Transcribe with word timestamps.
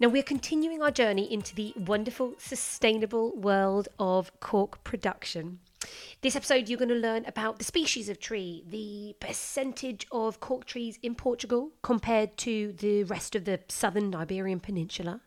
Now, 0.00 0.08
we're 0.08 0.22
continuing 0.22 0.82
our 0.82 0.90
journey 0.90 1.32
into 1.32 1.54
the 1.54 1.72
wonderful, 1.76 2.34
sustainable 2.38 3.36
world 3.36 3.88
of 3.98 4.38
cork 4.40 4.82
production. 4.82 5.60
This 6.22 6.36
episode, 6.36 6.68
you're 6.68 6.78
going 6.78 6.88
to 6.88 6.94
learn 6.94 7.24
about 7.26 7.58
the 7.58 7.64
species 7.64 8.08
of 8.08 8.18
tree, 8.18 8.64
the 8.68 9.14
percentage 9.20 10.06
of 10.10 10.40
cork 10.40 10.64
trees 10.64 10.98
in 11.02 11.14
Portugal 11.14 11.70
compared 11.82 12.36
to 12.38 12.72
the 12.72 13.04
rest 13.04 13.34
of 13.34 13.44
the 13.44 13.60
southern 13.68 14.14
Iberian 14.14 14.60
Peninsula. 14.60 15.20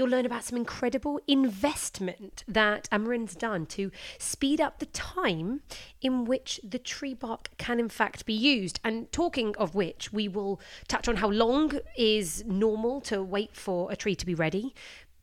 You'll 0.00 0.08
learn 0.08 0.24
about 0.24 0.44
some 0.44 0.56
incredible 0.56 1.20
investment 1.28 2.42
that 2.48 2.88
Amorim's 2.90 3.34
done 3.34 3.66
to 3.66 3.90
speed 4.16 4.58
up 4.58 4.78
the 4.78 4.86
time 4.86 5.60
in 6.00 6.24
which 6.24 6.58
the 6.64 6.78
tree 6.78 7.12
bark 7.12 7.50
can, 7.58 7.78
in 7.78 7.90
fact, 7.90 8.24
be 8.24 8.32
used. 8.32 8.80
And 8.82 9.12
talking 9.12 9.54
of 9.58 9.74
which, 9.74 10.10
we 10.10 10.26
will 10.26 10.58
touch 10.88 11.06
on 11.06 11.16
how 11.16 11.28
long 11.28 11.72
is 11.98 12.42
normal 12.46 13.02
to 13.02 13.22
wait 13.22 13.54
for 13.54 13.92
a 13.92 13.96
tree 13.96 14.14
to 14.14 14.24
be 14.24 14.34
ready. 14.34 14.74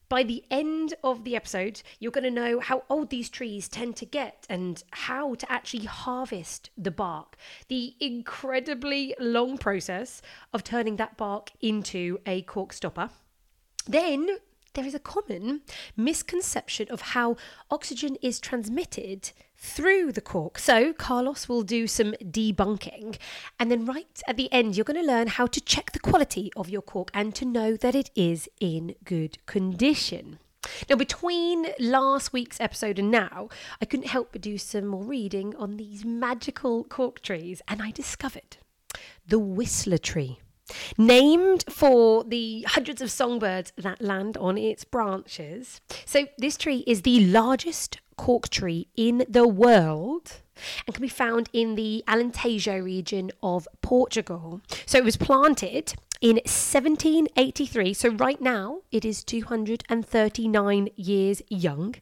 By 0.10 0.22
the 0.22 0.44
end 0.52 0.94
of 1.04 1.24
the 1.24 1.36
episode, 1.36 1.82
you're 1.98 2.12
going 2.12 2.24
to 2.26 2.30
know 2.30 2.60
how 2.60 2.84
old 2.88 3.10
these 3.10 3.32
trees 3.32 3.68
tend 3.68 3.96
to 3.96 4.06
get 4.06 4.46
and 4.48 4.84
how 4.92 5.34
to 5.34 5.52
actually 5.52 5.86
harvest 5.86 6.70
the 6.78 6.92
bark. 6.92 7.36
The 7.68 7.96
incredibly 8.00 9.16
long 9.20 9.58
process 9.58 10.22
of 10.54 10.64
turning 10.64 10.98
that 10.98 11.18
bark 11.18 11.50
into 11.62 12.20
a 12.28 12.44
cork 12.44 12.74
stopper. 12.74 13.10
Then 13.88 14.38
there 14.78 14.86
is 14.86 14.94
a 14.94 15.00
common 15.00 15.62
misconception 15.98 16.88
of 16.92 17.02
how 17.02 17.36
oxygen 17.72 18.16
is 18.22 18.40
transmitted 18.40 19.32
through 19.58 20.12
the 20.12 20.22
cork. 20.22 20.60
So, 20.60 20.94
Carlos 20.94 21.50
will 21.50 21.64
do 21.64 21.88
some 21.88 22.14
debunking. 22.24 23.18
And 23.60 23.72
then, 23.72 23.86
right 23.86 24.22
at 24.28 24.38
the 24.38 24.54
end, 24.54 24.78
you're 24.78 24.84
going 24.84 25.02
to 25.02 25.08
learn 25.08 25.28
how 25.28 25.48
to 25.48 25.60
check 25.60 25.94
the 25.94 26.00
quality 26.00 26.52
of 26.56 26.70
your 26.70 26.84
cork 26.84 27.10
and 27.12 27.34
to 27.34 27.44
know 27.44 27.76
that 27.76 27.96
it 27.96 28.12
is 28.16 28.48
in 28.62 28.94
good 29.04 29.44
condition. 29.48 30.38
Now, 30.88 30.96
between 30.96 31.68
last 31.80 32.32
week's 32.32 32.62
episode 32.62 33.00
and 33.00 33.10
now, 33.10 33.50
I 33.82 33.86
couldn't 33.86 34.08
help 34.08 34.32
but 34.32 34.42
do 34.42 34.60
some 34.60 34.86
more 34.86 35.04
reading 35.04 35.56
on 35.56 35.78
these 35.78 36.06
magical 36.06 36.84
cork 36.84 37.22
trees, 37.22 37.64
and 37.68 37.82
I 37.82 37.90
discovered 37.90 38.58
the 39.28 39.40
Whistler 39.40 39.98
tree. 39.98 40.38
Named 40.98 41.64
for 41.70 42.24
the 42.24 42.66
hundreds 42.70 43.02
of 43.02 43.12
songbirds 43.12 43.72
that 43.78 44.02
land 44.02 44.38
on 44.38 44.58
its 44.58 44.84
branches. 44.84 45.82
So, 46.06 46.28
this 46.38 46.58
tree 46.58 46.84
is 46.88 47.02
the 47.02 47.26
largest 47.26 48.00
cork 48.18 48.50
tree 48.50 48.88
in 48.96 49.26
the 49.30 49.48
world 49.48 50.42
and 50.86 50.96
can 50.96 51.02
be 51.02 51.08
found 51.08 51.50
in 51.54 51.76
the 51.76 52.04
Alentejo 52.08 52.84
region 52.84 53.32
of 53.44 53.68
Portugal. 53.82 54.62
So, 54.86 54.98
it 54.98 55.04
was 55.06 55.18
planted 55.18 55.94
in 56.20 56.38
1783. 56.38 57.94
So, 57.94 58.10
right 58.10 58.42
now, 58.42 58.80
it 58.92 59.06
is 59.06 59.24
239 59.24 60.90
years 60.96 61.42
young. 61.50 61.96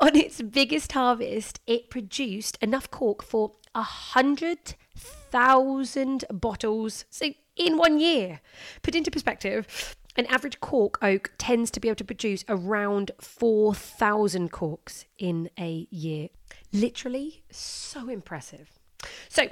On 0.00 0.16
its 0.16 0.42
biggest 0.42 0.92
harvest, 0.92 1.60
it 1.66 1.88
produced 1.88 2.58
enough 2.60 2.90
cork 2.90 3.22
for 3.22 3.52
a 3.74 3.82
hundred 3.82 4.74
thousand 4.96 6.24
bottles. 6.30 7.04
So 7.08 7.32
in 7.56 7.76
one 7.76 7.98
year. 7.98 8.40
Put 8.82 8.94
into 8.94 9.10
perspective, 9.10 9.96
an 10.16 10.26
average 10.26 10.60
cork 10.60 10.98
oak 11.02 11.32
tends 11.38 11.70
to 11.70 11.80
be 11.80 11.88
able 11.88 11.96
to 11.96 12.04
produce 12.04 12.44
around 12.48 13.12
4,000 13.20 14.50
corks 14.50 15.06
in 15.18 15.50
a 15.58 15.86
year. 15.90 16.28
Literally 16.72 17.42
so 17.50 18.08
impressive. 18.08 18.78
So, 19.28 19.48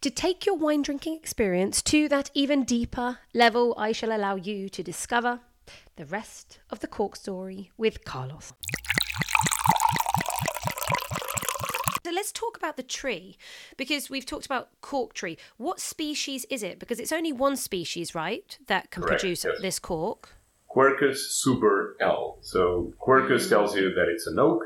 to 0.00 0.10
take 0.10 0.46
your 0.46 0.56
wine 0.56 0.82
drinking 0.82 1.16
experience 1.16 1.82
to 1.82 2.08
that 2.08 2.30
even 2.32 2.64
deeper 2.64 3.18
level, 3.32 3.74
I 3.76 3.92
shall 3.92 4.14
allow 4.14 4.36
you 4.36 4.68
to 4.68 4.82
discover 4.82 5.40
the 5.96 6.04
rest 6.04 6.60
of 6.70 6.80
the 6.80 6.86
cork 6.86 7.16
story 7.16 7.70
with 7.76 8.04
Carlos. 8.04 8.52
So 12.04 12.12
let's 12.24 12.32
talk 12.32 12.56
about 12.56 12.78
the 12.78 12.82
tree 12.82 13.36
because 13.76 14.08
we've 14.08 14.24
talked 14.24 14.46
about 14.46 14.70
cork 14.80 15.12
tree. 15.12 15.36
What 15.58 15.78
species 15.78 16.46
is 16.48 16.62
it? 16.62 16.78
Because 16.78 16.98
it's 16.98 17.12
only 17.12 17.32
one 17.32 17.54
species, 17.54 18.14
right, 18.14 18.56
that 18.66 18.90
can 18.90 19.02
Correct, 19.02 19.20
produce 19.20 19.44
yes. 19.44 19.60
this 19.60 19.78
cork. 19.78 20.30
Quercus 20.74 21.18
suber 21.44 21.92
L. 22.00 22.38
So 22.40 22.94
Quercus 22.98 23.50
tells 23.50 23.76
you 23.76 23.92
that 23.92 24.08
it's 24.08 24.26
an 24.26 24.38
oak. 24.38 24.62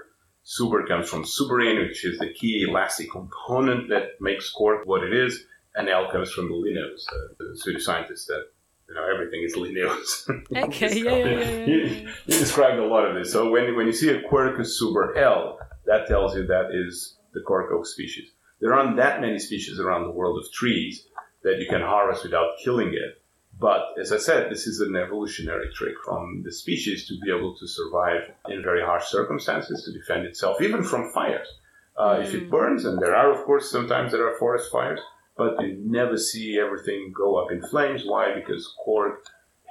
Suber 0.47 0.87
comes 0.87 1.11
from 1.11 1.25
suberin, 1.25 1.85
which 1.89 2.05
is 2.05 2.21
the 2.21 2.33
key 2.33 2.65
elastic 2.67 3.11
component 3.11 3.89
that 3.89 4.21
makes 4.21 4.49
cork 4.51 4.87
what 4.87 5.03
it 5.03 5.13
is, 5.13 5.45
and 5.75 5.89
L 5.89 6.09
comes 6.13 6.31
from 6.31 6.49
the 6.49 6.55
Linnaeus, 6.55 7.07
uh, 7.13 7.35
the 7.41 7.59
Swedish 7.59 7.85
scientist 7.85 8.29
that 8.29 8.45
you 8.89 8.95
know 8.95 9.05
everything 9.13 9.43
is 9.43 9.57
Linnaeus. 9.57 10.31
Okay, 10.57 11.03
yeah, 11.03 11.17
yeah, 11.17 11.27
yeah, 11.27 11.65
yeah, 11.67 12.11
he 12.25 12.33
described 12.39 12.79
a 12.79 12.87
lot 12.87 13.05
of 13.05 13.17
this. 13.17 13.33
So 13.33 13.51
when 13.51 13.75
when 13.75 13.87
you 13.87 13.93
see 13.93 14.11
a 14.11 14.23
Quercus 14.23 14.81
suber 14.81 15.19
L, 15.19 15.59
that 15.87 16.07
tells 16.07 16.37
you 16.37 16.47
that 16.47 16.71
is 16.73 17.18
the 17.38 17.44
cork 17.44 17.71
oak 17.72 17.87
species. 17.87 18.31
There 18.60 18.75
aren't 18.75 18.97
that 18.97 19.21
many 19.21 19.38
species 19.38 19.78
around 19.78 20.04
the 20.04 20.19
world 20.19 20.38
of 20.38 20.53
trees 20.53 21.06
that 21.44 21.59
you 21.60 21.66
can 21.69 21.81
harvest 21.81 22.25
without 22.25 22.59
killing 22.65 22.88
it. 22.88 23.22
But 23.60 23.82
as 24.00 24.12
I 24.12 24.19
said, 24.19 24.50
this 24.50 24.66
is 24.66 24.81
an 24.81 24.94
evolutionary 24.94 25.71
trick 25.75 25.94
from 26.04 26.43
the 26.44 26.53
species 26.53 27.06
to 27.09 27.19
be 27.25 27.31
able 27.37 27.56
to 27.56 27.66
survive 27.66 28.22
in 28.49 28.62
very 28.62 28.82
harsh 28.82 29.06
circumstances, 29.06 29.84
to 29.84 29.93
defend 29.93 30.26
itself, 30.26 30.60
even 30.62 30.82
from 30.84 31.12
fires. 31.12 31.49
Uh, 31.97 32.21
If 32.22 32.34
it 32.34 32.50
burns, 32.50 32.84
and 32.84 33.00
there 33.03 33.16
are, 33.16 33.32
of 33.32 33.44
course, 33.44 33.70
sometimes 33.70 34.12
there 34.12 34.26
are 34.28 34.38
forest 34.38 34.70
fires, 34.70 35.00
but 35.37 35.60
you 35.60 35.76
never 35.84 36.16
see 36.16 36.59
everything 36.59 37.12
go 37.16 37.37
up 37.37 37.50
in 37.50 37.62
flames. 37.62 38.03
Why? 38.05 38.34
Because 38.34 38.72
cork 38.84 39.25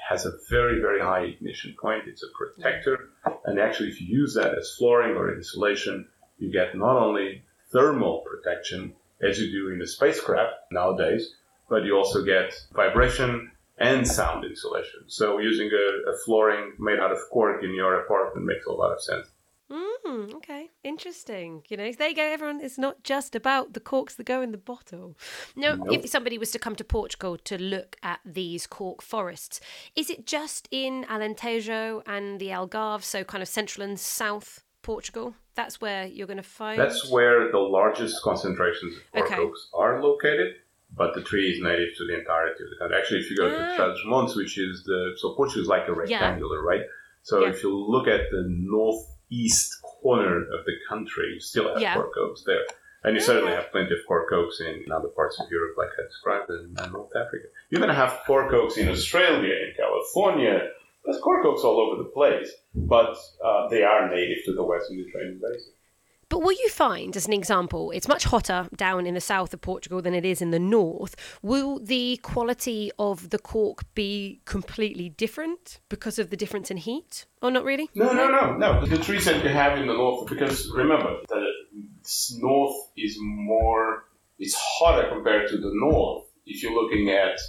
has 0.10 0.26
a 0.26 0.38
very, 0.50 0.80
very 0.82 1.02
high 1.02 1.24
ignition 1.24 1.76
point. 1.82 2.08
It's 2.08 2.24
a 2.24 2.36
protector. 2.38 3.10
And 3.46 3.60
actually, 3.60 3.90
if 3.90 4.02
you 4.02 4.08
use 4.08 4.34
that 4.36 4.58
as 4.58 4.76
flooring 4.78 5.16
or 5.16 5.34
insulation, 5.34 6.08
you 6.38 6.52
get 6.52 6.76
not 6.76 6.98
only 6.98 7.44
thermal 7.72 8.24
protection, 8.26 8.94
as 9.22 9.40
you 9.40 9.52
do 9.52 9.74
in 9.74 9.82
a 9.82 9.88
spacecraft 9.88 10.54
nowadays, 10.72 11.34
but 11.70 11.84
you 11.84 11.96
also 11.96 12.24
get 12.24 12.54
vibration 12.74 13.52
and 13.78 14.08
sound 14.08 14.46
insulation. 14.46 15.02
So 15.08 15.38
using 15.40 15.70
a, 15.72 16.12
a 16.12 16.18
flooring 16.26 16.74
made 16.80 17.00
out 17.00 17.12
of 17.12 17.20
cork 17.32 17.64
in 17.64 17.74
your 17.74 18.02
apartment 18.02 18.46
makes 18.46 18.66
a 18.66 18.72
lot 18.72 18.92
of 18.92 19.02
sense. 19.02 19.28
Mm, 19.70 20.34
okay, 20.36 20.70
interesting. 20.84 21.64
You 21.68 21.76
know, 21.76 21.92
there 21.92 22.08
you 22.10 22.16
go, 22.16 22.24
everyone. 22.24 22.62
It's 22.62 22.78
not 22.78 23.04
just 23.04 23.36
about 23.36 23.74
the 23.74 23.82
corks 23.82 24.16
that 24.16 24.26
go 24.26 24.42
in 24.42 24.52
the 24.52 24.58
bottle. 24.58 25.18
Now, 25.56 25.76
Nope. 25.76 25.90
if 25.92 26.10
somebody 26.10 26.38
was 26.38 26.52
to 26.52 26.60
come 26.60 26.76
to 26.78 26.84
Portugal 26.86 27.38
to 27.40 27.62
look 27.62 27.98
at 28.02 28.22
these 28.26 28.66
cork 28.66 29.02
forests, 29.02 29.60
is 29.96 30.10
it 30.10 30.26
just 30.26 30.70
in 30.72 31.04
Alentejo 31.10 32.02
and 32.06 32.40
the 32.40 32.48
Algarve, 32.48 33.04
so 33.04 33.26
kind 33.26 33.42
of 33.42 33.50
central 33.50 33.86
and 33.86 34.00
south 34.00 34.64
Portugal? 34.94 35.28
That's 35.60 35.76
where 35.84 36.04
you're 36.16 36.32
going 36.34 36.44
to 36.48 36.52
find. 36.62 36.80
That's 36.84 37.02
where 37.16 37.52
the 37.52 37.64
largest 37.80 38.16
concentrations 38.30 38.92
of 38.98 39.04
cork 39.12 39.26
Okay. 39.32 39.42
oaks 39.44 39.62
are 39.84 39.94
located, 40.10 40.50
but 41.02 41.10
the 41.18 41.24
tree 41.30 41.48
is 41.54 41.58
native 41.72 41.90
to 41.98 42.04
the 42.10 42.16
entirety 42.22 42.62
of 42.66 42.70
the 42.72 42.78
country. 42.80 42.96
Actually, 43.00 43.20
if 43.24 43.30
you 43.32 43.36
go 43.44 43.48
Ah. 43.48 43.58
to 43.58 43.64
Trás-os-Montes, 43.78 44.34
which 44.42 44.56
is 44.68 44.74
the 44.90 45.02
so 45.20 45.26
Portugal 45.40 45.64
is 45.66 45.68
like 45.76 45.86
a 45.90 45.94
Yeah. 45.94 46.02
rectangular, 46.04 46.60
right? 46.72 46.86
So 47.30 47.36
Yeah. 47.42 47.50
if 47.54 47.58
you 47.64 47.72
look 47.94 48.08
at 48.16 48.24
the 48.36 48.44
northeast 48.76 49.70
corner 50.02 50.36
of 50.56 50.62
the 50.70 50.76
country, 50.92 51.28
you 51.34 51.40
still 51.52 51.68
have 51.72 51.82
Yeah. 51.82 51.96
cork 51.98 52.16
oaks 52.24 52.42
there. 52.52 52.66
And 53.04 53.12
you 53.16 53.22
certainly 53.32 53.54
have 53.60 53.68
plenty 53.76 53.94
of 53.98 54.02
cork 54.08 54.30
oaks 54.40 54.58
in 54.62 54.76
other 54.98 55.10
parts 55.20 55.36
of 55.42 55.46
Europe, 55.56 55.76
like 55.78 55.92
I 56.00 56.04
described, 56.14 56.50
and 56.56 56.66
North 56.98 57.14
Africa. 57.24 57.48
You're 57.70 57.80
going 57.86 57.96
to 57.98 58.02
have 58.06 58.14
cork 58.26 58.52
oaks 58.60 58.76
in 58.82 58.88
Australia, 58.96 59.54
in 59.66 59.72
California. 59.84 60.56
There's 61.08 61.22
cork 61.22 61.46
oaks 61.46 61.64
all 61.64 61.80
over 61.80 62.04
the 62.04 62.10
place, 62.10 62.52
but 62.76 63.16
uh, 63.44 63.70
they 63.70 63.82
are 63.82 64.10
native 64.14 64.44
to 64.46 64.54
the 64.54 64.64
Western 64.64 64.98
Mediterranean 64.98 65.40
basin. 65.42 65.72
But 66.28 66.42
what 66.42 66.60
you 66.60 66.68
find, 66.68 67.16
as 67.16 67.26
an 67.26 67.32
example, 67.32 67.92
it's 67.92 68.10
much 68.10 68.26
hotter 68.26 68.68
down 68.76 69.08
in 69.08 69.14
the 69.14 69.22
south 69.22 69.54
of 69.54 69.62
Portugal 69.62 70.02
than 70.02 70.14
it 70.14 70.26
is 70.26 70.42
in 70.42 70.52
the 70.52 70.60
north. 70.60 71.16
Will 71.42 71.80
the 71.80 72.20
quality 72.24 72.92
of 73.00 73.30
the 73.30 73.40
cork 73.40 73.86
be 73.96 74.42
completely 74.44 75.08
different 75.08 75.80
because 75.88 76.20
of 76.20 76.30
the 76.30 76.36
difference 76.36 76.70
in 76.70 76.76
heat? 76.76 77.26
Or 77.42 77.52
not 77.52 77.64
really? 77.64 77.90
No, 77.96 78.12
no, 78.12 78.28
no, 78.28 78.58
no. 78.58 78.86
The 78.86 78.98
trees 78.98 79.24
that 79.24 79.42
you 79.42 79.50
have 79.50 79.78
in 79.78 79.88
the 79.88 79.94
north, 79.94 80.28
because 80.28 80.70
remember, 80.76 81.22
the 81.30 81.46
north 82.34 82.76
is 82.98 83.16
more, 83.22 84.10
it's 84.40 84.56
hotter 84.56 85.08
compared 85.08 85.48
to 85.52 85.58
the 85.58 85.72
north 85.74 86.26
if 86.46 86.62
you're 86.62 86.74
looking 86.74 87.10
at 87.10 87.40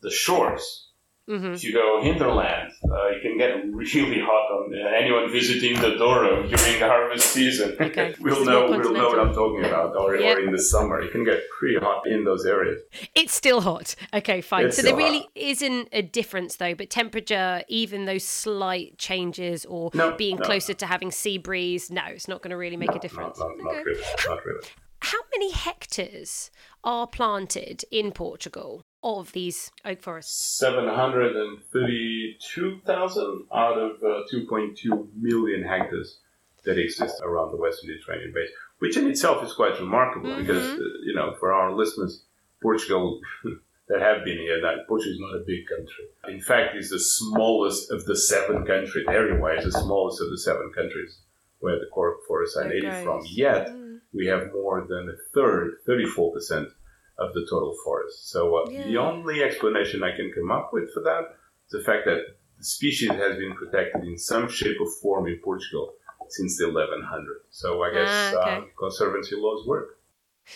the 0.00 0.10
shores. 0.10 0.83
Mm-hmm. 1.28 1.54
If 1.54 1.64
you 1.64 1.72
go 1.72 2.02
hinterland, 2.02 2.72
uh, 2.84 3.08
you 3.08 3.20
can 3.22 3.38
get 3.38 3.54
really 3.72 4.20
hot 4.20 4.50
on 4.52 4.74
uh, 4.74 4.88
anyone 5.00 5.32
visiting 5.32 5.74
the 5.80 5.96
Douro 5.96 6.42
during 6.42 6.78
the 6.80 6.86
harvest 6.86 7.28
season. 7.32 7.76
Okay. 7.80 8.14
we'll 8.20 8.44
know 8.44 8.68
we'll 8.68 8.92
know 8.92 9.08
what. 9.08 9.18
I'm 9.18 9.32
talking 9.32 9.64
about. 9.64 9.96
Or, 9.96 10.16
Yeah. 10.16 10.34
or 10.34 10.40
in 10.40 10.52
the 10.52 10.58
summer, 10.58 11.00
it 11.00 11.12
can 11.12 11.24
get 11.24 11.40
pretty 11.58 11.78
hot 11.78 12.06
in 12.06 12.24
those 12.24 12.44
areas. 12.44 12.82
It's 13.14 13.32
still 13.32 13.62
hot. 13.62 13.94
Okay, 14.12 14.40
fine. 14.42 14.66
It's 14.66 14.76
so 14.76 14.82
there 14.82 14.96
really 14.96 15.20
hot. 15.20 15.30
isn't 15.34 15.88
a 15.92 16.02
difference 16.02 16.56
though, 16.56 16.74
but 16.74 16.90
temperature, 16.90 17.62
even 17.68 18.04
those 18.04 18.24
slight 18.24 18.98
changes 18.98 19.64
or 19.64 19.90
No, 19.94 20.14
being 20.16 20.36
no. 20.36 20.42
closer 20.44 20.74
to 20.74 20.86
having 20.86 21.10
sea 21.10 21.38
breeze, 21.38 21.90
no, 21.90 22.02
it's 22.08 22.28
not 22.28 22.42
going 22.42 22.50
to 22.50 22.56
really 22.58 22.76
make 22.76 22.94
a 22.94 22.98
difference. 22.98 23.38
not, 23.38 23.50
not 23.58 23.72
Okay. 23.72 23.82
really. 23.84 24.02
Not 24.28 24.44
really. 24.44 24.66
How 25.00 25.18
many 25.34 25.52
hectares 25.52 26.50
are 26.82 27.06
planted 27.06 27.84
in 27.90 28.10
Portugal 28.12 28.83
of 29.04 29.30
these 29.32 29.70
oak 29.84 30.02
forests? 30.02 30.56
732,000 30.58 33.46
out 33.54 33.78
of 33.78 34.02
uh, 34.02 34.22
2.2 34.32 35.08
million 35.20 35.62
hectares 35.62 36.18
that 36.64 36.78
exist 36.78 37.20
around 37.22 37.50
the 37.52 37.58
Western 37.58 37.90
Mediterranean 37.90 38.32
basin, 38.34 38.54
which 38.78 38.96
in 38.96 39.06
itself 39.08 39.44
is 39.44 39.52
quite 39.52 39.78
remarkable 39.78 40.34
because, 40.36 40.78
uh, 40.78 40.82
you 41.04 41.14
know, 41.14 41.34
for 41.38 41.52
our 41.52 41.72
listeners, 41.74 42.24
Portugal 42.62 43.20
that 43.88 44.00
have 44.00 44.24
been 44.24 44.38
here, 44.38 44.60
that 44.62 44.86
Portugal 44.88 45.12
is 45.12 45.20
not 45.20 45.36
a 45.36 45.44
big 45.46 45.66
country. 45.68 46.06
In 46.28 46.40
fact, 46.40 46.74
it's 46.74 46.88
the 46.90 46.98
smallest 46.98 47.90
of 47.90 48.06
the 48.06 48.16
seven 48.16 48.64
countries, 48.64 49.04
area-wise, 49.08 49.64
the 49.64 49.72
smallest 49.72 50.22
of 50.22 50.30
the 50.30 50.38
seven 50.38 50.72
countries 50.74 51.18
where 51.60 51.78
the 51.78 51.86
cork 51.92 52.24
forests 52.26 52.56
are 52.56 52.66
native 52.68 53.02
from. 53.04 53.20
Yet, 53.26 53.68
Mm. 53.68 54.00
we 54.12 54.26
have 54.26 54.50
more 54.52 54.80
than 54.88 55.08
a 55.10 55.16
third, 55.34 55.78
34% 55.86 56.72
of 57.18 57.32
the 57.34 57.46
total 57.50 57.74
forest. 57.84 58.30
So 58.30 58.56
uh, 58.56 58.66
the 58.70 58.96
only 58.96 59.42
explanation 59.42 60.02
I 60.02 60.14
can 60.16 60.32
come 60.34 60.50
up 60.50 60.70
with 60.72 60.92
for 60.92 61.02
that 61.02 61.22
is 61.66 61.72
the 61.72 61.82
fact 61.84 62.04
that 62.06 62.20
the 62.58 62.64
species 62.64 63.10
has 63.10 63.36
been 63.36 63.54
protected 63.54 64.04
in 64.04 64.18
some 64.18 64.48
shape 64.48 64.76
or 64.80 64.90
form 65.02 65.26
in 65.26 65.38
Portugal 65.42 65.94
since 66.28 66.56
the 66.58 66.64
1100s. 66.64 67.24
So 67.50 67.82
I 67.82 67.92
guess 67.92 68.08
Ah, 68.10 68.40
okay. 68.40 68.56
uh, 68.58 68.60
conservancy 68.78 69.36
laws 69.36 69.66
work. 69.66 69.98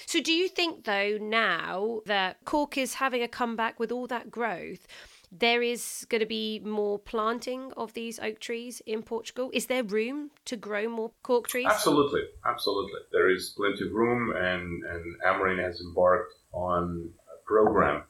So, 0.04 0.20
do 0.20 0.34
you 0.34 0.48
think, 0.48 0.84
though, 0.84 1.16
now 1.18 2.00
that 2.04 2.44
cork 2.44 2.76
is 2.76 2.94
having 2.94 3.22
a 3.22 3.28
comeback 3.28 3.80
with 3.80 3.90
all 3.90 4.06
that 4.08 4.30
growth, 4.30 4.86
there 5.30 5.62
is 5.62 6.06
going 6.08 6.20
to 6.20 6.26
be 6.26 6.60
more 6.60 6.98
planting 6.98 7.72
of 7.76 7.92
these 7.92 8.18
oak 8.18 8.40
trees 8.40 8.80
in 8.86 9.02
Portugal? 9.02 9.50
Is 9.52 9.66
there 9.66 9.84
room 9.84 10.30
to 10.46 10.56
grow 10.56 10.88
more 10.88 11.12
cork 11.22 11.48
trees? 11.48 11.66
Absolutely, 11.68 12.22
absolutely. 12.46 13.00
There 13.12 13.30
is 13.30 13.54
plenty 13.56 13.86
of 13.86 13.92
room, 13.92 14.34
and, 14.36 14.82
and 14.84 15.04
Amorim 15.26 15.62
has 15.62 15.80
embarked 15.80 16.34
on 16.52 17.10
a 17.34 17.46
program 17.46 18.02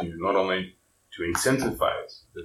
to 0.00 0.12
not 0.16 0.36
only 0.36 0.74
to 1.16 1.22
incentivize 1.22 2.22
the 2.34 2.42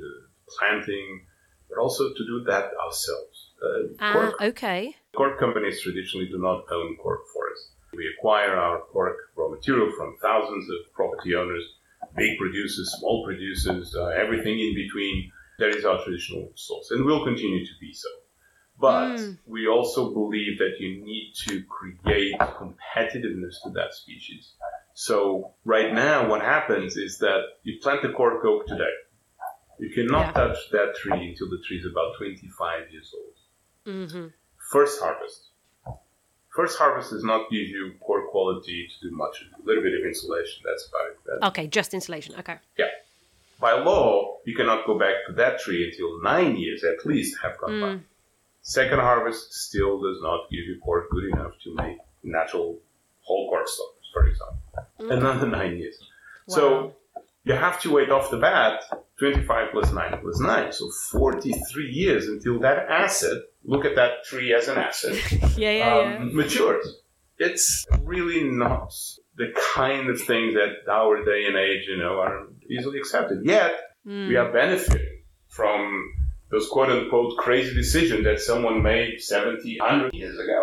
planting, 0.57 1.25
but 1.69 1.79
also 1.79 2.09
to 2.09 2.25
do 2.25 2.43
that 2.47 2.71
ourselves. 2.85 3.51
Uh, 3.61 3.93
Ah, 3.99 4.13
cork 4.13 4.41
okay. 4.41 4.95
Cork 5.15 5.39
companies 5.39 5.81
traditionally 5.81 6.27
do 6.27 6.37
not 6.37 6.65
own 6.71 6.95
cork 6.97 7.21
forests. 7.33 7.71
We 7.93 8.07
acquire 8.17 8.55
our 8.55 8.81
cork 8.81 9.17
raw 9.35 9.49
material 9.49 9.91
from 9.97 10.15
thousands 10.21 10.69
of 10.69 10.93
property 10.93 11.33
owners, 11.35 11.63
big 12.15 12.37
producers, 12.37 12.95
small 12.99 13.25
producers, 13.25 13.95
uh, 13.95 14.07
everything 14.07 14.59
in 14.59 14.73
between. 14.75 15.31
That 15.59 15.69
is 15.69 15.85
our 15.85 16.03
traditional 16.03 16.51
source, 16.55 16.91
and 16.91 17.03
will 17.05 17.25
continue 17.25 17.65
to 17.65 17.71
be 17.81 17.91
so. 17.93 18.09
But 18.79 19.17
Mm. 19.17 19.39
we 19.47 19.67
also 19.67 20.13
believe 20.13 20.59
that 20.59 20.75
you 20.79 21.03
need 21.03 21.33
to 21.45 21.63
create 21.63 22.39
competitiveness 22.39 23.55
to 23.63 23.71
that 23.71 23.93
species. 23.93 24.53
So 24.93 25.55
right 25.65 25.93
now, 25.93 26.29
what 26.29 26.41
happens 26.41 26.95
is 26.95 27.17
that 27.19 27.41
you 27.63 27.79
plant 27.81 28.03
the 28.03 28.09
cork 28.09 28.45
oak 28.45 28.67
today. 28.67 28.93
You 29.79 29.89
cannot 29.93 30.27
Yeah. 30.27 30.31
touch 30.33 30.57
that 30.71 30.95
tree 30.95 31.29
until 31.29 31.49
the 31.49 31.63
tree 31.67 31.77
is 31.77 31.85
about 31.85 32.17
25 32.17 32.91
years 32.91 33.13
old 33.17 33.33
hmm 34.11 34.27
first 34.71 34.99
harvest. 34.99 35.46
First 36.57 36.79
harvest 36.79 37.11
does 37.11 37.23
not 37.23 37.51
give 37.51 37.67
you 37.75 37.93
poor 38.05 38.19
quality 38.33 38.79
to 38.91 39.09
do 39.09 39.15
much. 39.15 39.35
A 39.43 39.63
little 39.67 39.83
bit 39.83 39.93
of 39.99 40.03
insulation, 40.11 40.63
that's 40.65 40.87
about 40.89 41.05
it. 41.11 41.17
That- 41.27 41.47
Okay, 41.49 41.67
just 41.67 41.93
insulation. 41.93 42.33
Okay. 42.39 42.57
Yeah. 42.79 42.87
By 43.59 43.73
law, 43.73 44.37
you 44.43 44.55
cannot 44.55 44.87
go 44.87 44.97
back 44.97 45.15
to 45.27 45.33
that 45.33 45.59
tree 45.59 45.81
until 45.87 46.09
nine 46.23 46.57
years 46.57 46.83
at 46.83 47.05
least 47.05 47.37
have 47.43 47.59
gone 47.59 47.79
by. 47.83 47.87
Mm. 47.87 48.01
Second 48.63 48.99
harvest 49.09 49.53
still 49.53 50.01
does 50.01 50.19
not 50.27 50.49
give 50.49 50.63
you 50.69 50.79
cork 50.83 51.11
good 51.11 51.25
enough 51.33 51.53
to 51.63 51.75
make 51.75 51.97
natural 52.23 52.79
whole 53.21 53.47
cork 53.51 53.67
stones, 53.67 54.05
for 54.11 54.23
example. 54.25 54.57
Another 55.15 55.47
nine 55.47 55.77
years. 55.77 55.97
Wow. 56.47 56.55
So 56.55 56.95
you 57.43 57.53
have 57.53 57.79
to 57.83 57.91
wait 57.91 58.09
off 58.09 58.31
the 58.31 58.37
bat 58.37 58.83
25 59.19 59.71
plus 59.73 59.91
9 59.91 60.19
plus 60.21 60.39
9. 60.39 60.71
So 60.71 60.89
43 61.11 61.91
years 61.91 62.27
until 62.27 62.59
that 62.59 62.89
asset, 62.89 63.43
look 63.71 63.85
at 63.85 63.95
that 63.95 64.23
tree 64.29 64.53
as 64.53 64.67
an 64.69 64.77
asset, 64.77 65.15
Yeah, 65.31 65.47
yeah, 65.57 65.99
yeah. 66.01 66.17
um, 66.17 66.35
matures. 66.35 66.85
It's 67.37 67.85
really 68.01 68.43
not 68.49 68.91
the 69.35 69.49
kind 69.75 70.09
of 70.09 70.19
thing 70.29 70.53
that 70.55 70.91
our 70.91 71.23
day 71.23 71.45
and 71.47 71.55
age, 71.55 71.83
you 71.87 71.97
know, 71.97 72.13
are 72.25 72.47
easily 72.69 72.97
accepted. 72.99 73.39
Yet 73.45 73.73
Mm. 74.07 74.29
we 74.29 74.35
are 74.37 74.49
benefiting 74.53 75.21
from 75.49 75.79
those 76.49 76.65
quote 76.69 76.89
unquote 76.89 77.35
crazy 77.37 77.73
decisions 77.75 78.23
that 78.23 78.39
someone 78.39 78.81
made 78.81 79.19
70, 79.19 79.77
100 79.81 80.13
years 80.13 80.39
ago. 80.39 80.59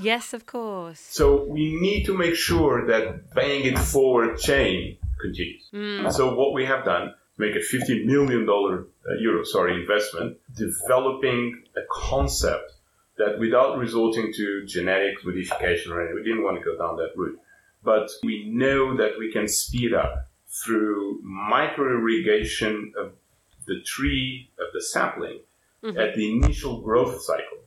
Yes, 0.00 0.32
of 0.32 0.46
course. 0.46 0.98
So 1.00 1.44
we 1.44 1.64
need 1.78 2.04
to 2.06 2.16
make 2.16 2.34
sure 2.36 2.86
that 2.86 3.04
paying 3.34 3.62
it 3.70 3.78
forward 3.78 4.38
chain 4.38 4.96
continues. 5.20 5.68
Mm. 5.74 6.10
So 6.10 6.34
what 6.34 6.54
we 6.54 6.64
have 6.64 6.84
done, 6.86 7.12
make 7.38 7.54
a 7.54 7.60
50 7.60 8.04
million 8.06 8.46
dollar 8.46 8.86
uh, 9.08 9.14
euro, 9.20 9.44
sorry, 9.44 9.74
investment, 9.80 10.38
developing 10.54 11.62
a 11.76 11.80
concept 11.90 12.72
that 13.18 13.38
without 13.38 13.78
resorting 13.78 14.32
to 14.34 14.64
genetic 14.66 15.24
modification 15.24 15.92
or 15.92 16.00
anything, 16.00 16.16
we 16.16 16.22
didn't 16.22 16.44
want 16.44 16.58
to 16.58 16.64
go 16.64 16.76
down 16.76 16.96
that 16.96 17.12
route. 17.16 17.38
But 17.82 18.10
we 18.22 18.48
know 18.50 18.96
that 18.96 19.12
we 19.18 19.32
can 19.32 19.48
speed 19.48 19.94
up 19.94 20.28
through 20.64 21.20
micro 21.22 21.98
irrigation 21.98 22.92
of 22.98 23.12
the 23.66 23.80
tree, 23.84 24.50
of 24.58 24.72
the 24.72 24.82
sapling, 24.82 25.40
Mhm. 25.82 25.98
at 25.98 26.14
the 26.14 26.30
initial 26.30 26.80
growth 26.80 27.20
cycle. 27.22 27.58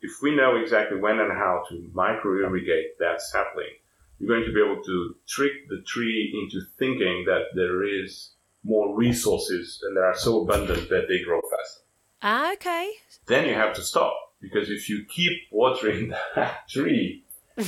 If 0.00 0.20
we 0.22 0.34
know 0.36 0.56
exactly 0.56 0.98
when 0.98 1.18
and 1.18 1.32
how 1.32 1.64
to 1.68 1.90
micro 1.94 2.44
irrigate 2.44 2.98
that 2.98 3.20
sapling, 3.22 3.74
you're 4.18 4.28
going 4.28 4.44
to 4.44 4.52
be 4.52 4.62
able 4.62 4.82
to 4.82 5.16
trick 5.26 5.68
the 5.68 5.82
tree 5.82 6.30
into 6.40 6.64
thinking 6.78 7.24
that 7.24 7.54
there 7.54 7.82
is 7.84 8.33
more 8.64 8.96
resources 8.96 9.80
and 9.82 9.96
they 9.96 10.00
are 10.00 10.16
so 10.16 10.42
abundant 10.42 10.88
that 10.88 11.06
they 11.08 11.22
grow 11.24 11.40
faster. 11.42 11.80
Ah, 12.22 12.52
okay. 12.54 12.90
Then 13.26 13.46
you 13.48 13.54
have 13.54 13.74
to 13.74 13.82
stop 13.82 14.14
because 14.40 14.70
if 14.70 14.88
you 14.88 15.04
keep 15.08 15.32
watering 15.52 16.12
that 16.34 16.68
tree, 16.68 17.24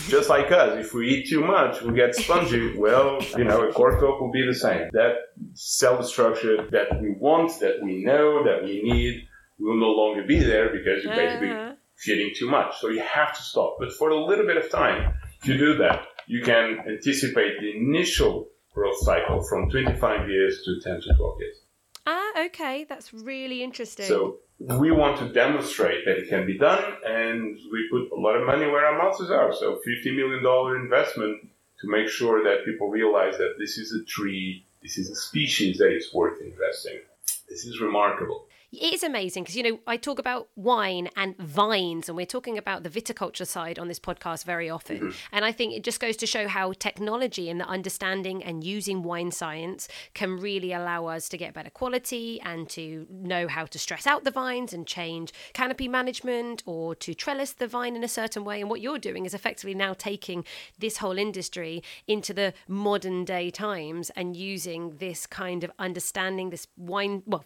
just 0.09 0.29
like 0.29 0.51
us, 0.51 0.85
if 0.85 0.93
we 0.95 1.09
eat 1.11 1.29
too 1.29 1.45
much, 1.45 1.81
we 1.83 1.95
get 1.95 2.15
spongy. 2.17 2.77
Well, 2.77 3.21
you 3.37 3.45
know, 3.45 3.69
a 3.69 3.73
cork 3.73 4.03
oak 4.03 4.21
will 4.21 4.33
be 4.33 4.45
the 4.45 4.55
same. 4.55 4.89
That 4.93 5.15
cell 5.55 6.03
structure 6.03 6.69
that 6.71 7.01
we 7.01 7.11
want, 7.13 7.61
that 7.61 7.77
we 7.83 8.03
know, 8.03 8.43
that 8.45 8.65
we 8.65 8.83
need, 8.83 9.29
will 9.61 9.79
no 9.79 9.91
longer 9.91 10.25
be 10.27 10.41
there 10.41 10.71
because 10.71 11.05
you're 11.05 11.15
basically 11.15 11.51
Uh-huh. 11.51 11.75
feeding 11.97 12.33
too 12.35 12.51
much. 12.51 12.79
So 12.81 12.89
you 12.89 13.01
have 13.01 13.37
to 13.37 13.43
stop. 13.43 13.77
But 13.79 13.93
for 13.93 14.09
a 14.11 14.25
little 14.25 14.45
bit 14.47 14.57
of 14.57 14.69
time, 14.71 15.15
if 15.41 15.47
you 15.49 15.57
do 15.57 15.77
that, 15.79 16.01
you 16.27 16.43
can 16.43 16.81
anticipate 16.89 17.61
the 17.61 17.71
initial 17.77 18.49
growth 18.77 18.99
cycle 18.99 19.43
from 19.43 19.71
25 19.71 20.29
years 20.29 20.63
to 20.65 20.79
10 20.81 21.01
to 21.01 21.15
12 21.15 21.41
years. 21.41 21.57
Ah, 22.07 22.45
okay. 22.45 22.85
That's 22.85 23.13
really 23.13 23.63
interesting. 23.63 24.07
So 24.07 24.39
we 24.59 24.91
want 24.91 25.19
to 25.19 25.33
demonstrate 25.33 26.05
that 26.05 26.19
it 26.19 26.29
can 26.29 26.47
be 26.47 26.59
done, 26.59 26.85
and 27.05 27.59
we 27.73 27.89
put 27.91 28.17
a 28.17 28.21
lot 28.21 28.37
of 28.37 28.47
money 28.47 28.67
where 28.67 28.85
our 28.87 28.99
mouths 28.99 29.31
are. 29.31 29.53
So 29.55 29.81
$50 29.87 30.15
million 30.15 30.85
investment 30.85 31.49
to 31.81 31.89
make 31.89 32.09
sure 32.09 32.45
that 32.45 32.65
people 32.65 32.89
realize 32.91 33.39
that 33.39 33.55
this 33.59 33.79
is 33.79 33.93
a 33.93 34.05
tree, 34.05 34.67
this 34.83 34.99
is 34.99 35.11
a 35.11 35.17
species 35.17 35.79
that 35.79 35.91
is 35.91 36.13
worth 36.15 36.41
investing. 36.41 37.01
This 37.49 37.65
is 37.65 37.81
remarkable. 37.81 38.46
It 38.73 38.95
is 38.95 39.03
amazing 39.03 39.45
because, 39.45 39.57
you 39.57 39.63
know, 39.63 39.79
I 39.87 39.97
talk 39.97 40.19
about 40.19 40.49
wine 40.57 41.09
and 41.17 41.37
vines, 41.39 42.09
and 42.09 42.17
we're 42.17 42.27
talking 42.27 42.59
about 42.59 42.83
the 42.83 42.91
viticulture 42.91 43.47
side 43.47 43.79
on 43.79 43.89
this 43.89 44.01
podcast 44.01 44.45
very 44.45 44.69
often. 44.69 44.99
Mm-hmm. 44.99 45.11
And 45.33 45.45
I 45.45 45.53
think 45.53 45.75
it 45.75 45.85
just 45.85 46.01
goes 46.01 46.17
to 46.19 46.27
show 46.27 46.49
how 46.49 46.73
technology 46.73 47.49
and 47.49 47.61
the 47.61 47.67
understanding 47.67 48.43
and 48.43 48.65
using 48.65 49.03
wine 49.03 49.31
science 49.31 49.89
can 50.15 50.39
really 50.39 50.73
allow 50.73 51.07
us 51.07 51.29
to 51.29 51.39
get 51.39 51.55
better 51.55 51.71
quality 51.71 52.41
and 52.43 52.69
to 52.71 53.07
know 53.11 53.47
how 53.47 53.67
to 53.67 53.79
stress 53.79 54.07
out 54.07 54.25
the 54.25 54.31
vines 54.31 54.73
and 54.73 54.87
change 54.87 55.33
canopy 55.53 55.89
management 55.89 56.63
or 56.67 56.95
to 56.95 57.15
trellis 57.15 57.53
the 57.53 57.69
vine 57.69 57.97
in 57.97 58.03
a 58.03 58.09
certain 58.09 58.45
way. 58.45 58.61
And 58.61 58.69
what 58.69 58.81
you're 58.81 58.99
doing 58.99 59.27
is 59.27 59.35
effectively 59.35 59.75
now 59.75 59.95
taking 59.95 60.45
this 60.79 60.99
whole 60.99 61.19
industry 61.19 61.83
into 62.07 62.35
the 62.35 62.53
modern 62.67 63.25
day 63.25 63.51
times 63.51 64.11
and 64.11 64.37
using 64.37 64.97
this 64.99 65.27
kind 65.27 65.63
of 65.63 65.71
understanding, 65.79 66.51
this 66.51 66.67
wine, 66.77 67.23
well, 67.27 67.45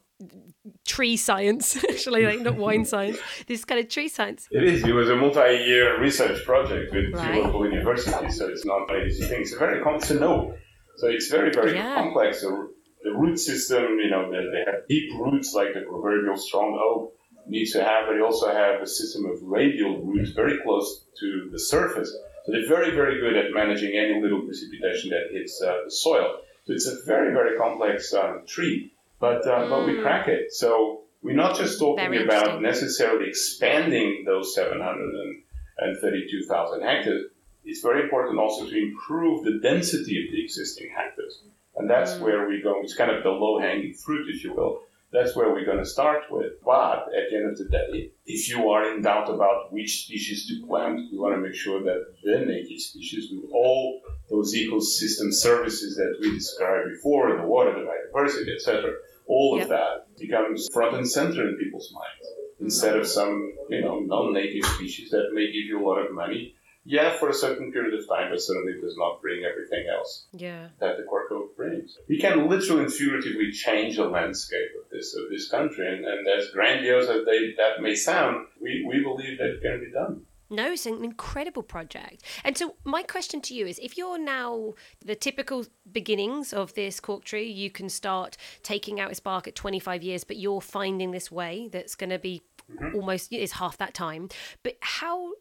tree 0.86 1.16
science, 1.16 1.82
actually, 1.90 2.24
like 2.26 2.40
not 2.40 2.56
wine 2.56 2.84
science, 2.92 3.18
this 3.46 3.64
kind 3.64 3.80
of 3.80 3.88
tree 3.88 4.08
science. 4.08 4.48
It 4.50 4.64
is. 4.64 4.84
It 4.84 4.92
was 4.92 5.08
a 5.10 5.16
multi-year 5.16 6.00
research 6.00 6.44
project 6.44 6.92
with 6.92 7.12
Right. 7.14 7.34
two 7.34 7.42
local 7.42 7.64
universities, 7.66 8.36
so 8.38 8.48
it's 8.48 8.64
not 8.64 8.90
an 8.90 9.06
easy 9.06 9.24
thing. 9.26 9.40
It's 9.42 9.54
very 9.54 9.82
com- 9.82 9.96
it's 9.96 10.10
a 10.10 10.20
novel, 10.20 10.56
so 10.96 11.08
it's 11.08 11.28
very 11.28 11.50
very 11.52 11.74
Yeah. 11.74 11.94
complex. 11.94 12.40
So 12.42 12.68
the 13.02 13.12
root 13.12 13.38
system, 13.38 13.98
you 13.98 14.10
know, 14.10 14.30
they, 14.30 14.38
they 14.54 14.64
have 14.70 14.86
deep 14.88 15.12
roots 15.18 15.54
like 15.54 15.72
the 15.74 15.80
proverbial 15.82 16.36
strong 16.36 16.78
oak 16.82 17.14
needs 17.46 17.72
to 17.72 17.82
have, 17.82 18.06
but 18.06 18.14
they 18.14 18.20
also 18.20 18.48
have 18.52 18.80
a 18.82 18.86
system 18.86 19.24
of 19.26 19.42
radial 19.42 20.02
roots 20.02 20.30
very 20.32 20.58
close 20.62 21.06
to 21.18 21.48
the 21.50 21.58
surface. 21.58 22.10
So 22.44 22.52
they're 22.52 22.68
very, 22.68 22.90
very 22.94 23.20
good 23.20 23.36
at 23.36 23.52
managing 23.52 23.92
any 23.96 24.20
little 24.20 24.42
precipitation 24.42 25.10
that 25.10 25.24
hits 25.32 25.60
uh, 25.62 25.78
the 25.84 25.90
soil. 25.90 26.40
So 26.64 26.74
it's 26.74 26.86
a 26.86 26.96
very, 27.06 27.32
very 27.32 27.56
complex 27.58 28.12
um, 28.14 28.44
tree, 28.46 28.92
but 29.20 29.46
uh, 29.46 29.68
but 29.68 29.84
we 29.86 29.92
Mm. 29.94 30.02
crack 30.02 30.26
it. 30.28 30.52
So 30.52 31.02
we're 31.22 31.36
not 31.44 31.56
just 31.56 31.78
talking 31.78 32.10
Very 32.10 32.24
about 32.24 32.60
necessarily 32.62 33.28
expanding 33.28 34.24
those 34.24 34.54
732,000 34.54 36.82
hectares. 36.82 37.26
It's 37.64 37.82
very 37.82 38.02
important 38.04 38.38
also 38.38 38.66
to 38.66 38.76
improve 38.76 39.44
the 39.44 39.58
density 39.60 40.24
of 40.24 40.30
the 40.32 40.42
existing 40.42 40.90
hectares. 40.96 41.42
And 41.76 41.88
that's 41.88 42.14
Mm. 42.14 42.20
where 42.22 42.48
we 42.48 42.60
go. 42.62 42.80
It's 42.82 42.94
kind 42.96 43.10
of 43.10 43.22
the 43.22 43.30
low 43.30 43.58
hanging 43.58 43.92
fruit, 43.94 44.28
if 44.34 44.42
you 44.44 44.54
will. 44.54 44.82
That's 45.12 45.34
where 45.36 45.50
we're 45.52 45.64
going 45.64 45.78
to 45.78 45.84
start 45.98 46.22
with. 46.30 46.52
But 46.64 47.08
at 47.18 47.24
the 47.30 47.36
end 47.38 47.46
of 47.52 47.58
the 47.58 47.64
day, 47.64 48.10
if 48.26 48.48
you 48.48 48.70
are 48.70 48.92
in 48.94 49.02
doubt 49.02 49.28
about 49.28 49.72
which 49.72 50.04
species 50.04 50.46
to 50.48 50.64
plant, 50.66 51.00
we 51.10 51.18
want 51.18 51.34
to 51.34 51.40
make 51.40 51.54
sure 51.54 51.80
that 51.82 52.00
the 52.22 52.38
native 52.54 52.80
species 52.80 53.24
with 53.32 53.50
all 53.52 54.00
those 54.30 54.54
ecosystem 54.54 55.32
services 55.32 55.96
that 55.96 56.16
we 56.20 56.30
described 56.30 56.90
before, 56.94 57.36
the 57.36 57.42
water, 57.54 57.72
the 57.72 57.84
biodiversity, 57.90 58.54
etc., 58.54 58.94
all 59.34 59.52
Yep. 59.56 59.62
of 59.64 59.68
that 59.76 59.96
becomes 60.18 60.68
front 60.72 60.96
and 60.96 61.08
center 61.08 61.42
in 61.48 61.56
people's 61.56 61.90
minds 62.00 62.26
mm-hmm. 62.28 62.64
instead 62.66 62.96
of 62.96 63.06
some, 63.06 63.34
you 63.74 63.80
know, 63.80 64.00
non-native 64.00 64.64
species 64.76 65.10
that 65.10 65.30
may 65.32 65.46
give 65.46 65.66
you 65.70 65.76
a 65.80 65.86
lot 65.88 65.98
of 66.04 66.12
money. 66.12 66.54
Yeah, 66.84 67.10
for 67.18 67.28
a 67.28 67.34
certain 67.34 67.70
period 67.72 67.94
of 67.98 68.08
time, 68.08 68.30
but 68.30 68.40
certainly 68.40 68.80
does 68.80 68.96
not 68.96 69.20
bring 69.20 69.44
everything 69.44 69.84
else 69.96 70.26
Yeah. 70.32 70.68
that 70.80 70.96
the 70.96 71.04
cork 71.04 71.30
oak 71.30 71.54
brings. 71.54 71.96
We 72.08 72.18
can 72.18 72.48
literally 72.48 72.84
and 72.84 72.92
figuratively 72.92 73.52
change 73.52 73.96
the 73.96 74.06
landscape 74.18 74.72
of 74.82 74.90
this 74.90 75.14
of 75.14 75.24
this 75.30 75.48
country, 75.56 75.86
and, 75.92 76.04
and 76.04 76.26
as 76.26 76.50
grandiose 76.50 77.08
as 77.08 77.24
they, 77.26 77.40
that 77.60 77.82
may 77.82 77.94
sound, 77.94 78.46
we, 78.60 78.84
we 78.88 79.02
believe 79.02 79.38
that 79.38 79.50
it 79.54 79.62
can 79.62 79.78
be 79.80 79.92
done. 79.92 80.22
No, 80.50 80.72
it's 80.72 80.86
an 80.86 81.04
incredible 81.04 81.62
project. 81.62 82.24
And 82.44 82.58
so, 82.58 82.74
my 82.84 83.02
question 83.02 83.40
to 83.42 83.54
you 83.54 83.66
is 83.66 83.78
if 83.78 83.96
you're 83.96 84.18
now 84.18 84.74
the 85.04 85.14
typical 85.14 85.64
beginnings 85.90 86.52
of 86.52 86.74
this 86.74 86.98
cork 87.00 87.24
tree, 87.24 87.50
you 87.50 87.70
can 87.70 87.88
start 87.88 88.36
taking 88.62 89.00
out 89.00 89.10
its 89.10 89.20
bark 89.20 89.46
at 89.46 89.54
25 89.54 90.02
years, 90.02 90.24
but 90.24 90.36
you're 90.36 90.60
finding 90.60 91.12
this 91.12 91.30
way 91.30 91.68
that's 91.72 91.94
going 91.94 92.10
to 92.10 92.18
be 92.18 92.42
mm-hmm. 92.70 92.96
almost 92.96 93.32
is 93.32 93.52
half 93.52 93.78
that 93.78 93.94
time. 93.94 94.28
But 94.62 94.76
how 94.80 95.32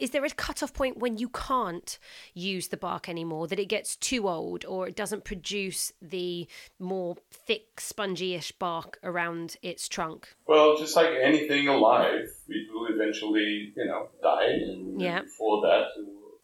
is 0.00 0.10
there 0.10 0.24
a 0.24 0.30
cutoff 0.30 0.72
point 0.72 0.98
when 0.98 1.18
you 1.18 1.28
can't 1.28 1.98
use 2.34 2.68
the 2.68 2.76
bark 2.76 3.08
anymore, 3.08 3.46
that 3.48 3.58
it 3.58 3.66
gets 3.66 3.96
too 3.96 4.28
old 4.28 4.64
or 4.64 4.88
it 4.88 4.96
doesn't 4.96 5.24
produce 5.24 5.92
the 6.00 6.48
more 6.78 7.16
thick, 7.30 7.80
spongy-ish 7.80 8.52
bark 8.52 8.98
around 9.02 9.56
its 9.62 9.88
trunk? 9.88 10.34
Well, 10.46 10.76
just 10.76 10.96
like 10.96 11.10
anything 11.22 11.68
alive, 11.68 12.28
eventually, 12.96 13.72
you 13.76 13.84
know, 13.84 14.08
die, 14.22 14.52
and 14.70 15.00
Yeah. 15.00 15.22
before 15.22 15.62
that, 15.66 15.84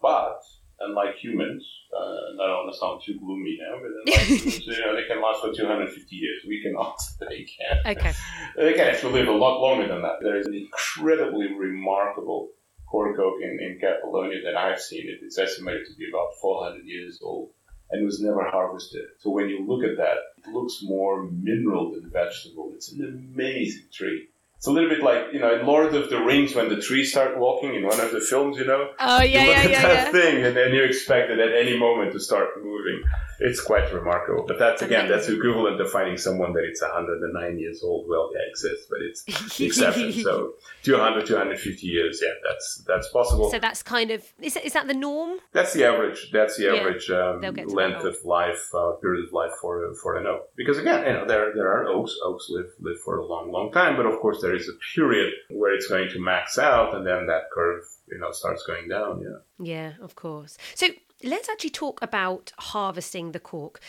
but 0.00 0.40
unlike 0.80 1.14
humans, 1.16 1.64
uh, 1.96 2.34
not 2.34 2.48
want 2.64 2.72
to 2.72 2.78
sound 2.78 3.00
too 3.04 3.18
gloomy 3.18 3.58
now, 3.60 3.78
but 3.80 3.90
unlike 4.04 4.26
humans, 4.26 4.66
you 4.66 4.80
know, 4.84 4.94
they 4.96 5.06
can 5.06 5.22
last 5.22 5.40
for 5.40 5.52
250 5.52 6.16
years. 6.16 6.42
We 6.46 6.62
cannot. 6.62 6.98
They 7.20 7.44
can. 7.44 7.96
Okay. 7.96 8.12
They 8.56 8.74
can 8.74 8.88
actually 8.88 9.12
live 9.12 9.28
a 9.28 9.32
lot 9.44 9.60
longer 9.60 9.86
than 9.88 10.02
that. 10.02 10.16
There 10.20 10.36
is 10.38 10.46
an 10.46 10.54
incredibly 10.54 11.54
remarkable 11.54 12.50
cork 12.90 13.18
oak 13.18 13.40
in, 13.42 13.58
in 13.60 13.78
Catalonia 13.80 14.42
that 14.44 14.56
I've 14.56 14.80
seen. 14.80 15.08
It. 15.08 15.20
It's 15.22 15.38
estimated 15.38 15.86
to 15.86 15.94
be 15.96 16.08
about 16.12 16.30
400 16.40 16.84
years 16.84 17.20
old 17.22 17.50
and 17.90 18.04
was 18.04 18.20
never 18.20 18.44
harvested. 18.50 19.04
So 19.20 19.30
when 19.30 19.48
you 19.48 19.64
look 19.66 19.84
at 19.84 19.96
that, 19.98 20.16
it 20.38 20.50
looks 20.52 20.80
more 20.82 21.24
mineral 21.30 21.92
than 21.92 22.10
vegetable. 22.10 22.72
It's 22.74 22.90
an 22.92 23.04
amazing 23.04 23.88
tree. 23.92 24.28
It's 24.62 24.68
a 24.68 24.70
little 24.70 24.90
bit 24.90 25.02
like, 25.02 25.32
you 25.32 25.40
know, 25.40 25.58
in 25.58 25.66
Lord 25.66 25.92
of 25.92 26.08
the 26.08 26.20
Rings 26.20 26.54
when 26.54 26.68
the 26.68 26.80
trees 26.80 27.10
start 27.10 27.36
walking 27.36 27.74
in 27.74 27.84
one 27.84 27.98
of 27.98 28.12
the 28.12 28.20
films, 28.20 28.56
you 28.56 28.64
know? 28.64 28.90
Oh, 29.00 29.20
yeah, 29.20 29.42
you 29.42 29.48
look 29.48 29.56
yeah, 29.56 29.62
at 29.64 29.70
yeah, 29.70 29.82
that 29.82 30.14
yeah. 30.14 30.20
thing 30.20 30.44
and 30.44 30.56
then 30.56 30.72
you 30.72 30.84
expect 30.84 31.32
it 31.32 31.40
at 31.40 31.52
any 31.52 31.76
moment 31.76 32.12
to 32.12 32.20
start 32.20 32.62
moving. 32.62 33.02
It's 33.44 33.60
quite 33.60 33.92
remarkable. 33.92 34.44
But 34.46 34.58
that's, 34.58 34.82
again, 34.82 35.08
that's 35.08 35.28
equivalent 35.28 35.78
to 35.78 35.86
finding 35.86 36.16
someone 36.16 36.52
that 36.54 36.64
it's 36.64 36.80
109 36.82 37.58
years 37.58 37.82
old. 37.82 38.08
Well, 38.08 38.30
yeah, 38.34 38.48
exists, 38.48 38.86
but 38.88 39.00
it's 39.02 39.22
the 39.58 39.66
exception. 39.66 40.12
So 40.12 40.54
200, 40.84 41.26
250 41.26 41.86
years, 41.86 42.20
yeah, 42.22 42.34
that's 42.48 42.84
that's 42.86 43.08
possible. 43.08 43.50
So 43.50 43.58
that's 43.58 43.82
kind 43.82 44.10
of 44.10 44.24
is, 44.40 44.56
is 44.56 44.72
that 44.72 44.86
the 44.86 44.94
norm? 44.94 45.38
that's 45.52 45.72
the 45.72 45.84
average. 45.84 46.30
That's 46.32 46.56
the 46.56 46.64
Yeah, 46.64 46.80
average 46.80 47.10
um, 47.10 47.40
to 47.42 47.52
that 47.52 47.68
length 47.68 48.04
of 48.04 48.16
life, 48.24 48.70
uh, 48.74 48.92
period 49.02 49.26
of 49.26 49.32
life 49.32 49.52
for 49.60 49.92
for 50.02 50.16
an 50.16 50.26
oak. 50.26 50.48
Because 50.56 50.78
again, 50.78 51.04
you 51.06 51.12
know, 51.12 51.26
there 51.26 51.52
there 51.54 51.68
are 51.68 51.88
oaks. 51.88 52.14
Oaks 52.24 52.46
live 52.50 52.70
live 52.80 53.00
for 53.04 53.18
a 53.18 53.26
long, 53.26 53.50
long 53.52 53.72
time. 53.72 53.96
But 53.96 54.06
of 54.06 54.18
course, 54.20 54.40
there 54.40 54.54
is 54.54 54.68
a 54.68 54.76
period 54.94 55.32
where 55.50 55.74
it's 55.74 55.88
going 55.88 56.08
to 56.10 56.18
max 56.20 56.58
out, 56.58 56.94
and 56.94 57.06
then 57.06 57.26
that 57.26 57.50
curve, 57.52 57.84
you 58.08 58.18
know, 58.18 58.30
starts 58.30 58.64
going 58.66 58.88
down. 58.88 59.22
Yeah. 59.22 59.38
Yeah, 59.58 59.92
of 60.00 60.14
course. 60.16 60.58
So 60.74 60.88
let's 61.22 61.48
actually 61.48 61.70
talk 61.70 62.00
about 62.02 62.52
harvesting 62.58 63.32
the 63.32 63.40
cork. 63.40 63.80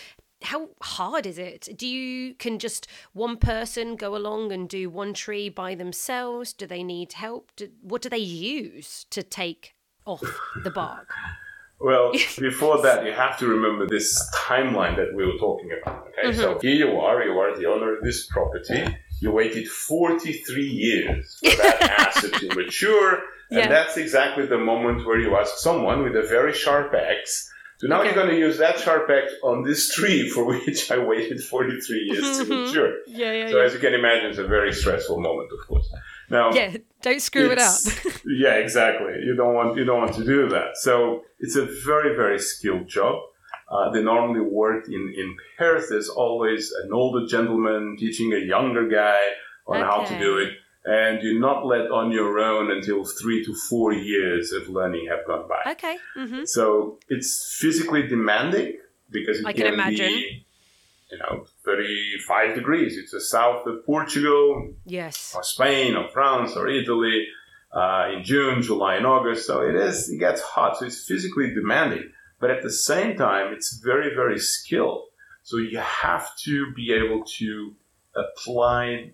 How 0.43 0.69
hard 0.81 1.25
is 1.25 1.37
it? 1.37 1.69
Do 1.77 1.87
you 1.87 2.33
can 2.35 2.59
just 2.59 2.87
one 3.13 3.37
person 3.37 3.95
go 3.95 4.15
along 4.15 4.51
and 4.51 4.67
do 4.67 4.89
one 4.89 5.13
tree 5.13 5.47
by 5.47 5.73
themselves? 5.75 6.51
Do 6.51 6.67
they 6.67 6.83
need 6.83 7.13
help? 7.13 7.51
Do, 7.55 7.69
what 7.81 8.01
do 8.01 8.09
they 8.09 8.17
use 8.17 9.05
to 9.11 9.23
take 9.23 9.73
off 10.05 10.23
the 10.63 10.71
bark? 10.71 11.09
Well, 11.79 12.13
before 12.39 12.81
that, 12.83 13.05
you 13.05 13.11
have 13.11 13.37
to 13.39 13.45
remember 13.47 13.85
this 13.85 14.07
timeline 14.33 14.95
that 14.95 15.13
we 15.13 15.25
were 15.25 15.37
talking 15.37 15.69
about. 15.81 16.07
Okay, 16.17 16.29
Mm-hmm. 16.29 16.39
so 16.39 16.59
here 16.61 16.75
you 16.75 16.97
are, 16.97 17.21
you 17.25 17.33
are 17.33 17.57
the 17.57 17.65
owner 17.65 17.97
of 17.97 18.03
this 18.05 18.25
property. 18.27 18.85
You 19.23 19.31
waited 19.31 19.65
43 19.69 20.63
years 20.85 21.37
for 21.39 21.55
that 21.63 21.81
asset 22.07 22.33
to 22.41 22.47
mature, 22.61 23.09
and 23.51 23.59
Yeah. 23.59 23.69
that's 23.75 23.95
exactly 24.05 24.45
the 24.55 24.57
moment 24.71 24.97
where 25.07 25.19
you 25.25 25.31
ask 25.41 25.51
someone 25.67 25.99
with 26.05 26.15
a 26.23 26.25
very 26.35 26.53
sharp 26.63 26.91
axe. 27.11 27.33
So 27.79 27.87
now 27.87 27.99
Okay. 27.99 28.05
you're 28.07 28.19
going 28.21 28.33
to 28.35 28.41
use 28.47 28.57
that 28.65 28.75
sharp 28.85 29.05
axe 29.09 29.33
on 29.51 29.63
this 29.67 29.81
tree 29.95 30.21
for 30.33 30.43
which 30.53 30.81
I 30.95 30.97
waited 31.11 31.39
43 31.41 31.99
years 32.11 32.27
to 32.37 32.43
Mhm. 32.45 32.49
mature. 32.65 32.91
Yeah, 33.07 33.31
yeah, 33.39 33.49
So 33.51 33.57
as 33.65 33.71
you 33.75 33.79
can 33.85 33.93
imagine, 34.01 34.27
it's 34.31 34.39
a 34.49 34.51
very 34.57 34.73
stressful 34.81 35.19
moment, 35.27 35.49
of 35.57 35.61
course. 35.69 35.87
Now, 36.29 36.45
yeah. 36.59 36.69
Don't 37.07 37.21
screw 37.29 37.49
it 37.55 37.59
up. 37.69 37.79
yeah, 38.43 38.55
exactly. 38.65 39.13
You 39.27 39.33
don't 39.41 39.53
want 39.59 39.69
you 39.77 39.83
don't 39.89 40.01
want 40.05 40.15
to 40.21 40.25
do 40.35 40.39
that. 40.55 40.71
So 40.85 40.93
it's 41.43 41.57
a 41.63 41.65
very 41.89 42.11
very 42.21 42.39
skilled 42.51 42.87
job. 42.97 43.15
Uh, 43.73 43.89
they 43.93 44.01
normally 44.03 44.41
work 44.63 44.83
in 44.87 45.03
in 45.21 45.35
pairs. 45.57 45.85
There's 45.89 46.09
always 46.09 46.71
an 46.83 46.89
older 46.93 47.23
gentleman 47.35 47.95
teaching 48.03 48.29
a 48.33 48.37
younger 48.55 48.85
guy 48.87 49.21
on 49.67 49.79
how 49.89 50.03
to 50.09 50.15
do 50.19 50.31
it, 50.43 50.51
and 50.85 51.13
you're 51.23 51.39
not 51.49 51.65
let 51.65 51.85
on 51.99 52.11
your 52.11 52.33
own 52.51 52.65
until 52.77 52.99
three 53.19 53.39
to 53.45 53.51
four 53.69 53.89
years 53.93 54.51
of 54.57 54.63
learning 54.77 55.07
have 55.13 55.23
gone 55.25 55.45
by. 55.53 55.61
okay. 55.71 55.95
hmm 56.15 56.43
So 56.45 56.99
it's 57.13 57.31
physically 57.61 58.03
demanding 58.15 58.69
because 59.17 59.39
it 59.39 59.45
I 59.45 59.53
can 59.53 59.67
imagine. 59.73 60.07
be, 60.07 60.45
you 61.11 61.17
know, 61.21 61.45
35 61.65 62.55
degrees. 62.55 62.97
It's 62.97 63.11
the 63.11 63.21
south 63.21 63.65
of 63.67 63.85
Portugal, 63.85 64.73
Yes. 64.85 65.33
or 65.35 65.43
Spain 65.43 65.95
or 65.95 66.09
France 66.09 66.51
or 66.55 66.67
Italy 66.67 67.27
uh, 67.71 68.09
in 68.13 68.23
June, 68.23 68.61
July, 68.61 68.95
and 68.95 69.05
August. 69.05 69.45
So 69.47 69.61
it 69.61 69.75
is 69.75 70.09
it 70.09 70.19
gets 70.19 70.41
hot. 70.41 70.77
So 70.77 70.85
it's 70.85 71.05
physically 71.07 71.53
demanding, 71.53 72.11
but 72.43 72.51
at 72.55 72.61
the 72.67 72.75
same 72.91 73.11
time, 73.27 73.45
it's 73.55 73.69
very 73.89 74.09
very 74.21 74.39
skilled. 74.55 75.03
So 75.49 75.55
you 75.71 75.79
have 75.79 76.25
to 76.47 76.55
be 76.79 76.85
able 77.01 77.21
to 77.39 77.49
apply 78.23 79.11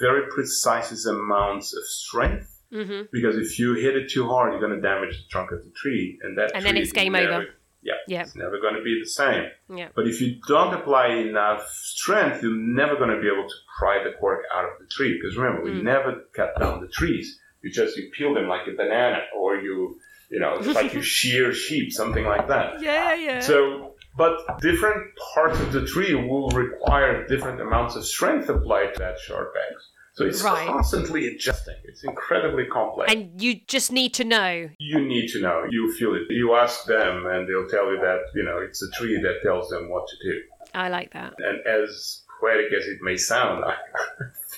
very 0.00 0.22
precise 0.36 1.04
amounts 1.06 1.68
of 1.78 1.84
strength. 2.02 2.48
hmm 2.72 3.02
Because 3.16 3.36
if 3.44 3.50
you 3.58 3.68
hit 3.86 3.94
it 4.00 4.06
too 4.14 4.24
hard, 4.32 4.46
you're 4.52 4.64
going 4.66 4.78
to 4.80 4.86
damage 4.92 5.14
the 5.20 5.28
trunk 5.34 5.48
of 5.56 5.60
the 5.66 5.70
tree, 5.82 6.18
and 6.22 6.30
that 6.38 6.48
And 6.54 6.64
then 6.66 6.76
it's 6.76 6.92
game 6.92 7.12
never- 7.12 7.32
over. 7.34 7.46
Yeah, 7.90 7.94
Yeah. 8.14 8.22
it's 8.22 8.36
never 8.44 8.58
going 8.64 8.76
to 8.80 8.84
be 8.90 8.94
the 9.04 9.10
same. 9.20 9.44
Yeah. 9.80 9.88
But 9.96 10.04
if 10.12 10.16
you 10.22 10.28
don't 10.54 10.72
apply 10.80 11.06
enough 11.28 11.62
strength, 11.96 12.36
you're 12.42 12.62
never 12.82 12.94
going 13.00 13.10
to 13.16 13.20
be 13.24 13.28
able 13.34 13.48
to 13.54 13.58
pry 13.78 13.96
the 14.06 14.12
cork 14.20 14.42
out 14.54 14.64
of 14.70 14.74
the 14.80 14.86
tree. 14.96 15.12
Because 15.18 15.36
remember, 15.36 15.60
we 15.68 15.72
Mm. 15.72 15.82
never 15.94 16.10
cut 16.38 16.50
down 16.60 16.74
the 16.80 16.92
trees. 17.00 17.26
You 17.62 17.68
just 17.80 17.92
you 17.98 18.04
peel 18.16 18.32
them 18.34 18.46
like 18.54 18.64
a 18.72 18.74
banana, 18.82 19.20
or 19.40 19.48
you 19.66 19.98
you 20.32 20.40
know 20.40 20.52
it's 20.58 20.66
like 20.80 20.92
you 20.94 21.02
shear 21.18 21.52
sheep, 21.52 21.92
something 21.92 22.24
like 22.24 22.46
that. 22.48 22.80
Yeah, 22.82 23.14
yeah. 23.14 23.40
So, 23.40 23.94
but 24.16 24.34
different 24.60 25.02
parts 25.34 25.58
of 25.60 25.72
the 25.72 25.84
tree 25.86 26.14
will 26.14 26.48
require 26.50 27.26
different 27.32 27.60
amounts 27.60 27.94
of 27.96 28.04
strength 28.06 28.48
applied 28.48 28.90
to 28.94 28.98
that 29.00 29.16
sharp 29.26 29.52
axe. 29.66 29.84
So 30.14 30.26
it's 30.26 30.42
Right. 30.42 30.66
constantly 30.66 31.22
adjusting. 31.28 31.76
It's 31.84 32.04
incredibly 32.04 32.66
complex. 32.66 33.10
and 33.12 33.40
you 33.44 33.60
just 33.66 33.90
need 34.00 34.12
to 34.20 34.24
know. 34.24 34.68
you 34.78 34.98
need 35.14 35.26
to 35.34 35.40
know. 35.40 35.58
You 35.70 35.82
feel 35.98 36.14
it. 36.14 36.24
You 36.28 36.54
ask 36.54 36.84
them, 36.86 37.14
and 37.32 37.40
they'll 37.48 37.68
tell 37.76 37.86
you 37.92 37.98
that 38.08 38.20
you 38.34 38.42
know 38.42 38.58
it's 38.66 38.82
a 38.82 38.90
tree 38.98 39.16
that 39.26 39.36
tells 39.42 39.70
them 39.70 39.88
what 39.88 40.04
to 40.12 40.16
do. 40.30 40.34
I 40.74 40.88
like 40.90 41.10
that. 41.18 41.32
And 41.48 41.56
as 41.66 42.22
poetic 42.40 42.68
as 42.78 42.84
it 42.92 42.98
may 43.08 43.16
sound, 43.16 43.64
I 43.72 43.74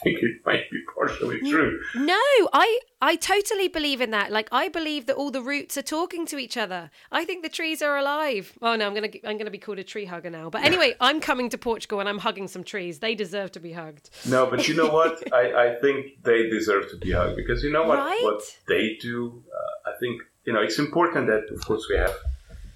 think 0.05 0.19
it 0.23 0.47
might 0.47 0.71
be 0.71 0.81
partially 0.95 1.41
true. 1.41 1.81
No, 1.97 2.21
I 2.53 2.79
I 3.03 3.17
totally 3.17 3.69
believe 3.69 4.01
in 4.01 4.11
that. 4.13 4.31
Like 4.31 4.49
I 4.53 4.69
believe 4.69 5.07
that 5.07 5.17
all 5.17 5.31
the 5.33 5.43
roots 5.43 5.77
are 5.77 5.83
talking 5.83 6.25
to 6.27 6.39
each 6.39 6.57
other. 6.57 6.91
I 7.11 7.25
think 7.25 7.43
the 7.43 7.49
trees 7.49 7.83
are 7.83 7.97
alive. 7.99 8.53
Oh 8.63 8.77
no, 8.77 8.87
I'm 8.87 8.95
gonna 8.95 9.09
I'm 9.25 9.37
gonna 9.39 9.51
be 9.51 9.59
called 9.59 9.79
a 9.81 9.85
tree 9.85 10.05
hugger 10.05 10.31
now. 10.31 10.51
But 10.51 10.65
anyway, 10.65 10.95
I'm 11.01 11.21
coming 11.21 11.49
to 11.51 11.59
Portugal 11.59 11.99
and 12.01 12.09
I'm 12.09 12.19
hugging 12.19 12.47
some 12.49 12.63
trees. 12.65 13.01
They 13.01 13.15
deserve 13.15 13.51
to 13.53 13.61
be 13.61 13.73
hugged. 13.73 14.11
No, 14.29 14.47
but 14.47 14.69
you 14.69 14.75
know 14.77 14.89
what? 14.89 15.13
I, 15.43 15.45
I 15.65 15.75
think 15.81 16.23
they 16.23 16.49
deserve 16.49 16.91
to 16.91 16.97
be 16.97 17.11
hugged 17.13 17.37
because 17.37 17.65
you 17.65 17.73
know 17.73 17.85
what 17.85 17.99
Right? 17.99 18.21
what 18.23 18.43
they 18.69 18.97
do. 19.01 19.43
Uh, 19.59 19.91
I 19.91 19.99
think 19.99 20.23
you 20.47 20.53
know 20.53 20.63
it's 20.63 20.79
important 20.79 21.27
that 21.27 21.45
of 21.55 21.61
course 21.67 21.87
we 21.91 21.97
have 21.97 22.15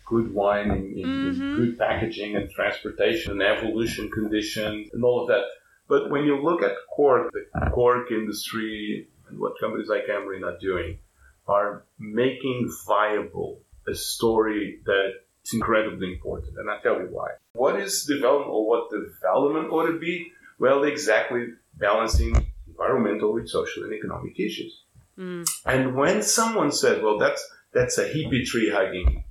good 0.07 0.33
wine 0.33 0.71
in, 0.71 0.99
in, 0.99 1.07
Mm-hmm. 1.09 1.43
in 1.43 1.57
good 1.57 1.79
packaging 1.79 2.35
and 2.37 2.51
transportation 2.51 3.33
and 3.33 3.43
evolution 3.43 4.11
conditions 4.11 4.89
and 4.95 5.05
all 5.05 5.21
of 5.23 5.29
that. 5.29 5.45
But 5.89 6.11
when 6.11 6.25
you 6.25 6.43
look 6.43 6.63
at 6.63 6.73
cork, 6.95 7.33
the 7.33 7.71
cork 7.71 8.11
industry 8.11 9.09
and 9.29 9.39
what 9.39 9.53
companies 9.61 9.89
like 9.89 10.07
Amorim 10.07 10.45
are 10.45 10.59
doing 10.59 10.99
are 11.47 11.85
making 11.99 12.71
viable 12.87 13.63
a 13.89 13.95
story 13.95 14.81
that 14.85 15.13
is 15.45 15.55
incredibly 15.55 16.13
important. 16.13 16.57
And 16.59 16.71
I 16.71 16.79
tell 16.83 17.01
you 17.01 17.09
why. 17.11 17.31
What 17.55 17.81
is 17.81 18.05
development 18.05 18.51
or 18.51 18.69
what 18.69 18.91
development 18.91 19.73
ought 19.73 19.87
to 19.87 19.99
be? 19.99 20.31
Well, 20.59 20.85
exactly 20.85 21.47
balancing 21.75 22.35
environmental 22.67 23.33
with 23.33 23.49
social 23.49 23.85
and 23.85 23.93
economic 23.95 24.39
issues. 24.39 24.83
Hmm. 25.17 25.43
And 25.65 25.97
when 25.97 26.23
someone 26.23 26.71
says, 26.71 27.03
well, 27.03 27.19
that's, 27.19 27.45
that's 27.73 27.97
a 27.99 28.05
hippie 28.05 28.45
tree 28.45 28.71
hugging 28.71 29.25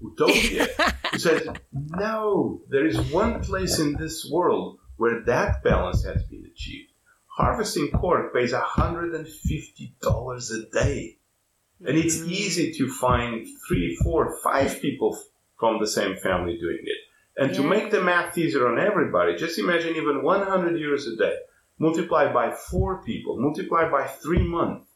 utopia, 0.00 0.68
he 1.12 1.18
says, 1.18 1.48
no, 1.72 2.60
there 2.68 2.86
is 2.86 3.00
one 3.10 3.42
place 3.42 3.78
in 3.78 3.94
this 3.94 4.28
world 4.30 4.78
where 4.96 5.20
that 5.24 5.62
balance 5.62 6.04
has 6.04 6.22
been 6.24 6.44
achieved. 6.46 6.92
Harvesting 7.36 7.90
cork 7.90 8.32
pays 8.32 8.52
$150 8.52 10.50
a 10.50 10.70
day. 10.72 11.18
And 11.86 11.98
it's 11.98 12.16
mm. 12.16 12.30
easy 12.30 12.72
to 12.72 12.88
find 12.90 13.46
three, 13.68 13.96
four, 14.02 14.38
five 14.42 14.80
people 14.80 15.18
from 15.58 15.78
the 15.78 15.86
same 15.86 16.16
family 16.16 16.56
doing 16.58 16.80
it. 16.82 16.96
And 17.38 17.54
to 17.54 17.62
make 17.62 17.90
the 17.90 18.02
math 18.02 18.38
easier 18.38 18.66
on 18.66 18.78
everybody, 18.78 19.36
just 19.36 19.58
imagine 19.58 19.96
even 19.96 20.22
100 20.22 20.80
euros 20.80 21.12
a 21.12 21.16
day, 21.16 21.36
multiply 21.78 22.32
by 22.32 22.50
four 22.52 23.02
people, 23.02 23.38
multiply 23.38 23.90
by 23.90 24.06
three 24.06 24.42
months. 24.42 24.86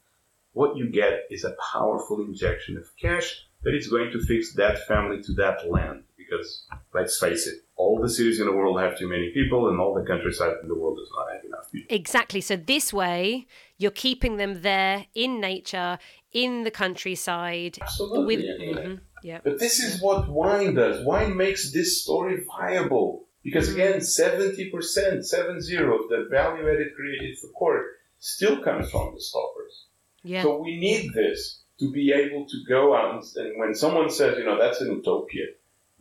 What 0.52 0.76
you 0.76 0.88
get 0.90 1.26
is 1.30 1.45
a 1.45 1.54
powerful 1.73 2.23
injection 2.23 2.78
of 2.78 2.88
cash 2.97 3.47
that 3.62 3.75
is 3.75 3.88
going 3.88 4.11
to 4.12 4.25
fix 4.25 4.54
that 4.54 4.87
family 4.87 5.23
to 5.23 5.35
that 5.35 5.71
land. 5.71 6.04
Because 6.31 6.65
let's 6.95 7.19
face 7.19 7.47
it, 7.47 7.65
all 7.77 8.01
the 8.01 8.09
cities 8.09 8.41
in 8.41 8.47
the 8.47 8.53
world 8.53 8.81
have 8.81 8.97
too 8.99 9.09
many 9.09 9.31
people, 9.33 9.69
and 9.69 9.81
all 9.81 9.95
the 9.95 10.05
countryside 10.05 10.55
in 10.63 10.69
the 10.69 10.75
world 10.75 10.99
does 10.99 11.11
not 11.17 11.33
have 11.35 11.45
enough 11.45 11.73
people. 11.73 11.95
Exactly. 11.95 12.41
So 12.41 12.57
this 12.57 12.93
way, 12.93 13.47
you're 13.79 13.91
keeping 13.91 14.37
them 14.37 14.63
there 14.63 15.07
in 15.15 15.41
nature, 15.41 15.99
in 16.33 16.63
the 16.63 16.71
countryside. 16.71 17.79
Absolutely. 17.81 18.37
With, 18.37 18.45
yeah. 18.45 18.83
Mhm, 18.83 19.01
yeah. 19.23 19.41
But 19.43 19.59
this 19.59 19.81
is 19.81 20.01
what 20.01 20.29
wine 20.29 20.75
does. 20.75 21.05
Wine 21.05 21.37
makes 21.37 21.73
this 21.73 22.03
story 22.03 22.45
viable. 22.47 23.27
Because 23.43 23.73
again, 23.73 24.01
70%, 24.01 25.25
70 25.25 25.77
of 25.77 26.09
the 26.11 26.29
value 26.31 26.69
added 26.69 26.95
created 26.95 27.39
for 27.39 27.49
cork 27.49 27.87
still 28.19 28.63
comes 28.63 28.91
from 28.91 29.15
the 29.15 29.21
stoppers. 29.21 29.87
Yeah. 30.23 30.43
So 30.43 30.61
we 30.61 30.79
need 30.79 31.15
this 31.15 31.63
to 31.79 31.91
be 31.91 32.13
able 32.13 32.45
to 32.47 32.57
go 32.69 32.95
out 32.95 33.15
and, 33.15 33.25
and 33.37 33.59
when 33.59 33.75
someone 33.75 34.11
says, 34.11 34.37
you 34.37 34.45
know, 34.45 34.59
that's 34.59 34.83
an 34.83 34.93
utopia, 34.93 35.47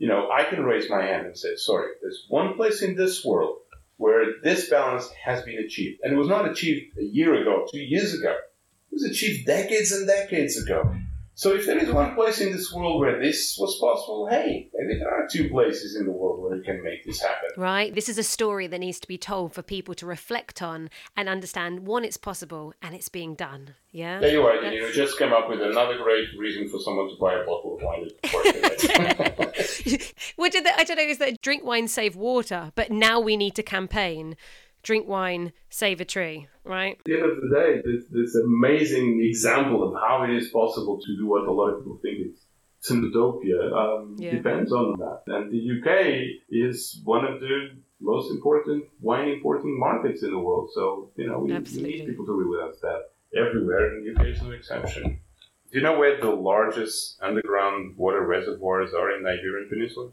you 0.00 0.08
know, 0.08 0.30
I 0.30 0.44
can 0.44 0.64
raise 0.64 0.88
my 0.88 1.02
hand 1.02 1.26
and 1.26 1.36
say, 1.36 1.56
sorry, 1.56 1.90
there's 2.00 2.24
one 2.30 2.54
place 2.54 2.80
in 2.80 2.96
this 2.96 3.22
world 3.22 3.58
where 3.98 4.40
this 4.42 4.70
balance 4.70 5.10
has 5.10 5.42
been 5.42 5.58
achieved. 5.58 6.00
And 6.02 6.14
it 6.14 6.16
was 6.16 6.26
not 6.26 6.50
achieved 6.50 6.96
a 6.98 7.04
year 7.04 7.34
ago, 7.34 7.66
two 7.70 7.80
years 7.80 8.14
ago. 8.14 8.30
It 8.30 8.94
was 8.94 9.04
achieved 9.04 9.46
decades 9.46 9.92
and 9.92 10.08
decades 10.08 10.56
ago. 10.56 10.90
So 11.40 11.54
if 11.54 11.64
there 11.64 11.78
is 11.78 11.90
one 11.90 12.14
place 12.14 12.42
in 12.42 12.52
this 12.52 12.70
world 12.70 13.00
where 13.00 13.18
this 13.18 13.56
was 13.58 13.74
possible, 13.80 14.28
hey, 14.28 14.68
maybe 14.74 14.98
there 14.98 15.08
are 15.08 15.26
two 15.26 15.48
places 15.48 15.96
in 15.96 16.04
the 16.04 16.12
world 16.12 16.42
where 16.42 16.54
you 16.54 16.62
can 16.62 16.82
make 16.84 17.02
this 17.06 17.22
happen. 17.22 17.48
Right? 17.56 17.94
This 17.94 18.10
is 18.10 18.18
a 18.18 18.22
story 18.22 18.66
that 18.66 18.78
needs 18.78 19.00
to 19.00 19.08
be 19.08 19.16
told 19.16 19.54
for 19.54 19.62
people 19.62 19.94
to 19.94 20.04
reflect 20.04 20.60
on 20.60 20.90
and 21.16 21.30
understand 21.30 21.86
one, 21.86 22.04
it's 22.04 22.18
possible 22.18 22.74
and 22.82 22.94
it's 22.94 23.08
being 23.08 23.36
done. 23.36 23.74
Yeah. 23.90 24.20
There 24.20 24.32
you 24.32 24.42
are. 24.42 24.54
You 24.56 24.82
know, 24.82 24.92
just 24.92 25.18
came 25.18 25.32
up 25.32 25.48
with 25.48 25.62
another 25.62 25.96
great 25.96 26.28
reason 26.38 26.68
for 26.68 26.78
someone 26.78 27.08
to 27.08 27.16
buy 27.18 27.32
a 27.32 27.46
bottle 27.46 27.76
of 27.76 27.82
wine 27.82 28.10
at 28.22 28.30
Cork 28.30 28.44
today. 28.76 30.12
what 30.36 30.52
did 30.52 30.66
the, 30.66 30.78
I 30.78 30.84
don't 30.84 30.98
know, 30.98 31.04
is 31.04 31.16
that 31.20 31.40
drink 31.40 31.64
wine, 31.64 31.88
save 31.88 32.16
water, 32.16 32.70
but 32.74 32.90
now 32.90 33.18
we 33.18 33.38
need 33.38 33.54
to 33.54 33.62
campaign 33.62 34.36
drink 34.82 35.06
wine, 35.06 35.52
save 35.68 36.00
a 36.00 36.04
tree, 36.04 36.48
right? 36.64 36.96
At 36.98 37.04
the 37.04 37.14
end 37.14 37.24
of 37.30 37.36
the 37.40 37.50
day, 37.54 37.82
this, 37.84 38.04
this 38.10 38.34
amazing 38.34 39.20
example 39.22 39.86
of 39.86 39.94
how 39.94 40.24
it 40.24 40.30
is 40.30 40.48
possible 40.50 41.00
to 41.00 41.16
do 41.16 41.26
what 41.26 41.46
a 41.46 41.52
lot 41.52 41.68
of 41.70 41.80
people 41.80 41.98
think 42.02 42.18
is 42.26 42.46
utopia 42.88 43.60
um, 43.74 44.16
Yeah. 44.18 44.32
depends 44.32 44.72
on 44.72 44.98
that. 44.98 45.22
And 45.26 45.50
the 45.52 45.60
UK 45.76 46.40
is 46.48 47.00
one 47.04 47.24
of 47.24 47.40
the 47.40 47.70
most 48.00 48.30
important 48.30 48.84
wine 49.00 49.28
importing 49.28 49.78
markets 49.78 50.22
in 50.22 50.30
the 50.30 50.38
world. 50.38 50.70
So, 50.74 51.10
you 51.16 51.26
know, 51.26 51.38
we, 51.40 51.52
we 51.52 51.82
need 51.82 52.06
people 52.06 52.26
to 52.26 52.32
realize 52.32 52.80
that 52.80 53.10
everywhere, 53.36 53.94
and 53.94 54.06
the 54.06 54.14
UK 54.20 54.28
is 54.28 54.42
no 54.42 54.50
exception. 54.52 55.20
Do 55.70 55.78
you 55.78 55.82
know 55.82 55.98
where 55.98 56.20
the 56.20 56.30
largest 56.30 57.18
underground 57.22 57.96
water 57.96 58.26
reservoirs 58.26 58.92
are 58.92 59.14
in 59.16 59.22
the 59.22 59.30
Iberian 59.30 59.68
Peninsula? 59.68 60.10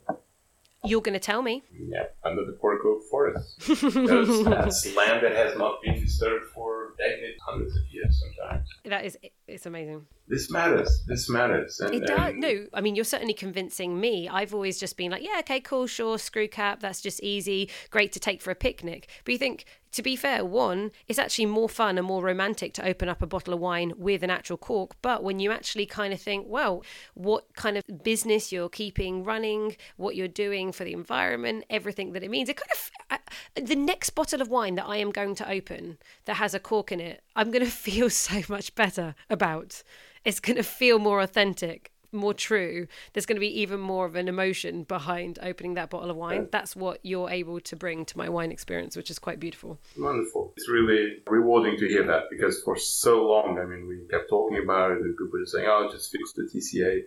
You're 0.84 1.02
going 1.02 1.14
to 1.14 1.20
tell 1.20 1.42
me. 1.42 1.64
Yeah, 1.72 2.04
under 2.24 2.46
the 2.46 2.54
Cork 2.54 2.82
Oak 2.86 3.02
Forest. 3.10 3.60
Because 3.68 4.44
that's 4.46 4.96
land 4.96 5.24
that 5.24 5.36
has 5.36 5.58
not 5.58 5.82
been 5.84 6.00
disturbed 6.00 6.46
for 6.54 6.94
decades, 6.98 7.40
hundreds 7.46 7.76
of 7.76 7.84
years 7.92 8.24
sometimes. 8.24 8.68
That 8.86 9.06
is, 9.06 9.18
it's 9.48 9.66
amazing. 9.66 10.06
This 10.28 10.52
matters. 10.52 11.04
This 11.08 11.30
matters. 11.30 11.80
And, 11.80 11.96
It 11.96 12.06
does. 12.06 12.20
and 12.20 12.40
No, 12.40 12.66
I 12.74 12.82
mean, 12.82 12.96
you're 12.96 13.06
certainly 13.06 13.34
convincing 13.34 14.00
me. 14.00 14.28
I've 14.28 14.54
always 14.54 14.80
just 14.80 14.98
been 14.98 15.12
like, 15.12 15.24
yeah, 15.24 15.38
okay, 15.40 15.62
cool, 15.62 15.88
sure, 15.88 16.20
screw 16.20 16.48
cap. 16.48 16.82
That's 16.82 17.02
just 17.02 17.22
easy. 17.24 17.70
Great 17.90 18.12
to 18.14 18.20
take 18.20 18.42
for 18.42 18.52
a 18.52 18.56
picnic. 18.56 19.10
But 19.24 19.32
you 19.32 19.38
think, 19.38 19.66
to 19.94 20.04
be 20.04 20.16
fair, 20.18 20.44
one, 20.44 20.92
it's 21.08 21.18
actually 21.18 21.46
more 21.46 21.70
fun 21.70 21.98
and 21.98 22.06
more 22.06 22.22
romantic 22.22 22.74
to 22.74 22.86
open 22.86 23.08
up 23.08 23.22
a 23.22 23.26
bottle 23.26 23.54
of 23.54 23.60
wine 23.60 23.94
with 23.98 24.22
an 24.22 24.30
actual 24.30 24.58
cork. 24.58 24.96
But 25.02 25.24
when 25.24 25.40
you 25.40 25.52
actually 25.52 25.86
kind 25.86 26.14
of 26.14 26.22
think, 26.22 26.46
well, 26.48 26.84
what 27.14 27.46
kind 27.56 27.78
of 27.78 27.84
business 28.04 28.52
you're 28.52 28.70
keeping 28.70 29.24
running, 29.24 29.78
what 29.96 30.16
you're 30.16 30.28
doing 30.28 30.74
for 30.74 30.84
the 30.84 30.94
environment, 30.94 31.64
everything 31.70 32.12
that 32.14 32.24
it 32.24 32.30
means, 32.30 32.50
it 32.50 32.58
kind 32.58 32.72
of, 32.72 32.92
I, 33.10 33.20
the 33.62 33.76
next 33.76 34.12
bottle 34.12 34.42
of 34.42 34.50
wine 34.50 34.76
that 34.76 34.86
I 34.86 34.98
am 34.98 35.12
going 35.12 35.36
to 35.36 35.50
open 35.50 35.98
that 36.26 36.36
has 36.36 36.54
a 36.54 36.60
cork 36.60 36.92
in 36.92 37.00
it, 37.00 37.24
I'm 37.38 37.52
going 37.52 37.64
to 37.72 37.72
feel 37.72 38.10
so 38.10 38.42
much 38.50 38.76
better 38.76 39.16
about. 39.30 39.82
It's 40.26 40.42
going 40.42 40.58
to 40.58 40.64
feel 40.64 41.00
more 41.00 41.22
authentic, 41.22 41.92
more 42.12 42.34
true. 42.34 42.88
There's 43.14 43.26
going 43.26 43.38
to 43.38 43.40
be 43.40 43.62
even 43.62 43.80
more 43.80 44.06
of 44.06 44.16
an 44.16 44.28
emotion 44.28 44.84
behind 44.84 45.40
opening 45.42 45.76
that 45.76 45.90
bottle 45.90 46.10
of 46.10 46.18
wine. 46.18 46.50
That's 46.52 46.76
what 46.76 47.00
you're 47.04 47.30
able 47.30 47.60
to 47.62 47.76
bring 47.76 48.04
to 48.06 48.18
my 48.18 48.28
wine 48.28 48.52
experience, 48.52 48.98
which 48.98 49.10
is 49.10 49.20
quite 49.20 49.40
beautiful. 49.40 49.78
Wonderful. 49.98 50.54
It's 50.58 50.68
really 50.68 51.18
rewarding 51.28 51.78
to 51.78 51.88
hear 51.88 52.06
that 52.08 52.24
because 52.30 52.62
for 52.64 52.76
so 52.78 53.26
long, 53.28 53.60
I 53.60 53.66
mean, 53.66 53.88
we 53.88 54.00
kept 54.10 54.30
talking 54.30 54.58
about 54.64 54.92
it 54.92 54.98
and 54.98 55.16
people 55.16 55.30
were 55.32 55.46
saying, 55.46 55.68
oh, 55.70 55.90
just 55.92 56.12
fix 56.12 56.34
the 56.34 56.44
TCA 56.44 57.02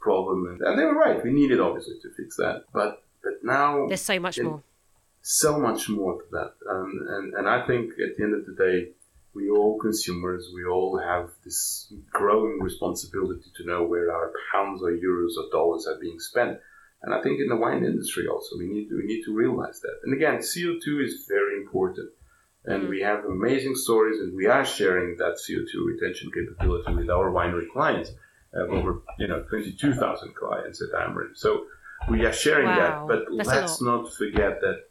problem. 0.00 0.46
And, 0.46 0.60
and 0.62 0.78
they 0.78 0.84
were 0.84 0.94
right. 0.98 1.22
We 1.22 1.32
needed, 1.32 1.60
obviously, 1.60 1.96
to 2.02 2.10
fix 2.16 2.36
that. 2.36 2.64
But 2.72 3.02
but 3.22 3.34
now 3.44 3.86
There's 3.86 4.00
so 4.00 4.18
much 4.18 4.38
Yeah. 4.38 4.44
more. 4.44 4.62
so 5.20 5.58
much 5.60 5.88
more 5.88 6.14
to 6.20 6.24
that. 6.32 6.52
Um, 6.68 7.06
and, 7.08 7.34
and 7.34 7.48
I 7.48 7.66
think 7.66 7.92
at 7.92 8.16
the 8.16 8.24
end 8.24 8.34
of 8.34 8.46
the 8.46 8.54
day, 8.54 8.88
we 9.34 9.50
all 9.50 9.78
consumers, 9.78 10.50
we 10.54 10.64
all 10.64 10.98
have 10.98 11.30
this 11.44 11.92
growing 12.10 12.58
responsibility 12.60 13.50
to 13.56 13.66
know 13.66 13.84
where 13.84 14.12
our 14.12 14.32
pounds 14.52 14.82
or 14.82 14.92
euros 14.92 15.36
or 15.38 15.50
dollars 15.50 15.86
are 15.86 15.98
being 16.00 16.18
spent. 16.18 16.58
And 17.02 17.14
I 17.14 17.22
think 17.22 17.40
in 17.40 17.48
the 17.48 17.56
wine 17.56 17.84
industry 17.84 18.26
also, 18.28 18.56
we 18.58 18.68
need 18.68 18.88
to, 18.88 18.96
we 18.96 19.04
need 19.04 19.24
to 19.24 19.34
realize 19.34 19.80
that. 19.80 19.96
And 20.04 20.14
again, 20.14 20.38
CO2 20.38 21.04
is 21.04 21.26
very 21.28 21.56
important. 21.56 22.10
And 22.64 22.84
mm. 22.84 22.90
we 22.90 23.00
have 23.00 23.24
amazing 23.24 23.74
stories, 23.74 24.20
and 24.20 24.36
we 24.36 24.46
are 24.46 24.64
sharing 24.64 25.16
that 25.16 25.38
CO2 25.42 25.84
retention 25.84 26.30
capability 26.30 26.94
with 26.94 27.10
our 27.10 27.32
winery 27.32 27.68
clients. 27.72 28.12
We 28.52 28.60
have 28.60 28.70
over, 28.70 29.02
you 29.18 29.26
know, 29.26 29.42
22,000 29.50 30.34
clients 30.36 30.80
at 30.80 30.96
Amorim. 30.96 31.34
So 31.34 31.64
we 32.08 32.24
are 32.24 32.32
sharing 32.32 32.66
Wow, 32.66 33.06
that. 33.08 33.08
But 33.08 33.36
that's 33.36 33.48
let's 33.48 33.82
not 33.82 34.12
forget 34.12 34.60
that 34.60 34.84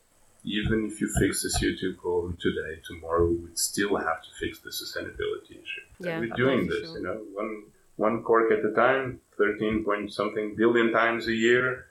even 0.43 0.85
if 0.91 0.99
you 1.01 1.07
fix 1.19 1.43
the 1.43 1.49
CO2 1.49 1.97
problem 1.97 2.37
today, 2.41 2.81
tomorrow 2.85 3.27
we 3.27 3.35
would 3.35 3.57
still 3.57 3.95
have 3.97 4.21
to 4.23 4.29
fix 4.39 4.59
the 4.59 4.69
sustainability 4.71 5.51
issue. 5.51 5.81
Yeah, 5.99 6.17
and 6.19 6.29
we're 6.29 6.35
doing 6.35 6.67
this, 6.67 6.79
sure. 6.87 6.97
you 6.97 7.03
know, 7.03 7.21
one 7.33 7.63
one 7.97 8.23
cork 8.23 8.51
at 8.51 8.65
a 8.65 8.73
time, 8.73 9.21
thirteen 9.37 9.83
point 9.83 10.11
something 10.11 10.55
billion 10.55 10.91
times 10.91 11.27
a 11.27 11.33
year, 11.33 11.85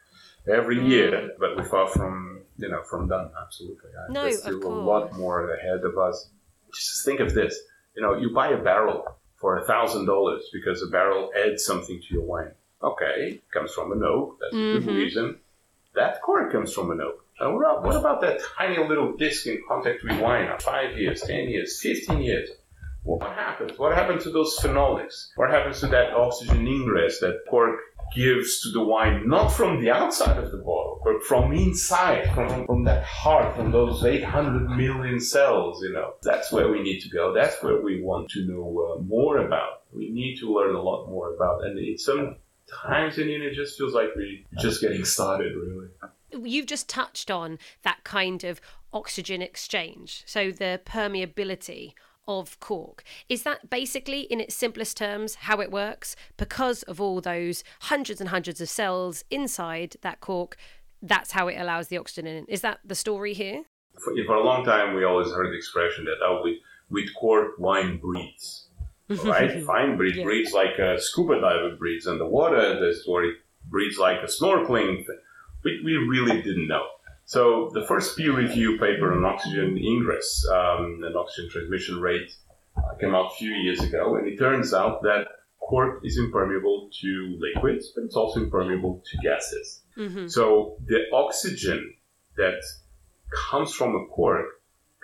every 0.48 0.76
Mm. 0.78 0.88
year. 0.88 1.30
But 1.38 1.56
we're 1.56 1.64
far 1.68 1.86
from 1.88 2.40
you 2.58 2.68
know 2.68 2.82
from 2.82 3.06
done. 3.08 3.30
Absolutely, 3.40 3.90
No, 4.08 4.22
there's 4.22 4.40
still 4.40 4.64
a 4.66 4.68
lot 4.92 5.12
more 5.12 5.52
ahead 5.54 5.84
of 5.84 5.96
us. 5.98 6.28
Just 6.74 7.04
think 7.04 7.20
of 7.20 7.34
this, 7.34 7.56
you 7.94 8.02
know, 8.02 8.16
you 8.16 8.30
buy 8.30 8.48
a 8.48 8.58
barrel 8.62 9.04
for 9.36 9.58
a 9.58 9.64
thousand 9.64 10.06
dollars 10.06 10.42
because 10.52 10.82
a 10.82 10.88
barrel 10.88 11.30
adds 11.36 11.64
something 11.64 12.00
to 12.00 12.14
your 12.14 12.24
wine. 12.24 12.52
Okay, 12.82 13.40
comes 13.52 13.72
from 13.72 13.92
an 13.92 14.02
oak. 14.02 14.38
That's 14.40 14.54
a 14.54 14.56
good 14.56 14.82
Mhm. 14.84 14.96
reason. 14.96 15.40
That 15.94 16.22
cork 16.22 16.50
comes 16.52 16.72
from 16.72 16.90
an 16.90 17.00
oak. 17.00 17.24
Uh, 17.40 17.50
what, 17.52 17.82
what 17.82 17.96
about 17.96 18.20
that 18.20 18.40
tiny 18.58 18.76
little 18.76 19.16
disc 19.16 19.46
in 19.46 19.62
contact 19.66 20.04
with 20.04 20.20
wine? 20.20 20.50
Five 20.60 20.98
years, 20.98 21.22
ten 21.22 21.48
years, 21.48 21.80
fifteen 21.80 22.20
years. 22.20 22.50
What 23.02 23.22
happens? 23.22 23.78
What 23.78 23.94
happens 23.94 24.24
to 24.24 24.30
those 24.30 24.58
phenolics? 24.58 25.28
What 25.36 25.50
happens 25.50 25.80
to 25.80 25.86
that 25.86 26.12
oxygen 26.12 26.66
ingress 26.66 27.18
that 27.20 27.40
cork 27.48 27.78
gives 28.14 28.60
to 28.62 28.70
the 28.72 28.82
wine, 28.82 29.26
not 29.26 29.48
from 29.48 29.80
the 29.80 29.90
outside 29.90 30.36
of 30.36 30.50
the 30.50 30.58
bottle, 30.58 31.00
but 31.02 31.22
from 31.22 31.52
inside, 31.52 32.32
from, 32.34 32.66
from 32.66 32.84
that 32.84 33.04
heart, 33.04 33.56
from 33.56 33.70
those 33.70 34.04
800 34.04 34.76
million 34.76 35.20
cells, 35.20 35.82
you 35.82 35.92
know. 35.92 36.14
That's 36.22 36.52
where 36.52 36.70
we 36.70 36.82
need 36.82 37.00
to 37.00 37.08
go. 37.08 37.32
That's 37.32 37.62
where 37.62 37.80
we 37.80 38.02
want 38.02 38.28
to 38.30 38.44
know 38.46 38.98
uh, 38.98 39.02
more 39.02 39.38
about. 39.38 39.84
We 39.92 40.10
need 40.10 40.38
to 40.40 40.52
learn 40.52 40.74
a 40.74 40.82
lot 40.82 41.08
more 41.08 41.34
about. 41.34 41.64
And 41.64 41.78
it, 41.78 42.00
sometimes, 42.00 43.18
and 43.18 43.30
it 43.30 43.54
just 43.54 43.78
feels 43.78 43.94
like 43.94 44.08
we're 44.14 44.40
just 44.58 44.80
getting 44.80 45.04
started, 45.04 45.54
really. 45.56 45.88
You've 46.32 46.66
just 46.66 46.88
touched 46.88 47.30
on 47.30 47.58
that 47.82 48.04
kind 48.04 48.44
of 48.44 48.60
oxygen 48.92 49.42
exchange, 49.42 50.22
so 50.26 50.50
the 50.50 50.80
permeability 50.84 51.94
of 52.28 52.58
cork. 52.60 53.02
Is 53.28 53.42
that 53.42 53.70
basically, 53.70 54.20
in 54.22 54.40
its 54.40 54.54
simplest 54.54 54.96
terms, 54.96 55.36
how 55.36 55.60
it 55.60 55.70
works? 55.70 56.14
Because 56.36 56.82
of 56.84 57.00
all 57.00 57.20
those 57.20 57.64
hundreds 57.82 58.20
and 58.20 58.30
hundreds 58.30 58.60
of 58.60 58.68
cells 58.68 59.24
inside 59.30 59.96
that 60.02 60.20
cork, 60.20 60.56
that's 61.02 61.32
how 61.32 61.48
it 61.48 61.56
allows 61.58 61.88
the 61.88 61.98
oxygen 61.98 62.26
in. 62.26 62.44
Is 62.46 62.60
that 62.60 62.80
the 62.84 62.94
story 62.94 63.34
here? 63.34 63.64
For, 63.98 64.12
for 64.26 64.34
a 64.34 64.44
long 64.44 64.64
time, 64.64 64.94
we 64.94 65.04
always 65.04 65.32
heard 65.32 65.50
the 65.52 65.56
expression 65.56 66.04
that 66.04 66.16
oh, 66.22 66.40
with, 66.42 66.58
with 66.90 67.14
cork, 67.14 67.58
wine 67.58 67.98
breathes. 67.98 68.66
Right? 69.24 69.64
Fine 69.64 69.96
breathes, 69.96 70.18
yeah. 70.18 70.22
breathes 70.22 70.52
like 70.52 70.78
a 70.78 71.00
scuba 71.00 71.40
diver 71.40 71.74
breathes 71.74 72.06
underwater. 72.06 72.78
The 72.78 72.94
story 72.94 73.32
breathes 73.68 73.98
like 73.98 74.22
a 74.22 74.26
snorkeling 74.26 75.04
thing. 75.04 75.18
We, 75.64 75.82
we 75.84 75.96
really 75.96 76.42
didn't 76.42 76.68
know. 76.68 76.86
So 77.24 77.70
the 77.74 77.86
first 77.86 78.16
peer 78.16 78.36
review 78.36 78.78
paper 78.78 79.12
on 79.12 79.24
oxygen 79.24 79.78
ingress 79.78 80.44
um, 80.52 81.02
and 81.04 81.16
oxygen 81.16 81.50
transmission 81.50 82.00
rate 82.00 82.34
uh, 82.76 82.94
came 83.00 83.14
out 83.14 83.32
a 83.32 83.34
few 83.36 83.52
years 83.52 83.80
ago, 83.80 84.16
and 84.16 84.26
it 84.26 84.36
turns 84.36 84.74
out 84.74 85.02
that 85.02 85.28
cork 85.60 86.00
is 86.04 86.18
impermeable 86.18 86.90
to 87.00 87.38
liquids, 87.38 87.92
but 87.94 88.04
it's 88.04 88.16
also 88.16 88.40
impermeable 88.40 89.02
to 89.08 89.18
gases. 89.18 89.82
Mm-hmm. 89.96 90.26
So 90.26 90.76
the 90.86 91.04
oxygen 91.12 91.94
that 92.36 92.60
comes 93.50 93.72
from 93.72 93.94
a 93.94 94.06
cork 94.06 94.46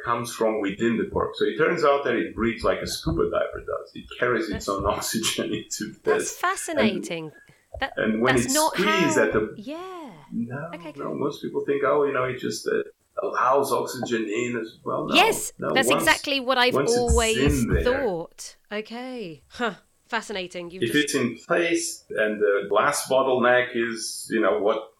comes 0.05 0.35
from 0.35 0.61
within 0.61 0.97
the 0.97 1.09
cork. 1.12 1.37
So 1.37 1.45
it 1.45 1.57
turns 1.57 1.85
out 1.85 2.05
that 2.05 2.16
it 2.16 2.35
breathes 2.35 2.64
like 2.64 2.81
a 2.81 2.87
scuba 2.87 3.31
diver 3.31 3.61
does. 3.61 3.92
It 3.95 4.07
carries 4.19 4.49
its 4.51 4.69
own 4.69 4.85
oxygen 4.85 5.55
into 5.61 5.92
the. 6.03 6.11
That's 6.11 6.33
fascinating. 6.33 7.25
And, 7.27 7.33
that, 7.81 7.92
and 7.97 8.23
when 8.23 8.37
it's 8.37 8.53
squeezed 8.53 9.16
how... 9.16 9.25
at 9.25 9.33
the 9.33 9.55
yeah 9.57 10.06
no, 10.33 10.71
okay, 10.75 10.93
no. 10.97 11.15
Most 11.15 11.43
people 11.43 11.65
think, 11.65 11.83
oh, 11.85 12.05
you 12.05 12.12
know, 12.12 12.25
it 12.25 12.39
just 12.39 12.67
uh, 12.69 12.83
allows 13.23 13.73
oxygen 13.73 14.25
in 14.25 14.59
as 14.61 14.79
well. 14.85 15.07
No, 15.09 15.15
yes, 15.15 15.53
no, 15.59 15.73
that's 15.73 15.89
once, 15.89 16.03
exactly 16.03 16.41
what 16.41 16.59
I've 16.59 16.77
always 16.77 17.65
thought. 17.85 18.57
Okay, 18.71 19.43
huh. 19.49 19.75
Fascinating. 20.09 20.71
You've 20.71 20.85
if 20.85 20.93
just... 20.93 21.05
it's 21.05 21.15
in 21.17 21.37
place 21.49 22.05
and 22.11 22.41
the 22.41 22.67
glass 22.69 23.09
bottleneck 23.09 23.71
is, 23.75 24.29
you 24.31 24.41
know, 24.41 24.61
what 24.61 24.93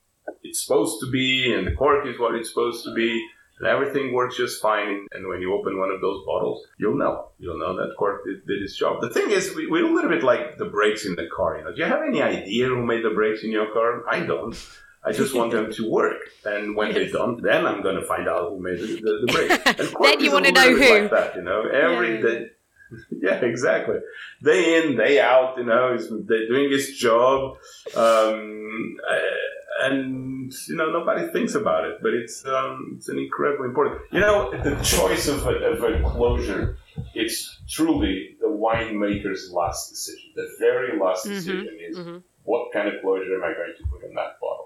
it's 0.43 0.65
supposed 0.65 0.99
to 1.01 1.11
be, 1.13 1.53
and 1.53 1.65
the 1.65 1.77
cork 1.77 2.07
is 2.07 2.19
what 2.19 2.35
it's 2.35 2.49
supposed 2.49 2.85
to 2.85 2.93
be, 2.93 3.25
and 3.61 3.69
everything 3.69 4.13
works 4.13 4.37
just 4.37 4.61
fine. 4.61 5.07
And 5.13 5.29
when 5.29 5.41
you 5.41 5.55
open 5.55 5.79
one 5.79 5.91
of 5.91 6.01
those 6.01 6.25
bottles, 6.27 6.67
you'll 6.79 6.99
know. 6.99 7.29
You'll 7.39 7.59
know 7.59 7.77
that 7.77 7.95
cork 7.97 8.25
did, 8.25 8.45
did 8.49 8.61
its 8.63 8.77
job. 8.77 9.01
The 9.01 9.11
thing 9.11 9.31
is, 9.31 9.55
we, 9.55 9.69
we're 9.69 9.87
a 9.87 9.95
little 9.95 10.11
bit 10.11 10.25
like 10.25 10.59
the 10.59 10.65
brakes 10.65 11.07
in 11.07 11.15
the 11.15 11.29
car. 11.35 11.59
You 11.59 11.65
know, 11.65 11.73
do 11.73 11.79
you 11.79 11.85
have 11.85 12.03
any 12.03 12.21
idea 12.21 12.67
who 12.67 12.85
made 12.85 13.05
the 13.05 13.11
brakes 13.11 13.45
in 13.45 13.53
your 13.53 13.73
car? 13.73 14.03
I 14.09 14.27
don't. 14.27 14.57
I 15.07 15.13
just 15.13 15.35
want 15.35 15.53
them 15.53 15.71
to 15.73 15.91
work. 15.91 16.19
And 16.45 16.77
when 16.77 16.93
they 16.93 17.07
don't, 17.09 17.41
then 17.41 17.65
I'm 17.65 17.81
going 17.81 17.95
to 17.95 18.07
find 18.07 18.29
out 18.29 18.51
who 18.51 18.61
made 18.61 18.81
the, 18.81 18.87
the, 18.87 19.27
the 19.27 19.33
break. 19.33 19.99
then 20.03 20.21
you 20.21 20.33
want 20.33 20.47
to 20.47 20.53
know 20.53 20.75
who. 20.75 21.01
Like 21.03 21.11
that, 21.13 21.37
you 21.37 21.43
know, 21.43 21.63
every 21.63 22.17
yeah. 22.17 22.23
day. 22.23 22.47
Yeah, 23.11 23.35
exactly. 23.41 23.97
Day 24.45 24.81
in, 24.81 24.97
day 24.97 25.19
out, 25.21 25.59
you 25.59 25.65
know, 25.65 25.95
he's 25.95 26.07
doing 26.07 26.71
his 26.71 26.97
job. 26.97 27.57
Um, 27.97 28.97
and, 29.83 30.53
you 30.69 30.77
know, 30.77 30.93
nobody 30.93 31.27
thinks 31.33 31.57
about 31.57 31.85
it, 31.85 31.99
but 32.01 32.15
it's, 32.15 32.47
um, 32.47 32.95
it's 32.97 33.09
an 33.09 33.19
incredibly 33.19 33.67
important. 33.67 34.03
You 34.13 34.21
know, 34.21 34.53
the 34.53 34.77
choice 34.85 35.27
of 35.27 35.45
a, 35.49 35.51
of 35.51 35.83
a 35.83 36.09
closure, 36.11 36.79
it's 37.13 37.59
truly 37.69 38.37
the 38.41 38.47
winemaker's 38.47 39.51
last 39.51 39.91
decision. 39.91 40.31
The 40.37 40.49
very 40.61 40.97
last 40.97 41.27
mm-hmm. 41.27 41.35
decision 41.35 41.79
is 41.81 41.99
mm-hmm. 41.99 42.19
what 42.45 42.73
kind 42.73 42.87
of 42.87 42.95
closure 43.03 43.35
am 43.35 43.43
I 43.43 43.53
going 43.53 43.75
to 43.79 43.87
put 43.89 44.05
in 44.09 44.15
that 44.15 44.39
bottle? 44.41 44.66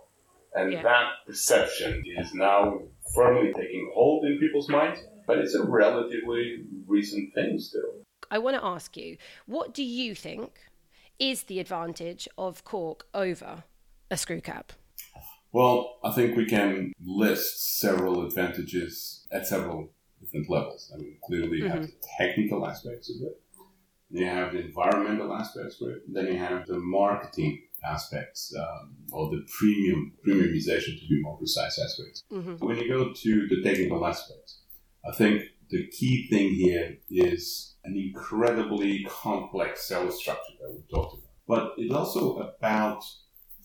And 0.54 0.72
yeah. 0.72 0.82
that 0.82 1.06
perception 1.26 2.02
is 2.18 2.34
now 2.34 2.80
firmly 3.14 3.52
taking 3.54 3.90
hold 3.94 4.24
in 4.24 4.38
people's 4.38 4.68
minds, 4.68 5.00
but 5.26 5.38
it's 5.38 5.54
a 5.54 5.64
relatively 5.64 6.64
recent 6.86 7.32
thing 7.34 7.58
still. 7.58 8.04
I 8.30 8.38
want 8.38 8.56
to 8.56 8.64
ask 8.64 8.96
you, 8.96 9.16
what 9.46 9.74
do 9.74 9.82
you 9.82 10.14
think 10.14 10.58
is 11.18 11.44
the 11.44 11.60
advantage 11.60 12.28
of 12.38 12.64
cork 12.64 13.06
over 13.14 13.64
a 14.10 14.16
screw 14.16 14.40
cap? 14.40 14.72
Well, 15.52 15.98
I 16.04 16.12
think 16.12 16.36
we 16.36 16.46
can 16.46 16.92
list 17.04 17.80
several 17.80 18.24
advantages 18.24 19.26
at 19.32 19.46
several 19.46 19.90
different 20.20 20.48
levels. 20.48 20.92
I 20.94 20.98
mean, 20.98 21.16
clearly 21.24 21.58
you 21.58 21.64
mm-hmm. 21.64 21.78
have 21.78 21.86
the 21.86 21.92
technical 22.18 22.66
aspects 22.66 23.10
of 23.10 23.26
it, 23.26 23.40
you 24.10 24.26
have 24.26 24.52
the 24.52 24.60
environmental 24.60 25.32
aspects 25.34 25.80
of 25.80 25.88
it, 25.88 26.02
then 26.12 26.26
you 26.26 26.38
have 26.38 26.66
the 26.66 26.78
marketing 26.78 27.62
aspects, 27.84 28.54
um, 28.58 28.96
or 29.12 29.30
the 29.30 29.46
premium 29.58 30.12
premiumization 30.26 31.00
to 31.00 31.08
be 31.08 31.20
more 31.22 31.36
precise 31.36 31.78
aspects. 31.78 32.22
Mm-hmm. 32.32 32.64
When 32.64 32.78
you 32.78 32.88
go 32.88 33.12
to 33.12 33.48
the 33.48 33.62
technical 33.62 34.06
aspects, 34.06 34.60
I 35.04 35.14
think 35.14 35.42
the 35.70 35.86
key 35.88 36.28
thing 36.28 36.50
here 36.54 36.98
is 37.10 37.76
an 37.84 37.96
incredibly 37.96 39.04
complex 39.08 39.86
cell 39.88 40.10
structure 40.10 40.54
that 40.60 40.72
we 40.72 40.82
talked 40.92 41.14
about. 41.14 41.30
But 41.46 41.72
it's 41.78 41.94
also 41.94 42.36
about 42.38 43.02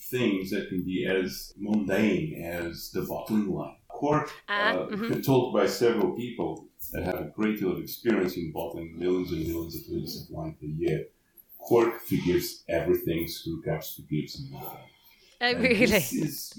things 0.10 0.52
that 0.52 0.70
can 0.70 0.84
be 0.84 1.06
as 1.06 1.54
mundane 1.58 2.42
as 2.44 2.92
the 2.94 3.02
bottling 3.02 3.52
line. 3.52 3.76
Cork, 3.88 4.32
uh, 4.50 4.52
uh, 4.52 4.88
mm-hmm. 4.88 5.22
told 5.26 5.54
by 5.54 5.66
several 5.66 6.16
people 6.16 6.68
that 6.92 7.04
have 7.04 7.16
a 7.16 7.32
great 7.36 7.60
deal 7.60 7.72
of 7.72 7.80
experience 7.80 8.36
in 8.36 8.52
bottling 8.52 8.98
millions 8.98 9.32
and 9.32 9.48
millions 9.48 9.76
of 9.76 9.82
liters 9.90 10.22
of 10.22 10.36
wine 10.36 10.56
per 10.60 10.68
year 10.68 11.06
Cork 11.66 12.02
forgives 12.02 12.64
everything, 12.70 13.28
screw 13.28 13.62
caps 13.64 13.96
forgives 13.96 14.40
nothing. 14.52 14.80
Oh, 15.42 15.46
and 15.46 15.64
really? 15.64 15.84
Is, 15.84 16.54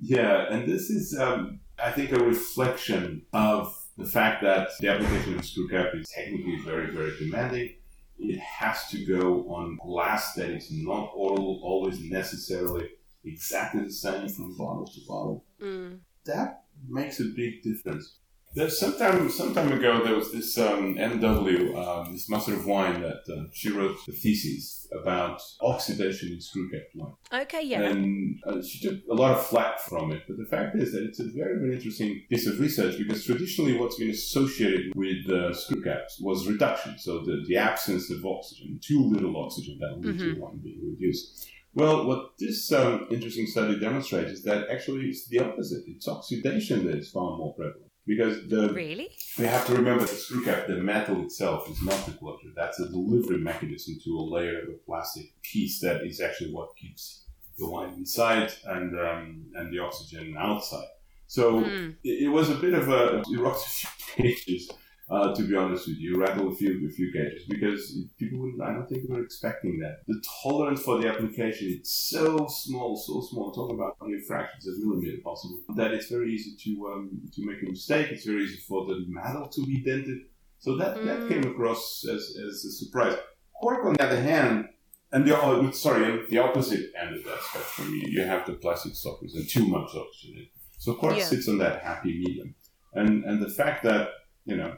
yeah, 0.00 0.46
and 0.50 0.68
this 0.68 0.90
is, 0.90 1.16
um, 1.18 1.60
I 1.82 1.90
think, 1.92 2.12
a 2.12 2.18
reflection 2.18 3.22
of 3.32 3.74
the 3.96 4.04
fact 4.04 4.42
that 4.42 4.68
the 4.80 4.88
application 4.88 5.38
of 5.38 5.44
screw 5.44 5.68
cap 5.68 5.86
is 5.94 6.08
technically 6.10 6.58
very, 6.64 6.90
very 6.90 7.16
demanding. 7.18 7.76
It 8.18 8.40
has 8.40 8.88
to 8.90 9.04
go 9.04 9.48
on 9.48 9.78
glass 9.82 10.34
that 10.34 10.50
is 10.50 10.68
not 10.70 11.12
all, 11.14 11.60
always 11.62 12.00
necessarily 12.00 12.88
exactly 13.24 13.84
the 13.84 13.92
same 13.92 14.28
from 14.28 14.56
bottle 14.56 14.86
to 14.86 15.00
bottle. 15.06 15.44
Mm. 15.60 15.98
That 16.26 16.64
makes 16.88 17.20
a 17.20 17.24
big 17.24 17.62
difference. 17.62 18.18
There's 18.54 18.78
some 18.78 18.96
time, 18.96 19.28
some 19.30 19.52
time 19.52 19.72
ago, 19.72 20.04
there 20.04 20.14
was 20.14 20.30
this 20.30 20.56
um, 20.58 20.94
MW, 20.94 21.76
um, 21.76 22.12
this 22.12 22.30
master 22.30 22.54
of 22.54 22.66
wine, 22.66 23.02
that 23.02 23.22
uh, 23.28 23.48
she 23.52 23.72
wrote 23.72 23.96
a 24.08 24.12
thesis 24.12 24.86
about 24.92 25.42
oxidation 25.60 26.28
in 26.32 26.40
screw 26.40 26.70
cap 26.70 26.82
wine. 26.94 27.42
Okay, 27.42 27.62
yeah. 27.62 27.80
And 27.80 28.38
uh, 28.46 28.62
she 28.62 28.78
took 28.78 29.00
a 29.10 29.14
lot 29.14 29.32
of 29.32 29.44
flack 29.44 29.80
from 29.80 30.12
it, 30.12 30.22
but 30.28 30.36
the 30.36 30.46
fact 30.46 30.76
is 30.76 30.92
that 30.92 31.02
it's 31.02 31.18
a 31.18 31.24
very, 31.24 31.58
very 31.58 31.74
interesting 31.74 32.22
piece 32.30 32.46
of 32.46 32.60
research 32.60 32.96
because 32.96 33.24
traditionally 33.24 33.76
what's 33.76 33.98
been 33.98 34.10
associated 34.10 34.92
with 34.94 35.28
uh, 35.28 35.52
screw 35.52 35.82
caps 35.82 36.20
was 36.20 36.46
reduction, 36.46 36.96
so 36.96 37.24
the, 37.24 37.44
the 37.48 37.56
absence 37.56 38.08
of 38.12 38.24
oxygen, 38.24 38.78
too 38.80 39.02
little 39.02 39.36
oxygen 39.36 39.78
that 39.80 39.98
leads 39.98 40.22
mm-hmm. 40.22 40.34
to 40.34 40.40
wine 40.40 40.60
being 40.62 40.80
reduced. 40.80 41.48
Well, 41.74 42.06
what 42.06 42.38
this 42.38 42.70
um, 42.70 43.08
interesting 43.10 43.48
study 43.48 43.80
demonstrates 43.80 44.30
is 44.30 44.42
that 44.44 44.68
actually 44.70 45.06
it's 45.06 45.26
the 45.26 45.40
opposite. 45.40 45.82
It's 45.88 46.06
oxidation 46.06 46.86
that 46.86 46.98
is 46.98 47.10
far 47.10 47.36
more 47.36 47.52
prevalent. 47.54 47.90
Because 48.06 48.48
the 48.48 48.70
really 48.72 49.10
we 49.38 49.46
have 49.46 49.66
to 49.66 49.74
remember 49.74 50.02
the 50.02 50.08
screw 50.08 50.44
cap, 50.44 50.66
the 50.66 50.76
metal 50.76 51.22
itself 51.22 51.70
is 51.70 51.80
not 51.82 52.04
the 52.04 52.12
closure. 52.12 52.48
That's 52.54 52.78
a 52.80 52.88
delivery 52.88 53.38
mechanism 53.38 53.96
to 54.04 54.18
a 54.18 54.20
layer 54.20 54.58
of 54.60 54.84
plastic 54.84 55.32
piece 55.42 55.80
that 55.80 56.02
is 56.02 56.20
actually 56.20 56.52
what 56.52 56.76
keeps 56.76 57.24
the 57.58 57.68
wine 57.68 57.94
inside 57.94 58.52
and 58.66 58.98
um, 58.98 59.46
and 59.54 59.72
the 59.72 59.78
oxygen 59.78 60.36
outside. 60.38 60.88
So 61.26 61.62
mm. 61.62 61.94
it, 62.04 62.24
it, 62.24 62.28
was 62.28 62.50
a 62.50 62.54
bit 62.54 62.74
of 62.74 62.88
a 62.90 63.22
eruptive 63.32 63.90
pages 64.16 64.70
uh, 65.10 65.34
to 65.34 65.42
be 65.42 65.54
honest 65.54 65.86
with 65.86 65.98
you, 65.98 66.18
rattle 66.18 66.50
a 66.50 66.54
few 66.54 66.86
a 66.86 66.90
few 66.90 67.12
gauges 67.12 67.44
because 67.48 67.96
people 68.18 68.38
wouldn't. 68.40 68.62
I 68.62 68.72
don't 68.72 68.88
think 68.88 69.06
they 69.06 69.14
were 69.14 69.22
expecting 69.22 69.78
that. 69.80 69.98
The 70.06 70.22
tolerance 70.42 70.82
for 70.82 70.98
the 70.98 71.08
application 71.08 71.68
it's 71.78 71.90
so 72.10 72.46
small, 72.48 72.96
so 72.96 73.20
small. 73.30 73.52
Talking 73.52 73.76
about 73.76 73.96
only 74.00 74.20
fractions 74.20 74.66
of 74.66 74.78
millimeter 74.78 75.18
possible 75.22 75.60
that 75.76 75.92
it's 75.92 76.08
very 76.08 76.32
easy 76.32 76.56
to 76.64 76.92
um, 76.92 77.20
to 77.34 77.46
make 77.46 77.62
a 77.62 77.70
mistake. 77.70 78.08
It's 78.10 78.24
very 78.24 78.44
easy 78.44 78.60
for 78.66 78.86
the 78.86 79.04
metal 79.08 79.48
to 79.48 79.66
be 79.66 79.82
dented. 79.82 80.20
So 80.58 80.76
that 80.78 80.96
mm. 80.96 81.04
that 81.04 81.28
came 81.28 81.50
across 81.50 82.04
as, 82.10 82.36
as 82.38 82.64
a 82.64 82.72
surprise. 82.72 83.16
Cork, 83.60 83.84
on 83.84 83.94
the 83.94 84.04
other 84.04 84.20
hand, 84.20 84.68
and 85.12 85.26
the 85.26 85.70
sorry, 85.72 86.24
the 86.30 86.38
opposite 86.38 86.92
end 86.98 87.14
of 87.14 87.24
that 87.24 87.40
spectrum, 87.42 87.94
you, 87.94 88.08
you 88.08 88.24
have 88.24 88.46
the 88.46 88.54
plastic 88.54 88.94
stoppers 88.94 89.34
and 89.34 89.48
too 89.48 89.66
much 89.66 89.90
oxygen. 89.94 90.48
So 90.78 90.94
cork 90.94 91.16
Yeah. 91.18 91.24
sits 91.24 91.48
on 91.48 91.58
that 91.58 91.82
happy 91.82 92.18
medium, 92.18 92.54
and 92.94 93.24
and 93.24 93.42
the 93.42 93.50
fact 93.50 93.84
that 93.84 94.08
you 94.46 94.56
know 94.56 94.76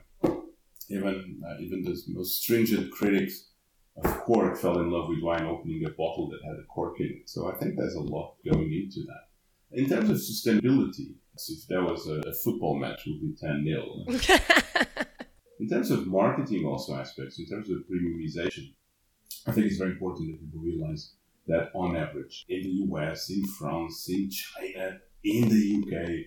even 0.88 1.40
uh, 1.46 1.60
even 1.60 1.82
the 1.82 1.96
most 2.08 2.42
stringent 2.42 2.90
critics 2.90 3.48
of 3.96 4.18
cork 4.20 4.58
fell 4.58 4.78
in 4.80 4.90
love 4.90 5.08
with 5.08 5.22
wine 5.22 5.44
opening 5.44 5.84
a 5.86 5.90
bottle 5.90 6.28
that 6.30 6.44
had 6.44 6.56
a 6.58 6.66
cork 6.66 7.00
in 7.00 7.06
it. 7.06 7.28
So 7.28 7.50
I 7.50 7.56
think 7.56 7.76
there's 7.76 7.94
a 7.94 8.00
lot 8.00 8.36
going 8.44 8.72
into 8.72 9.00
that. 9.06 9.26
In 9.72 9.88
terms 9.88 10.10
of 10.10 10.16
sustainability, 10.16 11.14
as 11.34 11.48
if 11.50 11.68
there 11.68 11.82
was 11.82 12.06
a, 12.06 12.20
a 12.28 12.32
football 12.32 12.78
match, 12.78 13.06
it 13.06 13.10
would 13.10 13.20
be 13.20 13.36
10 13.40 13.64
0. 13.64 15.06
In 15.58 15.68
terms 15.68 15.90
of 15.90 16.06
marketing, 16.06 16.66
also 16.66 16.96
aspects, 16.96 17.38
in 17.38 17.46
terms 17.46 17.70
of 17.70 17.78
premiumization, 17.90 18.74
I 19.46 19.52
think 19.52 19.66
it's 19.66 19.78
very 19.78 19.92
important 19.92 20.30
that 20.30 20.44
people 20.44 20.60
realize 20.60 21.14
that 21.46 21.70
on 21.74 21.96
average, 21.96 22.44
in 22.48 22.62
the 22.62 22.94
US, 22.94 23.30
in 23.30 23.42
France, 23.58 24.06
in 24.10 24.28
China, 24.30 24.98
in 25.24 25.48
the 25.48 25.82
UK, 25.82 26.26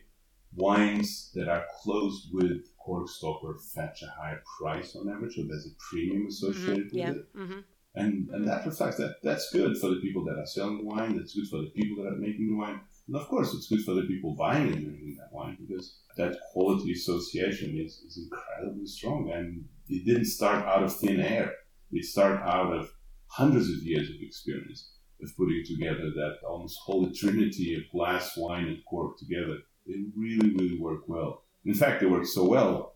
wines 0.55 1.31
that 1.35 1.47
are 1.47 1.65
closed 1.83 2.29
with 2.33 2.65
cork 2.89 3.07
stopper 3.07 3.55
fetch 3.75 4.01
a 4.01 4.07
higher 4.19 4.41
price 4.57 4.95
on 4.95 5.09
average, 5.09 5.35
so 5.35 5.43
there's 5.47 5.67
a 5.67 5.75
premium 5.89 6.25
associated 6.27 6.85
with 6.85 6.93
yeah. 6.93 7.11
it. 7.11 7.25
hmm 7.35 7.59
And, 7.95 8.29
and 8.29 8.47
that 8.47 8.65
reflects 8.65 8.97
that 8.97 9.15
that's 9.23 9.51
good 9.51 9.77
for 9.77 9.89
the 9.89 10.01
people 10.05 10.23
that 10.25 10.39
are 10.39 10.45
selling 10.45 10.77
the 10.79 10.85
wine, 10.85 11.15
that's 11.15 11.35
good 11.35 11.49
for 11.49 11.61
the 11.61 11.71
people 11.79 12.03
that 12.03 12.13
are 12.13 12.25
making 12.27 12.47
the 12.49 12.57
wine. 12.57 12.79
And 13.07 13.15
of 13.15 13.27
course, 13.27 13.53
it's 13.53 13.67
good 13.67 13.83
for 13.83 13.95
the 13.95 14.07
people 14.11 14.35
buying 14.35 14.67
and 14.73 14.81
drinking 14.85 15.17
that 15.19 15.35
wine 15.37 15.57
because 15.59 15.99
that 16.17 16.37
quality 16.51 16.91
association 16.91 17.77
is, 17.83 17.91
is 18.07 18.15
incredibly 18.25 18.85
strong. 18.85 19.31
And 19.31 19.65
it 19.87 20.05
didn't 20.05 20.25
start 20.37 20.65
out 20.65 20.83
of 20.83 20.95
thin 20.95 21.19
air, 21.19 21.53
it 21.91 22.05
started 22.05 22.41
out 22.43 22.71
of 22.77 22.91
hundreds 23.27 23.69
of 23.69 23.83
years 23.83 24.09
of 24.09 24.15
experience 24.21 24.81
of 25.21 25.35
putting 25.37 25.63
together 25.65 26.07
that 26.21 26.35
almost 26.47 26.79
holy 26.85 27.11
trinity 27.11 27.75
of 27.75 27.91
glass, 27.91 28.37
wine, 28.37 28.67
and 28.67 28.85
cork 28.89 29.17
together. 29.17 29.57
They 29.85 29.95
really, 30.15 30.49
really 30.55 30.79
work 30.79 31.01
well. 31.07 31.43
In 31.65 31.73
fact, 31.73 32.01
it 32.03 32.09
work 32.09 32.25
so 32.25 32.47
well 32.47 32.95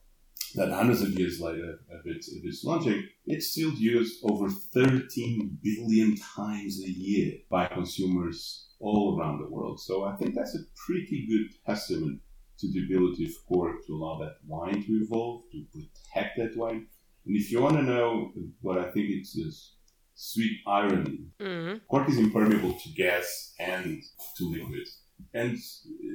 that 0.55 0.71
hundreds 0.71 1.01
of 1.01 1.09
years 1.09 1.39
later 1.39 1.79
of 1.91 2.01
its, 2.05 2.31
of 2.31 2.43
its 2.43 2.63
launching, 2.63 3.07
it's 3.25 3.51
still 3.51 3.71
used 3.71 4.19
over 4.23 4.49
13 4.49 5.57
billion 5.63 6.15
times 6.17 6.79
a 6.83 6.89
year 6.89 7.33
by 7.49 7.65
consumers 7.67 8.67
all 8.79 9.17
around 9.17 9.39
the 9.39 9.49
world. 9.49 9.79
So 9.79 10.03
I 10.03 10.15
think 10.15 10.35
that's 10.35 10.55
a 10.55 10.63
pretty 10.85 11.27
good 11.27 11.65
testament 11.65 12.21
to 12.59 12.71
the 12.71 12.85
ability 12.85 13.25
of 13.25 13.31
cork 13.47 13.85
to 13.87 13.93
allow 13.93 14.19
that 14.19 14.35
wine 14.45 14.83
to 14.83 14.91
evolve, 15.03 15.43
to 15.51 15.65
protect 15.71 16.37
that 16.37 16.55
wine. 16.55 16.87
And 17.25 17.35
if 17.35 17.51
you 17.51 17.61
want 17.61 17.77
to 17.77 17.83
know 17.83 18.31
what 18.61 18.77
I 18.77 18.91
think 18.91 19.07
it's 19.09 19.33
this 19.33 19.75
sweet 20.15 20.59
irony, 20.67 21.25
hmm 21.39 21.73
cork 21.89 22.07
is 22.09 22.17
impermeable 22.17 22.73
to 22.73 22.89
gas 22.89 23.53
and 23.59 24.01
to 24.37 24.49
liquid. 24.49 24.87
And 25.33 25.57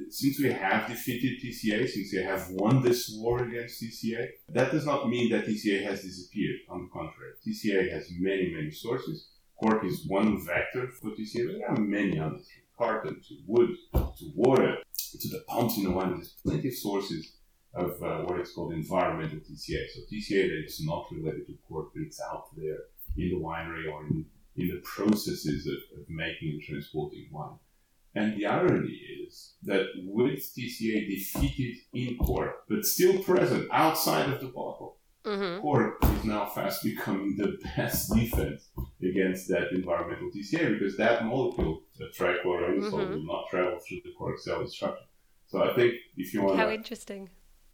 since 0.09 0.39
we 0.39 0.51
have 0.51 0.87
defeated 0.87 1.39
TCA, 1.41 1.87
since 1.87 2.13
we 2.13 2.23
have 2.23 2.49
won 2.51 2.81
this 2.81 3.11
war 3.13 3.43
against 3.43 3.81
TCA, 3.81 4.27
that 4.49 4.71
does 4.71 4.85
not 4.85 5.09
mean 5.09 5.29
that 5.31 5.45
TCA 5.45 5.83
has 5.83 6.01
disappeared. 6.01 6.59
On 6.69 6.83
the 6.83 6.89
contrary, 6.89 7.33
TCA 7.45 7.91
has 7.91 8.07
many, 8.19 8.53
many 8.53 8.71
sources. 8.71 9.29
Cork 9.61 9.83
is 9.83 10.05
one 10.07 10.43
vector 10.45 10.87
for 11.01 11.11
TCA, 11.11 11.47
but 11.47 11.57
there 11.57 11.69
are 11.69 11.79
many 11.79 12.17
others, 12.17 12.47
from 12.77 12.87
carbon 12.87 13.21
to 13.27 13.35
wood 13.45 13.69
to 13.93 14.31
water 14.35 14.77
to 15.19 15.27
the 15.27 15.43
pumps 15.47 15.77
in 15.77 15.83
the 15.83 15.91
wine. 15.91 16.11
There's 16.11 16.35
plenty 16.45 16.69
of 16.69 16.75
sources 16.75 17.33
of 17.73 18.01
uh, 18.01 18.21
what 18.23 18.39
is 18.39 18.51
called 18.51 18.73
environmental 18.73 19.39
TCA. 19.39 19.85
So 19.93 20.01
TCA 20.11 20.47
that 20.47 20.63
is 20.65 20.81
not 20.83 21.05
related 21.11 21.47
to 21.47 21.57
cork, 21.67 21.89
but 21.93 22.03
it's 22.03 22.21
out 22.21 22.55
there 22.55 22.77
in 23.17 23.29
the 23.29 23.35
winery 23.35 23.91
or 23.91 24.05
in, 24.07 24.25
in 24.55 24.67
the 24.69 24.81
processes 24.83 25.67
of, 25.67 25.99
of 25.99 26.09
making 26.09 26.51
and 26.51 26.61
transporting 26.61 27.27
wine. 27.31 27.59
And 28.15 28.35
the 28.37 28.45
irony 28.47 28.99
is 29.27 29.53
that 29.63 29.85
with 30.03 30.39
TCA 30.55 31.07
defeated 31.07 31.77
in 31.93 32.17
cork, 32.17 32.63
but 32.67 32.85
still 32.85 33.21
present 33.23 33.67
outside 33.71 34.29
of 34.29 34.39
the 34.41 34.47
bottle, 34.47 34.97
hmm 35.25 35.59
cork 35.61 35.97
is 36.15 36.23
now 36.23 36.45
fast 36.45 36.81
becoming 36.83 37.35
the 37.37 37.57
best 37.75 38.11
defense 38.15 38.69
against 39.03 39.47
that 39.49 39.71
environmental 39.73 40.29
TCA 40.31 40.69
because 40.73 40.95
that 40.97 41.25
molecule, 41.25 41.83
the 41.97 42.05
trichloroanisole, 42.17 42.91
Mhm. 42.91 43.13
will 43.15 43.25
not 43.33 43.49
travel 43.49 43.77
through 43.79 44.01
the 44.05 44.13
cork 44.17 44.39
cell 44.39 44.65
structure. 44.67 45.05
So 45.47 45.61
I 45.63 45.73
think 45.75 45.93
if 46.17 46.33
you 46.33 46.41
want 46.43 46.57
How 46.57 46.67
to, 46.67 46.73
interesting. 46.73 47.29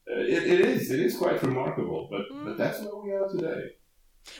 uh, 0.10 0.19
it, 0.19 0.43
it 0.54 0.60
is 0.62 0.91
it 0.91 1.00
is 1.00 1.17
quite 1.17 1.41
remarkable, 1.43 2.08
but 2.12 2.24
Mm. 2.32 2.45
but 2.45 2.58
that's 2.58 2.82
where 2.84 2.95
we 3.04 3.12
are 3.12 3.28
today. 3.30 3.63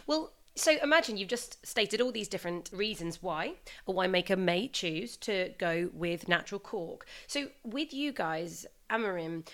Well, 0.08 0.34
so 0.56 0.78
imagine 0.82 1.18
you've 1.18 1.30
just 1.30 1.66
stated 1.66 2.02
all 2.02 2.12
these 2.12 2.28
different 2.28 2.70
reasons 2.74 3.22
why 3.22 3.56
a 3.88 3.94
winemaker 3.94 4.38
may 4.38 4.68
choose 4.68 5.18
to 5.18 5.54
go 5.58 5.90
with 5.94 6.28
natural 6.28 6.60
cork. 6.60 7.06
So, 7.28 7.48
with 7.64 7.94
you 7.94 8.12
guys, 8.12 8.66
Amorim, 8.90 9.46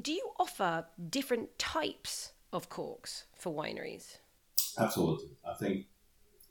do 0.00 0.12
you 0.12 0.30
offer 0.38 0.86
different 1.10 1.58
types 1.58 2.32
of 2.52 2.68
corks 2.68 3.24
for 3.34 3.54
wineries? 3.54 4.18
Absolutely. 4.78 5.30
I 5.48 5.54
think 5.54 5.86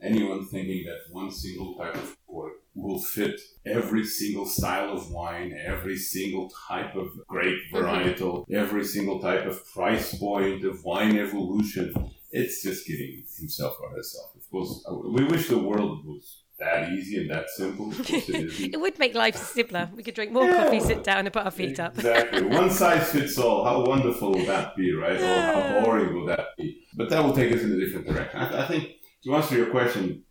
anyone 0.01 0.45
thinking 0.47 0.85
that 0.85 1.13
one 1.13 1.31
single 1.31 1.75
type 1.75 1.95
of 1.95 2.15
cork 2.27 2.53
will 2.75 2.99
fit 2.99 3.39
every 3.65 4.03
single 4.03 4.45
style 4.45 4.91
of 4.91 5.11
wine, 5.11 5.57
every 5.65 5.97
single 5.97 6.51
type 6.67 6.95
of 6.95 7.09
grape 7.27 7.59
mm-hmm. 7.71 7.85
varietal, 7.85 8.45
every 8.51 8.83
single 8.83 9.19
type 9.19 9.45
of 9.45 9.65
price 9.71 10.15
point 10.17 10.63
of 10.65 10.83
wine 10.83 11.17
evolution, 11.17 11.93
it's 12.39 12.63
just 12.63 12.85
kidding 12.87 13.23
himself 13.39 13.77
or 13.81 13.89
herself. 13.95 14.29
Of 14.35 14.49
course, 14.51 14.71
we 15.15 15.23
wish 15.25 15.47
the 15.47 15.57
world 15.69 16.05
was 16.05 16.25
that 16.59 16.89
easy 16.91 17.15
and 17.21 17.29
that 17.29 17.45
simple. 17.49 17.91
It. 17.93 18.73
It 18.73 18.79
would 18.83 18.97
make 18.99 19.13
life 19.13 19.35
simpler. 19.35 19.89
We 19.95 20.01
could 20.05 20.15
drink 20.15 20.31
more 20.31 20.45
Yeah. 20.45 20.63
coffee, 20.63 20.79
sit 20.79 21.03
down, 21.03 21.21
and 21.25 21.33
put 21.33 21.45
our 21.45 21.51
feet 21.51 21.79
up. 21.79 21.93
Exactly. 21.97 22.43
One 22.61 22.69
size 22.71 23.05
fits 23.11 23.37
all. 23.37 23.59
How 23.69 23.85
wonderful 23.85 24.31
will 24.33 24.45
that 24.45 24.75
be, 24.75 24.93
right? 24.93 25.19
Or 25.19 25.41
how 25.41 25.81
boring 25.83 26.13
will 26.15 26.25
that 26.27 26.47
be? 26.57 26.65
But 26.97 27.09
that 27.11 27.23
will 27.23 27.33
take 27.33 27.51
us 27.55 27.61
in 27.61 27.71
a 27.71 27.79
different 27.83 28.07
direction. 28.07 28.39
I, 28.39 28.63
I 28.63 28.67
think 28.67 28.83
to 29.23 29.35
answer 29.35 29.55
your 29.55 29.69
question, 29.77 30.23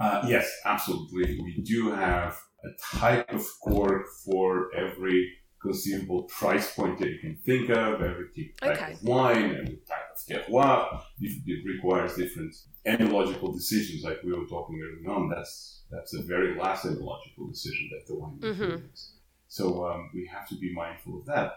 uh, 0.00 0.24
yes, 0.28 0.46
absolutely. 0.64 1.38
We 1.46 1.62
do 1.62 1.92
have 1.92 2.36
a 2.68 2.96
type 2.96 3.32
of 3.32 3.44
cork 3.62 4.06
for 4.24 4.74
every 4.74 5.20
conceivable 5.64 6.22
price 6.24 6.68
point 6.78 6.96
that 7.00 7.08
you 7.14 7.18
can 7.18 7.36
think 7.48 7.64
of, 7.70 8.02
every 8.10 8.28
type 8.60 8.76
Okay. 8.76 8.92
of 8.92 9.02
wine, 9.02 9.48
every 9.60 9.78
type 9.92 10.08
of 10.14 10.18
terroir. 10.28 11.02
It, 11.20 11.64
requires 11.74 12.12
different 12.22 12.54
enological 12.86 13.50
decisions, 13.60 13.98
like 14.08 14.18
we 14.22 14.32
were 14.38 14.48
talking 14.56 14.76
earlier 14.84 15.10
on. 15.16 15.22
That's 15.34 15.54
that's 15.94 16.12
a 16.20 16.22
very 16.34 16.50
last 16.62 16.84
enological 16.90 17.44
decision 17.54 17.84
that 17.92 18.02
the 18.08 18.14
wine 18.20 18.38
Mhm. 18.40 18.82
makes. 18.82 19.02
So 19.48 19.64
um, 19.88 20.00
we 20.16 20.22
have 20.34 20.46
to 20.52 20.56
be 20.64 20.70
mindful 20.82 21.12
of 21.20 21.24
that. 21.32 21.48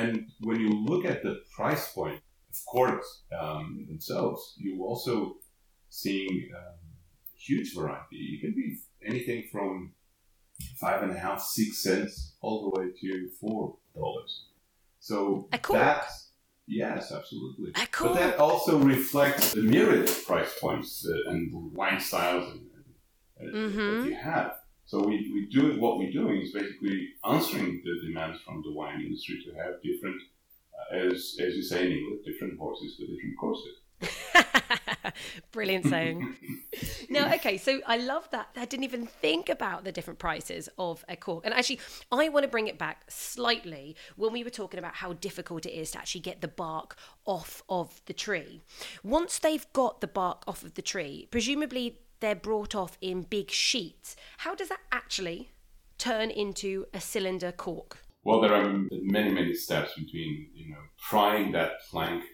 And 0.00 0.12
when 0.48 0.58
you 0.64 0.70
look 0.90 1.04
at 1.12 1.18
the 1.26 1.34
price 1.58 1.84
point 1.98 2.20
of 2.50 2.56
corks 2.74 3.08
um, 3.40 3.86
themselves, 3.90 4.40
you 4.64 4.72
also 4.90 5.12
seeing 5.88 6.34
um, 6.60 6.74
huge 7.46 7.68
variety. 7.78 8.20
It 8.34 8.38
can 8.42 8.54
be 8.62 8.68
anything 9.10 9.40
from 9.52 9.94
five 10.76 11.02
and 11.02 11.12
a 11.12 11.18
half, 11.18 11.40
six 11.40 11.82
cents, 11.82 12.34
all 12.40 12.70
the 12.70 12.80
way 12.80 12.86
to 13.00 13.28
four 13.40 13.76
dollars. 13.94 14.46
So 15.00 15.48
that, 15.72 16.06
yes, 16.66 17.12
absolutely. 17.12 17.72
But 18.00 18.14
that 18.14 18.38
also 18.38 18.78
reflects 18.78 19.52
the 19.54 19.62
myriad 19.62 20.08
of 20.08 20.26
price 20.26 20.52
points 20.60 21.06
uh, 21.08 21.30
and 21.30 21.52
wine 21.74 22.00
styles 22.00 22.52
and, 22.52 22.66
and, 23.38 23.48
uh, 23.48 23.58
Mhm. 23.58 24.02
that 24.02 24.08
you 24.08 24.16
have. 24.16 24.56
So 24.84 25.00
we, 25.00 25.30
we 25.34 25.46
do 25.50 25.80
what 25.80 25.98
we're 25.98 26.12
doing 26.12 26.40
is 26.42 26.52
basically 26.52 27.08
answering 27.24 27.82
the 27.84 28.06
demands 28.06 28.40
from 28.42 28.62
the 28.62 28.72
wine 28.72 29.00
industry 29.00 29.42
to 29.44 29.50
have 29.54 29.82
different, 29.82 30.20
uh, 30.78 30.96
as 30.96 31.36
as 31.40 31.56
you 31.56 31.62
say 31.62 31.86
in 31.86 31.92
English, 31.98 32.24
different 32.24 32.58
horses 32.58 32.96
for 32.96 33.02
different 33.12 33.36
courses. 33.38 33.74
Brilliant 35.52 35.86
saying. 35.86 36.36
now, 37.08 37.32
okay, 37.34 37.56
so 37.56 37.80
I 37.86 37.96
love 37.98 38.28
that. 38.30 38.48
I 38.56 38.64
didn't 38.64 38.84
even 38.84 39.06
think 39.06 39.48
about 39.48 39.84
the 39.84 39.92
different 39.92 40.18
prices 40.18 40.68
of 40.78 41.04
a 41.08 41.16
cork. 41.16 41.44
And 41.44 41.54
actually, 41.54 41.80
I 42.10 42.28
want 42.28 42.44
to 42.44 42.48
bring 42.48 42.66
it 42.66 42.78
back 42.78 43.04
slightly 43.08 43.96
when 44.16 44.32
we 44.32 44.44
were 44.44 44.50
talking 44.50 44.78
about 44.78 44.96
how 44.96 45.12
difficult 45.14 45.66
it 45.66 45.72
is 45.72 45.90
to 45.92 45.98
actually 45.98 46.20
get 46.22 46.40
the 46.40 46.48
bark 46.48 46.96
off 47.24 47.62
of 47.68 48.00
the 48.06 48.12
tree. 48.12 48.62
Once 49.02 49.38
they've 49.38 49.66
got 49.72 50.00
the 50.00 50.06
bark 50.06 50.42
off 50.46 50.62
of 50.62 50.74
the 50.74 50.82
tree, 50.82 51.28
presumably 51.30 52.00
they're 52.20 52.34
brought 52.34 52.74
off 52.74 52.96
in 53.00 53.22
big 53.22 53.50
sheets. 53.50 54.16
How 54.38 54.54
does 54.54 54.68
that 54.68 54.80
actually 54.90 55.50
turn 55.98 56.30
into 56.30 56.86
a 56.92 57.00
cylinder 57.00 57.52
cork? 57.52 57.98
Well, 58.24 58.40
there 58.40 58.54
are 58.54 58.68
many 58.90 59.30
many 59.30 59.54
steps 59.54 59.94
between 59.94 60.48
you 60.52 60.70
know 60.70 60.80
prying 61.08 61.52
that 61.52 61.82
plank 61.88 62.24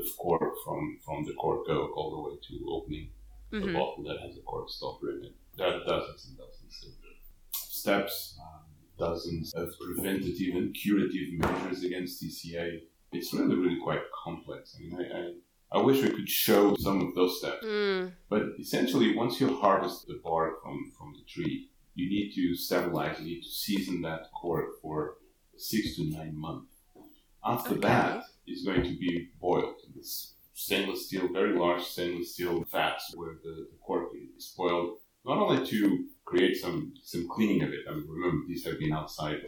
of 0.00 0.06
cork 0.18 0.54
from 0.64 0.98
from 1.04 1.24
the 1.24 1.34
cork 1.34 1.68
oak 1.68 1.96
all 1.96 2.10
the 2.14 2.22
way 2.30 2.36
to 2.48 2.54
opening 2.70 3.10
Mm-hmm. 3.52 3.66
the 3.66 3.72
bottle 3.72 4.04
that 4.04 4.20
has 4.24 4.36
a 4.38 4.42
cork 4.42 4.70
stopper 4.70 5.10
in 5.10 5.24
it. 5.24 5.34
There 5.56 5.66
are 5.66 5.80
dozens 5.84 6.20
and 6.28 6.38
dozens 6.38 6.84
of 6.86 6.92
steps, 7.56 8.38
um, 8.40 8.62
dozens 8.96 9.52
of 9.54 9.72
preventative 9.80 10.54
and 10.54 10.72
curative 10.72 11.32
measures 11.32 11.82
against 11.82 12.22
TCA. 12.22 12.82
It's 13.12 13.34
really, 13.34 13.56
really 13.56 13.80
quite 13.82 14.02
complex. 14.24 14.76
I 14.78 14.82
mean, 14.82 14.94
I, 15.00 15.18
I, 15.76 15.80
I 15.80 15.82
wish 15.82 16.00
we 16.00 16.10
could 16.10 16.28
show 16.28 16.76
some 16.76 17.00
of 17.08 17.16
those 17.16 17.38
steps. 17.40 17.64
Mm, 17.64 18.12
But 18.28 18.42
essentially, 18.60 19.16
once 19.16 19.40
you 19.40 19.56
harvest 19.56 20.06
the 20.06 20.20
bark 20.22 20.62
from, 20.62 20.92
from 20.96 21.12
the 21.18 21.24
tree, 21.26 21.70
you 21.96 22.08
need 22.08 22.32
to 22.36 22.54
stabilize, 22.54 23.18
you 23.18 23.26
need 23.26 23.42
to 23.42 23.48
season 23.50 24.00
that 24.02 24.30
cork 24.40 24.80
for 24.80 25.16
six 25.56 25.96
to 25.96 26.04
nine 26.04 26.36
months. 26.36 26.72
After 27.44 27.70
Okay. 27.72 27.80
that, 27.80 28.22
it's 28.46 28.64
going 28.64 28.84
to 28.84 28.96
be 28.96 29.30
boiled. 29.40 29.79
It's 30.00 30.32
stainless 30.54 31.06
steel, 31.06 31.28
very 31.28 31.58
large 31.58 31.82
stainless 31.82 32.32
steel 32.32 32.64
vats 32.72 33.12
where 33.14 33.34
the, 33.44 33.68
the 33.70 33.78
cork 33.82 34.08
is 34.38 34.46
spoiled, 34.46 34.96
not 35.26 35.36
only 35.36 35.66
to 35.66 36.06
create 36.24 36.56
some, 36.56 36.94
some 37.04 37.28
cleaning 37.28 37.62
of 37.62 37.68
it. 37.68 37.80
I 37.86 37.92
mean, 37.92 38.06
remember, 38.08 38.46
these 38.48 38.64
have 38.64 38.78
been 38.78 38.94
outside 38.94 39.40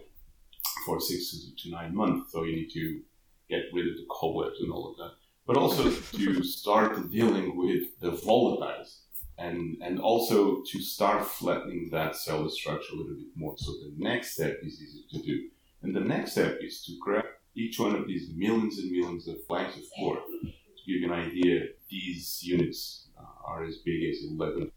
for 0.84 1.00
six 1.00 1.34
to 1.62 1.70
nine 1.70 1.94
months, 1.94 2.32
so 2.32 2.44
you 2.44 2.54
need 2.54 2.70
to 2.74 3.00
get 3.48 3.62
rid 3.72 3.88
of 3.88 3.96
the 3.96 4.06
cobwebs 4.10 4.60
and 4.60 4.70
all 4.70 4.90
of 4.90 4.96
that. 4.98 5.12
But 5.46 5.56
also 5.56 5.90
to 6.18 6.44
start 6.44 7.10
dealing 7.10 7.56
with 7.56 7.98
the 8.00 8.10
volatiles 8.10 8.98
and, 9.38 9.78
and 9.80 10.00
also 10.00 10.62
to 10.70 10.82
start 10.82 11.24
flattening 11.24 11.88
that 11.92 12.14
cellular 12.14 12.50
structure 12.50 12.92
a 12.92 12.96
little 12.96 13.14
bit 13.14 13.34
more. 13.36 13.54
So 13.56 13.72
the 13.72 13.94
next 13.96 14.34
step 14.34 14.58
is 14.62 14.82
easy 14.82 15.04
to 15.12 15.22
do. 15.22 15.48
And 15.80 15.96
the 15.96 16.00
next 16.00 16.32
step 16.32 16.58
is 16.60 16.84
to 16.84 16.92
grab 17.00 17.24
each 17.54 17.78
one 17.78 17.94
of 17.94 18.06
these 18.06 18.30
millions 18.36 18.78
and 18.78 18.90
millions 18.90 19.28
of 19.28 19.36
flags 19.46 19.76
of 19.76 19.82
core. 19.98 20.16
To 20.42 20.92
give 20.92 21.00
you 21.02 21.12
an 21.12 21.18
idea, 21.18 21.60
these 21.90 22.40
units 22.42 23.08
uh, 23.18 23.24
are 23.46 23.64
as 23.64 23.78
big 23.84 24.02
as 24.10 24.18
11 24.30 24.70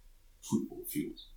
football 0.43 0.83
fields. 0.87 1.29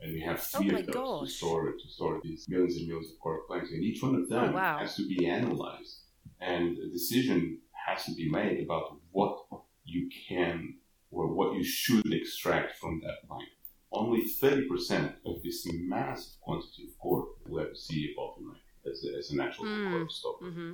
And 0.00 0.12
we 0.12 0.20
have 0.20 0.40
three 0.42 0.70
Oh 0.72 0.78
of 0.78 0.86
those 0.86 0.94
gosh. 0.94 1.28
to 1.28 1.34
store 1.34 1.72
to 1.72 1.88
store 1.88 2.20
these 2.22 2.46
millions 2.48 2.76
and 2.76 2.86
millions 2.88 3.10
of 3.12 3.18
core 3.20 3.42
planks. 3.48 3.70
And 3.70 3.82
each 3.82 4.02
one 4.02 4.14
of 4.16 4.28
them 4.28 4.50
Oh, 4.50 4.52
wow. 4.52 4.78
has 4.78 4.96
to 4.96 5.06
be 5.06 5.26
analyzed. 5.26 6.00
And 6.40 6.76
a 6.78 6.88
decision 6.90 7.58
has 7.86 8.04
to 8.06 8.14
be 8.14 8.28
made 8.28 8.64
about 8.64 8.96
what 9.12 9.38
you 9.84 10.08
can 10.28 10.74
or 11.10 11.32
what 11.34 11.54
you 11.54 11.62
should 11.64 12.12
extract 12.12 12.78
from 12.78 13.00
that 13.04 13.26
plank. 13.28 13.48
Only 13.92 14.22
30% 14.22 15.14
of 15.26 15.42
this 15.42 15.66
massive 15.72 16.40
quantity 16.40 16.84
of 16.88 16.98
core 16.98 17.26
will 17.46 17.60
ever 17.60 17.74
see 17.74 18.06
a 18.10 18.18
bottleneck 18.20 18.61
as 18.90 19.04
a, 19.04 19.16
as 19.18 19.30
a 19.30 19.36
natural 19.36 19.66
Mm. 19.66 19.90
core 19.90 20.10
stopper 20.10 20.44
hmm 20.50 20.72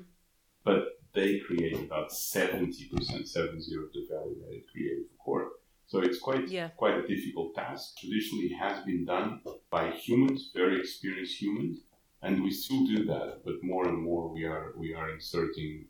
but 0.64 0.98
they 1.14 1.38
create 1.38 1.80
about 1.86 2.10
70%, 2.10 3.26
70 3.26 3.74
of 3.76 3.92
the 3.94 4.06
value 4.10 4.36
that 4.42 4.52
it 4.54 4.64
created 4.70 5.04
for 5.10 5.24
core. 5.24 5.48
So 5.86 6.00
it's 6.00 6.18
quite 6.18 6.48
Yeah. 6.48 6.68
quite 6.76 6.96
a 7.02 7.06
difficult 7.06 7.54
task. 7.54 7.96
Traditionally 7.98 8.46
it 8.52 8.56
has 8.58 8.84
been 8.84 9.04
done 9.06 9.40
by 9.70 9.90
humans, 9.92 10.50
very 10.54 10.78
experienced 10.78 11.40
humans, 11.40 11.76
and 12.22 12.42
we 12.44 12.50
still 12.50 12.84
do 12.84 13.04
that, 13.06 13.42
but 13.44 13.62
more 13.62 13.88
and 13.88 13.98
more 14.08 14.28
we 14.28 14.44
are 14.44 14.74
we 14.76 14.92
are 14.94 15.08
inserting 15.10 15.86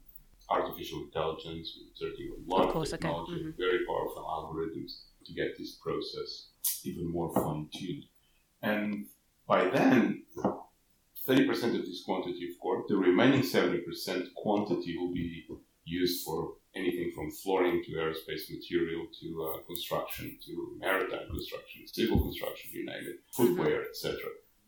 artificial 0.51 1.01
intelligence, 1.03 1.67
we're 1.77 1.89
inserting 1.91 2.29
a 2.37 2.55
lot 2.55 2.63
Of 2.63 2.67
of, 2.69 2.73
course, 2.75 2.93
okay. 2.93 2.97
technology, 2.97 3.43
Mhm. 3.43 3.57
very 3.57 3.81
powerful 3.87 4.23
algorithms 4.37 4.93
to 5.27 5.33
get 5.35 5.59
this 5.59 5.73
process 5.85 6.31
even 6.85 7.07
more 7.17 7.31
fine 7.35 7.69
tuned. 7.75 8.05
And 8.63 9.07
by 9.47 9.69
then, 9.69 10.25
30% 11.29 11.77
of 11.79 11.85
this 11.87 12.03
quantity 12.05 12.49
of 12.51 12.59
course. 12.61 12.85
the 12.89 12.97
remaining 12.97 13.43
70% 13.43 14.35
quantity 14.35 14.97
will 14.99 15.13
be 15.13 15.45
used 15.85 16.25
for 16.25 16.55
anything 16.75 17.11
from 17.15 17.31
flooring 17.31 17.83
to 17.85 17.91
aerospace 17.93 18.45
material 18.57 19.07
to 19.21 19.27
uh, 19.49 19.59
construction 19.67 20.39
to 20.47 20.53
maritime 20.79 21.27
construction, 21.31 21.81
civil 21.87 22.19
construction, 22.27 22.71
you 22.73 22.85
name 22.87 23.05
it, 23.13 23.19
footwear, 23.37 23.85
etc. 23.89 24.17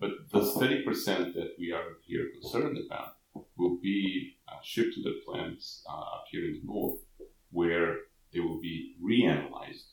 But 0.00 0.10
the 0.32 0.40
30% 0.40 1.34
that 1.34 1.50
we 1.58 1.72
are 1.72 1.88
here 2.06 2.26
concerned 2.40 2.78
about 2.86 3.16
will 3.58 3.76
be 3.82 4.36
uh, 4.48 4.56
shipped 4.62 4.94
to 4.94 5.02
the 5.02 5.14
plants 5.26 5.84
uh, 5.88 5.98
up 6.16 6.24
here 6.30 6.44
in 6.46 6.52
the 6.54 6.62
north, 6.64 6.98
where 7.52 7.90
they 8.32 8.40
will 8.40 8.60
be 8.60 8.96
reanalyzed 9.02 9.88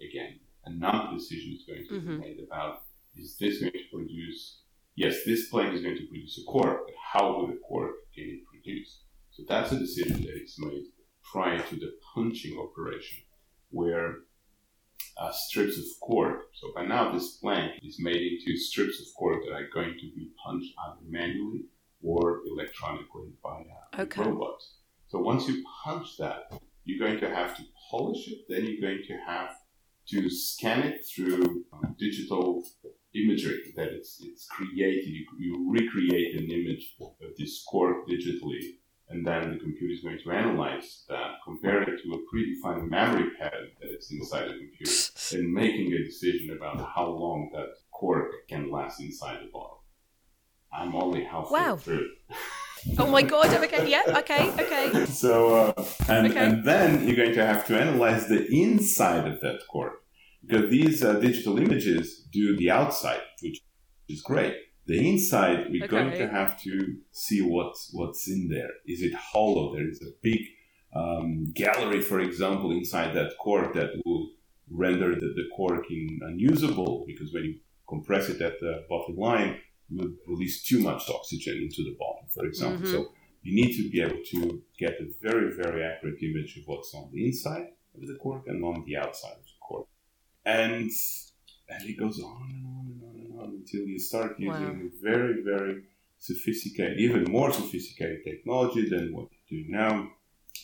again. 0.00 0.40
And 0.64 0.82
another 0.82 1.16
decision 1.16 1.52
is 1.56 1.62
going 1.68 1.84
to 1.86 1.94
Mhm. 1.94 2.06
be 2.08 2.16
made 2.26 2.40
about 2.40 2.82
is 3.16 3.36
this 3.38 3.60
going 3.60 3.72
to 3.72 3.88
produce, 3.92 4.40
yes, 4.96 5.24
this 5.24 5.48
plant 5.48 5.74
is 5.74 5.82
going 5.82 5.96
to 5.96 6.06
produce 6.06 6.38
a 6.42 6.44
core, 6.50 6.80
but 6.84 6.94
how 7.12 7.32
will 7.32 7.46
the 7.48 7.58
core 7.68 7.92
can 8.14 8.24
it 8.24 8.40
produce? 8.46 9.00
So 9.30 9.42
that's 9.48 9.72
a 9.72 9.78
decision 9.78 10.22
that 10.22 10.42
is 10.42 10.56
made 10.58 10.84
prior 11.32 11.58
to 11.58 11.76
the 11.76 11.92
punching 12.14 12.56
operation, 12.58 13.18
where 13.70 14.16
uh, 15.16 15.32
strips 15.32 15.78
of 15.78 15.84
cork. 16.00 16.46
So 16.54 16.72
by 16.74 16.84
now, 16.84 17.12
this 17.12 17.36
plank 17.36 17.72
is 17.82 17.96
made 18.00 18.16
into 18.16 18.56
strips 18.56 19.00
of 19.00 19.06
cork 19.16 19.42
that 19.44 19.54
are 19.54 19.68
going 19.72 19.94
to 19.94 20.06
be 20.14 20.30
punched 20.44 20.72
either 20.86 21.00
manually 21.08 21.64
or 22.02 22.42
electronically 22.46 23.32
by 23.42 23.50
uh, 23.96 24.02
Okay. 24.02 24.22
robots. 24.22 24.74
So 25.08 25.18
once 25.20 25.48
you 25.48 25.64
punch 25.84 26.16
that, 26.18 26.52
you're 26.84 26.98
going 27.06 27.20
to 27.20 27.28
have 27.34 27.56
to 27.56 27.62
polish 27.90 28.28
it. 28.28 28.38
Then 28.48 28.64
you're 28.66 28.80
going 28.80 29.02
to 29.06 29.16
have 29.26 29.50
to 30.08 30.28
scan 30.28 30.80
it 30.82 31.00
through 31.06 31.64
um, 31.72 31.94
digital 31.98 32.64
imagery 33.14 33.72
that 33.76 33.88
it's 33.88 34.20
it's 34.22 34.46
created. 34.46 35.06
You, 35.06 35.24
you 35.38 35.70
recreate 35.70 36.36
an 36.36 36.50
image 36.50 36.94
of 37.00 37.12
this 37.38 37.62
cork 37.64 38.08
digitally, 38.08 38.76
and 39.08 39.26
then 39.26 39.52
the 39.52 39.58
computer 39.58 39.92
is 39.92 40.00
going 40.02 40.18
to 40.24 40.30
analyze 40.32 41.04
that, 41.08 41.34
compare 41.44 41.82
it 41.82 42.00
to 42.02 42.14
a 42.14 42.18
predefined 42.34 42.88
memory 42.88 43.30
pattern 43.38 43.68
that 43.80 43.90
is 43.96 44.10
inside 44.10 44.48
the 44.48 44.58
computer, 44.58 44.92
and 45.32 45.52
making 45.52 45.92
a 45.92 46.04
decision 46.04 46.56
about 46.56 46.78
how 46.94 47.06
long 47.08 47.50
that 47.54 47.68
cork 47.92 48.30
can 48.48 48.70
last 48.70 49.00
inside 49.00 49.40
the 49.42 49.50
bottle. 49.52 49.82
I'm 50.72 50.94
only 50.96 51.24
halfway 51.24 51.60
Wow. 51.60 51.76
through. 51.76 52.08
Oh 52.98 53.06
my 53.06 53.22
god. 53.22 53.48
Okay. 53.64 53.88
Yeah. 53.88 54.02
Okay. 54.18 54.50
Okay. 54.62 55.06
So, 55.24 55.54
uh, 55.54 55.84
and, 56.06 56.26
Okay. 56.26 56.38
and 56.38 56.64
then 56.64 57.06
you're 57.06 57.16
going 57.16 57.32
to 57.34 57.46
have 57.46 57.66
to 57.68 57.80
analyze 57.80 58.26
the 58.28 58.46
inside 58.52 59.26
of 59.26 59.40
that 59.40 59.60
cork 59.70 60.03
because 60.46 60.70
these 60.70 61.02
uh, 61.02 61.14
digital 61.14 61.58
images 61.58 62.26
do 62.32 62.56
the 62.56 62.70
outside, 62.70 63.20
which 63.42 63.60
is 64.08 64.22
great. 64.22 64.56
The 64.86 65.08
inside, 65.08 65.68
we're 65.70 65.88
going 65.88 66.12
to 66.12 66.28
have 66.28 66.60
to 66.62 66.96
see 67.10 67.40
what's 67.40 67.90
what's 67.92 68.28
in 68.28 68.48
there. 68.48 68.70
Is 68.86 69.00
it 69.00 69.14
hollow? 69.14 69.74
There 69.74 69.88
is 69.88 70.02
a 70.02 70.10
big 70.22 70.40
um, 70.94 71.52
gallery, 71.54 72.00
for 72.02 72.20
example, 72.20 72.70
inside 72.70 73.14
that 73.14 73.32
cork 73.40 73.72
that 73.74 73.90
will 74.04 74.28
render 74.70 75.14
the, 75.14 75.28
the 75.40 75.46
cork 75.56 75.90
in, 75.90 76.20
unusable 76.22 77.04
because 77.06 77.32
when 77.32 77.44
you 77.44 77.54
compress 77.88 78.28
it 78.28 78.40
at 78.40 78.60
the 78.60 78.84
bottom 78.88 79.16
line, 79.16 79.58
you 79.88 79.98
will 79.98 80.12
release 80.26 80.62
too 80.64 80.80
much 80.80 81.08
oxygen 81.08 81.56
into 81.56 81.82
the 81.82 81.96
bottom, 81.98 82.26
for 82.28 82.44
example. 82.46 82.86
Mhm. 82.86 82.90
So 82.92 83.08
you 83.42 83.54
need 83.54 83.74
to 83.76 83.90
be 83.90 84.00
able 84.00 84.22
to 84.32 84.62
get 84.78 84.94
a 85.00 85.06
very, 85.22 85.52
very 85.54 85.82
accurate 85.82 86.22
image 86.22 86.56
of 86.58 86.64
what's 86.66 86.94
on 86.94 87.10
the 87.12 87.26
inside 87.26 87.68
of 87.94 88.06
the 88.06 88.16
cork 88.16 88.44
and 88.46 88.64
on 88.64 88.84
the 88.86 88.96
outside 88.96 89.32
of 89.32 89.44
the 89.44 89.50
cork. 89.50 89.53
And 90.44 90.90
and 91.68 91.88
it 91.88 91.98
goes 91.98 92.20
on 92.20 92.50
and 92.50 92.66
on 92.66 92.86
and 92.90 93.02
on 93.02 93.20
and 93.20 93.40
on 93.40 93.48
until 93.56 93.86
you 93.86 93.98
start 93.98 94.38
using 94.38 94.90
very, 95.02 95.42
very 95.42 95.82
sophisticated, 96.18 96.98
even 97.00 97.24
more 97.24 97.52
sophisticated 97.52 98.18
technology 98.24 98.88
than 98.88 99.14
what 99.14 99.28
you 99.48 99.64
do 99.64 99.72
now. 99.72 100.08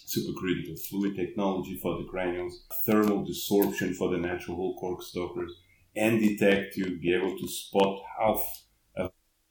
Supercritical 0.07 0.79
fluid 0.88 1.16
technology 1.16 1.79
for 1.83 1.99
the 1.99 2.05
granules, 2.05 2.64
thermal 2.87 3.27
desorption 3.27 3.95
for 3.95 4.11
the 4.11 4.19
natural 4.19 4.57
whole 4.57 4.77
cork 4.77 5.03
stoppers, 5.03 5.53
NDtech 5.97 6.73
to 6.75 6.99
be 6.99 7.12
able 7.12 7.37
to 7.37 7.49
spot 7.49 8.01
half 8.19 8.40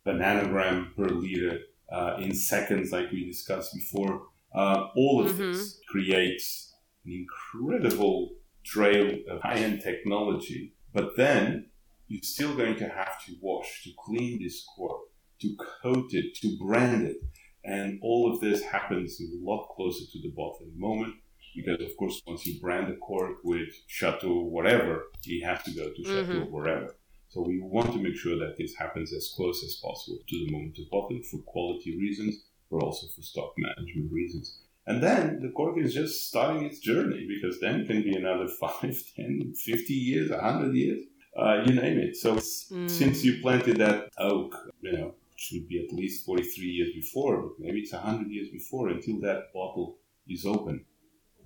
a 0.09 0.11
nanogram 0.11 0.95
per 0.95 1.07
liter 1.07 1.59
uh, 1.91 2.17
in 2.19 2.33
seconds, 2.33 2.91
like 2.91 3.11
we 3.11 3.25
discussed 3.25 3.73
before. 3.73 4.27
Uh, 4.53 4.87
all 4.95 5.23
of 5.25 5.37
this 5.37 5.79
creates 5.87 6.73
an 7.05 7.11
incredible 7.11 8.31
trail 8.63 9.17
of 9.29 9.41
high-end 9.41 9.81
technology. 9.81 10.73
But 10.93 11.15
then 11.17 11.69
you're 12.07 12.21
still 12.23 12.55
going 12.55 12.75
to 12.77 12.89
have 12.89 13.23
to 13.25 13.35
wash, 13.41 13.83
to 13.83 13.91
clean 14.05 14.41
this 14.41 14.65
cork, 14.75 15.01
to 15.41 15.55
coat 15.83 16.13
it, 16.13 16.35
to 16.35 16.57
brand 16.57 17.07
it. 17.07 17.17
And 17.63 17.99
all 18.01 18.31
of 18.31 18.39
this 18.39 18.63
happens 18.63 19.19
a 19.21 19.25
lot 19.43 19.67
closer 19.75 20.05
to 20.11 20.21
the 20.21 20.31
bottling 20.35 20.73
moment 20.77 21.15
because, 21.55 21.81
of 21.81 21.95
course, 21.97 22.21
once 22.25 22.45
you 22.45 22.59
brand 22.59 22.87
the 22.91 22.97
cork 22.97 23.37
with 23.43 23.69
Chateau 23.87 24.43
whatever, 24.43 25.07
it 25.25 25.43
has 25.45 25.61
to 25.63 25.71
go 25.71 25.91
to 25.93 26.03
Chateau 26.03 26.45
Mhm. 26.45 26.51
wherever. 26.51 26.97
So 27.29 27.41
we 27.41 27.59
want 27.59 27.91
to 27.93 27.99
make 27.99 28.15
sure 28.15 28.37
that 28.39 28.57
this 28.57 28.73
happens 28.75 29.13
as 29.13 29.31
close 29.35 29.63
as 29.63 29.75
possible 29.75 30.19
to 30.27 30.45
the 30.45 30.51
moment 30.51 30.79
of 30.79 30.89
bottling 30.89 31.21
for 31.23 31.39
quality 31.41 31.95
reasons, 31.97 32.43
but 32.71 32.81
also 32.81 33.07
for 33.07 33.21
stock 33.21 33.53
management 33.57 34.11
reasons. 34.11 34.63
And 34.87 35.03
then 35.03 35.39
the 35.41 35.49
cork 35.51 35.77
is 35.77 35.93
just 35.93 36.27
starting 36.27 36.63
its 36.65 36.79
journey 36.79 37.27
because 37.27 37.59
then 37.59 37.81
it 37.81 37.87
can 37.87 38.01
be 38.01 38.15
another 38.15 38.47
5, 38.59 38.81
10, 39.15 39.53
50 39.55 39.93
years, 39.93 40.31
100 40.31 40.73
years, 40.75 41.01
uh, 41.37 41.63
you 41.65 41.73
name 41.75 41.99
it. 41.99 42.15
So 42.15 42.35
Mm. 42.35 42.89
since 42.89 43.23
you 43.23 43.41
planted 43.41 43.77
that 43.77 44.09
oak, 44.19 44.53
you 44.81 44.91
know, 44.93 45.07
it 45.07 45.37
should 45.37 45.67
be 45.67 45.83
at 45.83 45.91
least 45.93 46.23
43 46.25 46.65
years 46.67 46.89
before, 46.93 47.41
but 47.41 47.51
maybe 47.59 47.79
it's 47.79 47.93
100 47.93 48.29
years 48.31 48.49
before 48.49 48.89
until 48.89 49.19
that 49.21 49.51
bottle 49.53 49.97
is 50.27 50.45
open. 50.45 50.85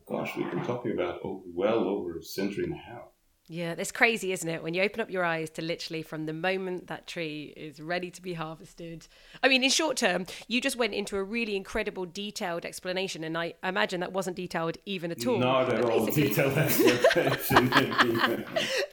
Gosh, 0.06 0.36
we've 0.36 0.52
been 0.52 0.66
talking 0.66 0.92
about 0.92 1.22
well 1.24 1.80
over 1.88 2.18
a 2.18 2.24
century 2.24 2.66
and 2.66 2.74
a 2.74 2.78
half. 2.78 3.13
Yeah, 3.50 3.76
it's 3.78 3.92
crazy, 3.92 4.32
isn't 4.32 4.48
it? 4.48 4.64
When 4.64 4.74
you 4.74 4.82
open 4.84 5.02
up 5.02 5.10
your 5.12 5.26
eyes 5.26 5.50
to 5.52 5.62
literally 5.62 6.02
from 6.02 6.26
the 6.26 6.34
moment 6.34 6.88
that 6.88 7.08
tree 7.08 7.54
is 7.58 7.82
ready 7.82 8.10
to 8.12 8.22
be 8.22 8.34
harvested. 8.34 9.06
I 9.44 9.50
mean, 9.50 9.64
in 9.66 9.70
short 9.70 9.98
term, 9.98 10.26
you 10.48 10.62
just 10.62 10.78
went 10.78 10.94
into 10.94 11.18
a 11.18 11.24
really 11.24 11.58
incredible, 11.58 12.06
detailed 12.06 12.64
explanation, 12.64 13.22
and 13.26 13.38
I 13.38 13.56
imagine 13.62 14.00
that 14.00 14.14
wasn't 14.14 14.38
detailed 14.38 14.78
even 14.86 15.12
at 15.12 15.28
all. 15.28 15.40
Not 15.40 15.74
at 15.74 15.82
But 15.82 15.92
all 15.92 16.06
basically- 16.06 16.30
detailed 16.30 16.58
explanation. 16.58 18.46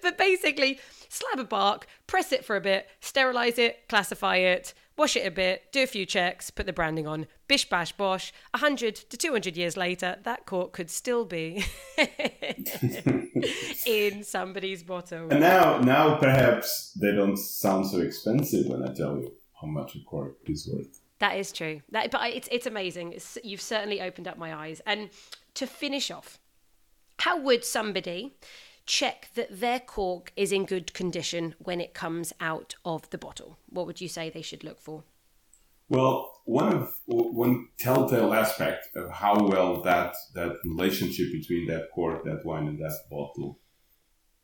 but 0.03 0.18
basically, 0.18 0.80
slab 1.09 1.38
of 1.38 1.48
bark, 1.48 1.86
press 2.09 2.32
it 2.32 2.44
for 2.44 2.57
a 2.57 2.61
bit, 2.61 2.88
sterilize 3.01 3.57
it, 3.57 3.88
classify 3.88 4.36
it. 4.36 4.74
Wash 5.01 5.16
it 5.16 5.26
a 5.26 5.30
bit, 5.30 5.72
do 5.72 5.82
a 5.82 5.86
few 5.86 6.05
checks, 6.05 6.51
put 6.51 6.66
the 6.66 6.74
branding 6.74 7.07
on, 7.07 7.26
bish 7.48 7.66
bash 7.66 7.90
bosh. 7.92 8.34
100 8.53 8.94
to 8.94 9.16
200 9.16 9.57
years 9.57 9.74
later, 9.74 10.18
that 10.24 10.44
cork 10.44 10.72
could 10.74 10.90
still 10.90 11.24
be 11.24 11.64
in 13.86 14.22
somebody's 14.22 14.82
bottle. 14.82 15.28
And 15.30 15.40
now, 15.40 15.78
now 15.78 16.16
perhaps 16.16 16.92
they 17.01 17.12
don't 17.12 17.38
sound 17.38 17.86
so 17.86 18.01
expensive 18.01 18.66
when 18.66 18.82
I 18.86 18.92
tell 18.92 19.16
you 19.16 19.32
how 19.59 19.68
much 19.68 19.96
a 19.96 20.01
cork 20.01 20.36
is 20.44 20.68
worth. 20.70 21.01
That 21.18 21.38
is 21.38 21.51
true. 21.51 21.80
That, 21.92 22.11
but 22.11 22.20
it's 22.30 22.48
it's 22.53 22.66
amazing. 22.66 23.14
It's, 23.14 23.38
you've 23.42 23.62
certainly 23.62 24.03
opened 24.03 24.28
up 24.28 24.36
my 24.36 24.55
eyes. 24.55 24.82
And 24.84 25.09
to 25.55 25.66
finish 25.66 26.11
off, 26.11 26.38
how 27.20 27.40
would 27.40 27.64
somebody 27.64 28.36
check 28.91 29.28
that 29.36 29.61
their 29.61 29.78
cork 29.78 30.32
is 30.36 30.51
in 30.51 30.64
good 30.66 30.93
condition 30.93 31.55
when 31.59 31.80
it 31.80 31.95
comes 31.95 32.32
out 32.41 32.74
of 32.84 33.09
the 33.11 33.18
bottle? 33.18 33.57
What 33.68 33.86
would 33.86 34.01
you 34.01 34.09
say 34.09 34.28
they 34.28 34.43
should 34.43 34.64
look 34.64 34.80
for? 34.80 35.05
Well, 35.88 36.43
one 36.45 36.72
of 36.72 37.01
one 37.07 37.68
telltale 37.78 38.34
aspect 38.34 38.88
of 38.97 39.11
how 39.11 39.47
well 39.47 39.82
that 39.82 40.14
that 40.34 40.57
relationship 40.64 41.32
between 41.32 41.66
that 41.68 41.91
cork, 41.95 42.24
that 42.24 42.45
wine, 42.45 42.66
and 42.66 42.78
that 42.80 42.99
bottle 43.11 43.61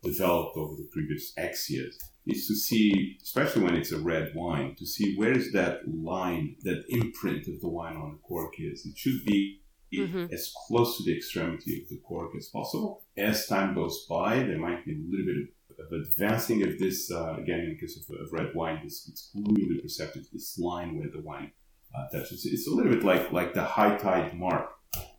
developed 0.01 0.55
over 0.55 0.75
the 0.75 0.89
previous 0.91 1.33
X 1.37 1.69
years 1.69 1.97
is 2.25 2.47
to 2.47 2.55
see, 2.55 3.17
especially 3.21 3.63
when 3.63 3.75
it's 3.75 3.91
a 3.91 3.99
red 3.99 4.31
wine, 4.35 4.75
to 4.77 4.85
see 4.85 5.15
where 5.15 5.31
is 5.31 5.51
that 5.53 5.81
line, 5.87 6.55
that 6.61 6.83
imprint 6.89 7.47
of 7.47 7.59
the 7.61 7.69
wine 7.69 7.97
on 7.97 8.11
the 8.11 8.27
cork 8.27 8.53
is. 8.59 8.85
It 8.85 8.97
should 8.97 9.25
be 9.25 9.61
mm-hmm. 9.93 10.33
as 10.33 10.53
close 10.67 10.97
to 10.97 11.03
the 11.03 11.15
extremity 11.15 11.81
of 11.81 11.89
the 11.89 11.97
cork 11.97 12.31
as 12.37 12.47
possible. 12.47 13.03
As 13.17 13.47
time 13.47 13.73
goes 13.73 14.05
by, 14.09 14.39
there 14.39 14.57
might 14.57 14.85
be 14.85 14.93
a 14.93 14.97
little 15.09 15.25
bit 15.25 15.37
of, 15.37 15.47
advancing 15.91 16.63
of 16.63 16.79
this, 16.79 17.11
uh, 17.11 17.35
again, 17.35 17.59
in 17.59 17.77
case 17.79 17.97
of, 17.97 18.15
of, 18.15 18.33
red 18.33 18.53
wine, 18.55 18.81
this, 18.83 19.07
it's 19.07 19.29
clearly 19.31 19.79
perceptive, 19.79 20.23
this 20.33 20.57
line 20.57 20.97
where 20.97 21.07
the 21.09 21.21
wine 21.21 21.51
uh, 21.95 22.07
touches. 22.09 22.45
It's 22.45 22.67
a 22.67 22.71
little 22.71 22.91
bit 22.91 23.03
like, 23.03 23.31
like 23.31 23.53
the 23.53 23.63
high 23.63 23.95
tide 23.95 24.33
mark. 24.33 24.71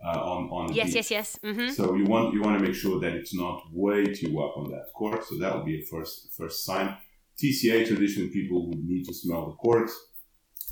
Uh, 0.05 0.09
on 0.09 0.49
on 0.51 0.73
yes 0.73 0.95
yes 0.95 1.11
yes 1.11 1.39
mm-hmm. 1.45 1.69
so 1.69 1.95
you 1.95 2.05
want 2.05 2.33
you 2.33 2.41
want 2.41 2.59
to 2.59 2.64
make 2.64 2.75
sure 2.75 2.99
that 2.99 3.12
it's 3.12 3.35
not 3.35 3.62
way 3.71 4.07
too 4.07 4.41
up 4.41 4.57
on 4.57 4.71
that 4.71 4.87
cork 4.95 5.23
so 5.23 5.37
that 5.39 5.55
would 5.55 5.64
be 5.64 5.81
a 5.81 5.85
first 5.85 6.33
first 6.37 6.64
sign 6.64 6.97
TCA 7.41 7.87
traditionally 7.87 8.31
people 8.31 8.66
would 8.69 8.83
need 8.83 9.05
to 9.05 9.14
smell 9.14 9.47
the 9.47 9.53
corks 9.57 9.95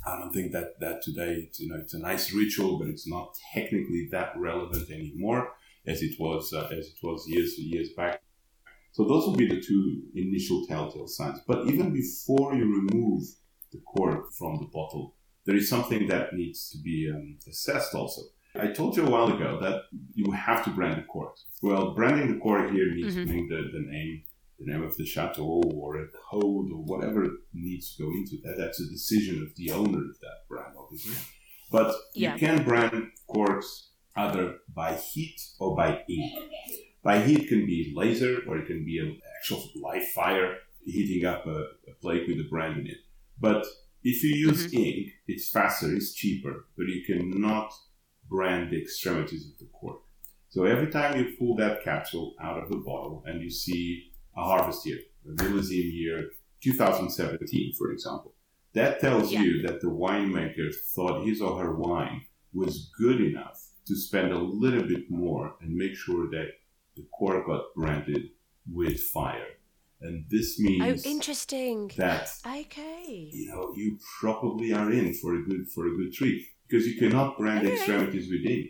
I 0.06 0.18
don't 0.18 0.32
think 0.32 0.52
that 0.52 0.78
that 0.80 1.02
today 1.02 1.46
it's, 1.46 1.58
you 1.60 1.68
know 1.68 1.76
it's 1.76 1.94
a 1.94 1.98
nice 1.98 2.32
ritual, 2.32 2.78
but 2.78 2.88
it's 2.88 3.08
not 3.08 3.36
technically 3.52 4.08
that 4.12 4.32
relevant 4.36 4.90
anymore 4.90 5.52
as 5.86 6.02
it 6.02 6.14
was 6.18 6.52
uh, 6.52 6.68
as 6.70 6.86
it 6.86 6.98
was 7.02 7.26
years 7.28 7.58
years 7.58 7.90
back. 7.96 8.22
So 8.92 9.04
those 9.04 9.26
would 9.26 9.36
be 9.36 9.48
the 9.48 9.60
two 9.60 10.02
initial 10.14 10.64
telltale 10.66 11.08
signs. 11.08 11.40
But 11.46 11.66
even 11.66 11.92
before 11.92 12.54
you 12.54 12.64
remove 12.64 13.24
the 13.72 13.80
cork 13.80 14.32
from 14.32 14.58
the 14.58 14.70
bottle, 14.72 15.16
there 15.44 15.56
is 15.56 15.68
something 15.68 16.06
that 16.08 16.32
needs 16.32 16.70
to 16.70 16.78
be 16.78 17.10
um, 17.12 17.36
assessed 17.46 17.94
also. 17.94 18.22
I 18.58 18.68
told 18.68 18.96
you 18.96 19.06
a 19.06 19.10
while 19.10 19.30
ago 19.30 19.58
that 19.60 19.82
you 20.14 20.30
have 20.30 20.64
to 20.64 20.70
brand 20.70 20.96
the 20.96 21.06
cork. 21.06 21.36
Well, 21.62 21.94
branding 21.94 22.32
the 22.32 22.40
cork 22.40 22.70
here 22.70 22.90
means 22.94 23.14
mm-hmm. 23.14 23.26
putting 23.26 23.48
the, 23.48 23.56
the 23.72 23.84
name 23.86 24.22
the 24.58 24.72
name 24.72 24.82
of 24.82 24.96
the 24.96 25.04
chateau 25.04 25.62
or 25.74 25.96
a 25.96 26.06
code 26.30 26.70
or 26.72 26.82
whatever 26.84 27.26
needs 27.52 27.94
to 27.94 28.04
go 28.04 28.10
into 28.10 28.36
that. 28.44 28.56
That's 28.58 28.80
a 28.80 28.88
decision 28.88 29.42
of 29.42 29.54
the 29.56 29.72
owner 29.72 29.98
of 29.98 30.20
that 30.20 30.48
brand, 30.48 30.74
obviously. 30.78 31.16
But 31.70 31.94
yeah. 32.14 32.34
you 32.34 32.38
can 32.38 32.64
brand 32.64 33.10
corks 33.26 33.90
either 34.16 34.58
by 34.74 34.94
heat 34.94 35.40
or 35.58 35.76
by 35.76 36.02
ink. 36.08 36.32
By 37.02 37.22
heat 37.22 37.48
can 37.48 37.66
be 37.66 37.92
laser 37.94 38.38
or 38.48 38.58
it 38.58 38.66
can 38.66 38.84
be 38.84 38.98
an 38.98 39.20
actual 39.36 39.62
live 39.80 40.08
fire 40.08 40.56
heating 40.84 41.26
up 41.26 41.46
a, 41.46 41.64
a, 41.88 41.94
plate 42.00 42.28
with 42.28 42.38
a 42.38 42.48
brand 42.48 42.78
in 42.78 42.86
it. 42.86 42.98
But 43.38 43.66
if 44.02 44.22
you 44.22 44.30
use 44.30 44.66
mm-hmm. 44.66 44.82
ink, 44.82 45.08
it's 45.26 45.50
faster, 45.50 45.94
it's 45.94 46.14
cheaper, 46.14 46.66
but 46.76 46.86
you 46.86 47.02
cannot 47.04 47.72
brand 48.28 48.70
the 48.70 48.80
extremities 48.80 49.46
of 49.46 49.58
the 49.58 49.66
cork. 49.72 50.00
So 50.48 50.64
every 50.64 50.90
time 50.90 51.18
you 51.18 51.36
pull 51.38 51.56
that 51.56 51.82
capsule 51.82 52.34
out 52.40 52.62
of 52.62 52.70
the 52.70 52.76
bottle 52.76 53.22
and 53.26 53.42
you 53.42 53.50
see 53.50 54.12
a 54.36 54.42
harvest 54.42 54.86
year, 54.86 54.98
a 55.26 55.42
millésime 55.42 55.92
year, 55.92 56.30
2017, 56.62 57.72
for 57.78 57.90
example. 57.92 58.34
That 58.74 59.00
tells 59.00 59.32
yeah. 59.32 59.40
you 59.40 59.62
that 59.62 59.80
the 59.80 59.88
winemaker 59.88 60.74
thought 60.94 61.26
his 61.26 61.40
or 61.40 61.58
her 61.62 61.74
wine 61.74 62.22
was 62.52 62.90
good 62.98 63.20
enough 63.20 63.62
to 63.86 63.96
spend 63.96 64.32
a 64.32 64.38
little 64.38 64.82
bit 64.82 65.10
more 65.10 65.54
and 65.60 65.74
make 65.74 65.96
sure 65.96 66.28
that 66.30 66.48
the 66.96 67.06
cork 67.18 67.46
got 67.46 67.74
branded 67.74 68.30
with 68.70 69.00
fire. 69.00 69.46
And 70.00 70.26
this 70.28 70.58
means 70.60 71.06
oh, 71.06 71.08
interesting. 71.08 71.90
That 71.96 72.28
okay, 72.46 73.30
you 73.32 73.48
know, 73.48 73.72
you 73.74 73.98
probably 74.20 74.74
are 74.74 74.92
in 74.92 75.14
for 75.14 75.34
a 75.36 75.42
good 75.42 75.70
for 75.74 75.86
a 75.86 75.96
good 75.96 76.12
treat 76.12 76.44
because 76.68 76.86
you 76.86 76.98
cannot 76.98 77.38
brand 77.38 77.66
okay. 77.66 77.76
extremities 77.76 78.28
with 78.30 78.44
ink, 78.44 78.66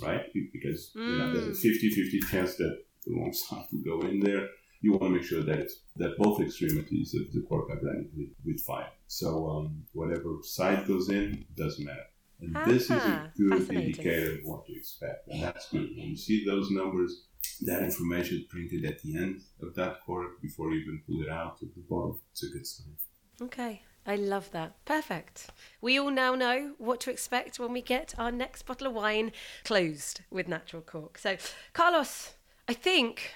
right? 0.00 0.22
Because 0.52 0.92
mm. 0.96 1.04
you 1.04 1.18
know, 1.18 1.32
there's 1.32 1.64
a 1.64 1.68
50-50 1.68 2.10
hmm. 2.22 2.28
chance 2.28 2.56
that 2.56 2.78
the 3.04 3.12
wrong 3.12 3.32
side 3.32 3.64
will 3.72 3.98
go 3.98 4.06
in 4.06 4.20
there 4.20 4.46
you 4.82 4.92
want 4.92 5.04
to 5.04 5.10
make 5.10 5.22
sure 5.22 5.42
that 5.42 5.70
that 5.96 6.18
both 6.18 6.40
extremities 6.40 7.14
of 7.14 7.32
the 7.32 7.40
cork 7.48 7.70
are 7.70 7.76
blended 7.76 8.10
with, 8.16 8.28
with 8.44 8.60
fire. 8.60 8.90
So 9.06 9.48
um, 9.48 9.84
whatever 9.92 10.38
side 10.42 10.86
goes 10.86 11.08
in 11.08 11.44
doesn't 11.56 11.84
matter. 11.84 12.06
And 12.40 12.56
uh-huh. 12.56 12.70
this 12.70 12.82
is 12.84 12.90
a 12.90 12.98
ah, 13.00 13.26
good 13.36 13.70
indicator 13.70 14.34
of 14.34 14.40
what 14.44 14.66
to 14.66 14.76
expect. 14.76 15.28
And 15.28 15.42
that's 15.42 15.68
good. 15.70 15.90
When 15.96 16.08
you 16.08 16.16
see 16.16 16.44
those 16.44 16.70
numbers, 16.70 17.26
that 17.62 17.82
information 17.82 18.44
printed 18.48 18.84
at 18.84 19.00
the 19.02 19.16
end 19.16 19.42
of 19.62 19.74
that 19.76 20.00
cork 20.04 20.42
before 20.42 20.72
you 20.72 20.80
even 20.80 21.02
pull 21.06 21.22
it 21.22 21.28
out 21.28 21.62
of 21.62 21.68
the 21.74 21.82
bottle, 21.88 22.20
it's 22.32 22.42
a 22.42 22.48
good 22.48 22.66
sign. 22.66 22.96
Okay. 23.40 23.82
I 24.04 24.16
love 24.16 24.50
that. 24.50 24.84
Perfect. 24.84 25.50
We 25.80 25.96
all 26.00 26.10
now 26.10 26.34
know 26.34 26.72
what 26.78 26.98
to 27.02 27.10
expect 27.10 27.60
when 27.60 27.72
we 27.72 27.82
get 27.82 28.14
our 28.18 28.32
next 28.32 28.66
bottle 28.66 28.88
of 28.88 28.94
wine 28.94 29.30
closed 29.62 30.22
with 30.28 30.48
natural 30.48 30.82
cork. 30.82 31.18
So, 31.18 31.36
Carlos, 31.72 32.32
I 32.66 32.74
think 32.74 33.30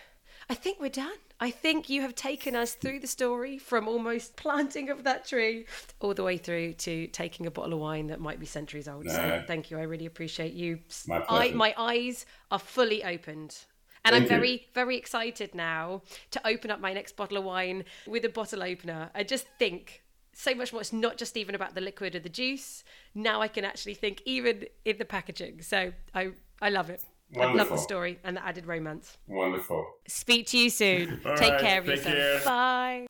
I 0.50 0.54
think 0.54 0.80
we're 0.80 0.88
done. 0.88 1.18
I 1.38 1.50
think 1.50 1.90
you 1.90 2.00
have 2.02 2.14
taken 2.14 2.56
us 2.56 2.74
through 2.74 3.00
the 3.00 3.06
story 3.06 3.58
from 3.58 3.88
almost 3.88 4.36
planting 4.36 4.88
of 4.90 5.04
that 5.04 5.26
tree 5.26 5.66
all 6.00 6.14
the 6.14 6.22
way 6.22 6.38
through 6.38 6.74
to 6.74 7.06
taking 7.08 7.46
a 7.46 7.50
bottle 7.50 7.74
of 7.74 7.80
wine 7.80 8.06
that 8.06 8.20
might 8.20 8.40
be 8.40 8.46
centuries 8.46 8.88
old. 8.88 9.08
So 9.08 9.42
thank 9.46 9.70
you. 9.70 9.78
I 9.78 9.82
really 9.82 10.06
appreciate 10.06 10.54
you. 10.54 10.78
My, 11.06 11.24
I, 11.28 11.50
my 11.52 11.74
eyes 11.76 12.24
are 12.50 12.58
fully 12.58 13.04
opened. 13.04 13.56
And 14.04 14.12
Thank 14.12 14.22
I'm 14.22 14.28
very, 14.28 14.52
you. 14.52 14.58
very 14.72 14.96
excited 14.96 15.52
now 15.52 16.02
to 16.30 16.46
open 16.46 16.70
up 16.70 16.80
my 16.80 16.92
next 16.92 17.16
bottle 17.16 17.38
of 17.38 17.44
wine 17.44 17.84
with 18.06 18.24
a 18.24 18.28
bottle 18.28 18.62
opener. 18.62 19.10
I 19.16 19.24
just 19.24 19.46
think 19.58 20.04
so 20.32 20.54
much 20.54 20.72
more. 20.72 20.80
It's 20.80 20.92
not 20.92 21.16
just 21.16 21.36
even 21.36 21.56
about 21.56 21.74
the 21.74 21.80
liquid 21.80 22.14
or 22.14 22.20
the 22.20 22.28
juice. 22.28 22.84
Now 23.16 23.40
I 23.42 23.48
can 23.48 23.64
actually 23.64 23.94
think 23.94 24.22
even 24.24 24.66
in 24.84 24.98
the 24.98 25.04
packaging. 25.04 25.62
So 25.62 25.92
I, 26.14 26.30
I 26.62 26.70
love 26.70 26.88
it. 26.88 27.02
Wonderful. 27.32 27.60
I 27.60 27.62
love 27.62 27.68
the 27.70 27.76
story 27.82 28.18
and 28.24 28.36
the 28.36 28.46
added 28.46 28.66
romance. 28.66 29.18
Wonderful. 29.26 29.86
Speak 30.06 30.46
to 30.48 30.58
you 30.58 30.70
soon. 30.70 31.20
Take 31.36 31.52
right, 31.52 31.60
care 31.60 31.80
of 31.80 31.86
yourself. 31.86 32.14
Care. 32.14 32.40
Bye. 32.44 33.06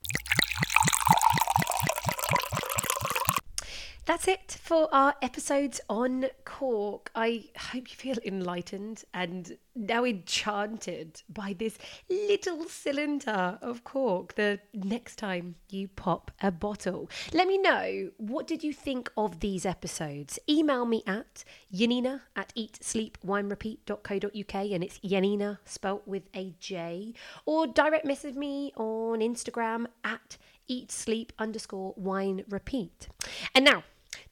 That's 4.06 4.28
it 4.28 4.56
for 4.62 4.88
our 4.94 5.14
episodes 5.20 5.80
on 5.90 6.26
cork. 6.44 7.10
I 7.16 7.46
hope 7.58 7.90
you 7.90 7.96
feel 7.96 8.18
enlightened 8.24 9.02
and 9.12 9.58
now 9.74 10.04
enchanted 10.04 11.22
by 11.28 11.56
this 11.58 11.76
little 12.08 12.68
cylinder 12.68 13.58
of 13.60 13.82
cork 13.82 14.36
the 14.36 14.60
next 14.72 15.16
time 15.16 15.56
you 15.70 15.88
pop 15.88 16.30
a 16.40 16.52
bottle. 16.52 17.10
Let 17.32 17.48
me 17.48 17.58
know 17.58 18.10
what 18.18 18.46
did 18.46 18.62
you 18.62 18.72
think 18.72 19.10
of 19.16 19.40
these 19.40 19.66
episodes. 19.66 20.38
Email 20.48 20.86
me 20.86 21.02
at 21.04 21.42
Janina 21.74 22.22
at 22.36 22.54
eatsleepwinerepeat.co.uk 22.54 24.54
and 24.54 24.84
it's 24.84 25.00
Janina 25.00 25.58
spelt 25.64 26.06
with 26.06 26.28
a 26.32 26.54
J 26.60 27.12
or 27.44 27.66
direct 27.66 28.04
message 28.04 28.36
me 28.36 28.72
on 28.76 29.18
Instagram 29.18 29.86
at 30.04 30.36
eatsleep 30.70 31.30
underscore 31.40 31.92
wine 31.96 32.44
repeat. 32.48 33.08
And 33.52 33.64
now 33.64 33.82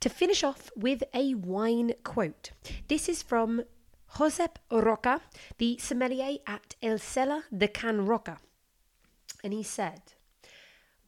to 0.01 0.09
finish 0.09 0.43
off 0.43 0.70
with 0.76 1.03
a 1.12 1.35
wine 1.35 1.93
quote. 2.05 2.51
This 2.89 3.09
is 3.09 3.22
from 3.22 3.62
Josep 4.16 4.57
Roca, 4.70 5.20
the 5.59 5.78
sommelier 5.78 6.39
at 6.47 6.76
El 6.82 6.99
Cellar 6.99 7.45
de 7.57 7.68
Can 7.68 8.07
Roca. 8.07 8.39
And 9.43 9.53
he 9.53 9.62
said, 9.62 10.01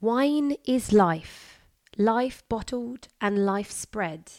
Wine 0.01 0.57
is 0.65 0.93
life, 0.93 1.59
life 1.97 2.43
bottled 2.49 3.07
and 3.21 3.45
life 3.45 3.71
spread. 3.71 4.31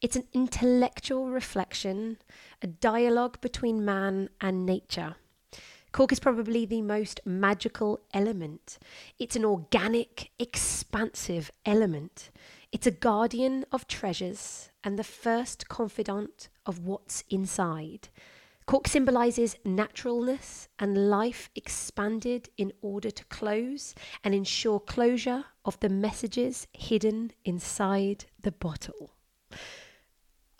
It's 0.00 0.16
an 0.16 0.28
intellectual 0.32 1.28
reflection, 1.28 2.18
a 2.62 2.66
dialogue 2.66 3.40
between 3.40 3.84
man 3.84 4.30
and 4.40 4.64
nature. 4.64 5.16
Cork 5.90 6.12
is 6.12 6.20
probably 6.20 6.66
the 6.66 6.82
most 6.82 7.20
magical 7.24 8.00
element. 8.12 8.78
It's 9.18 9.36
an 9.36 9.44
organic, 9.44 10.30
expansive 10.38 11.50
element. 11.64 12.30
It's 12.70 12.86
a 12.86 12.90
guardian 12.90 13.64
of 13.72 13.86
treasures 13.86 14.68
and 14.84 14.98
the 14.98 15.04
first 15.04 15.68
confidant 15.68 16.50
of 16.66 16.80
what's 16.80 17.24
inside. 17.30 18.08
Cork 18.66 18.86
symbolizes 18.86 19.56
naturalness 19.64 20.68
and 20.78 21.08
life 21.08 21.48
expanded 21.54 22.50
in 22.58 22.74
order 22.82 23.10
to 23.10 23.24
close 23.24 23.94
and 24.22 24.34
ensure 24.34 24.80
closure 24.80 25.46
of 25.64 25.80
the 25.80 25.88
messages 25.88 26.66
hidden 26.74 27.32
inside 27.46 28.26
the 28.42 28.52
bottle. 28.52 29.12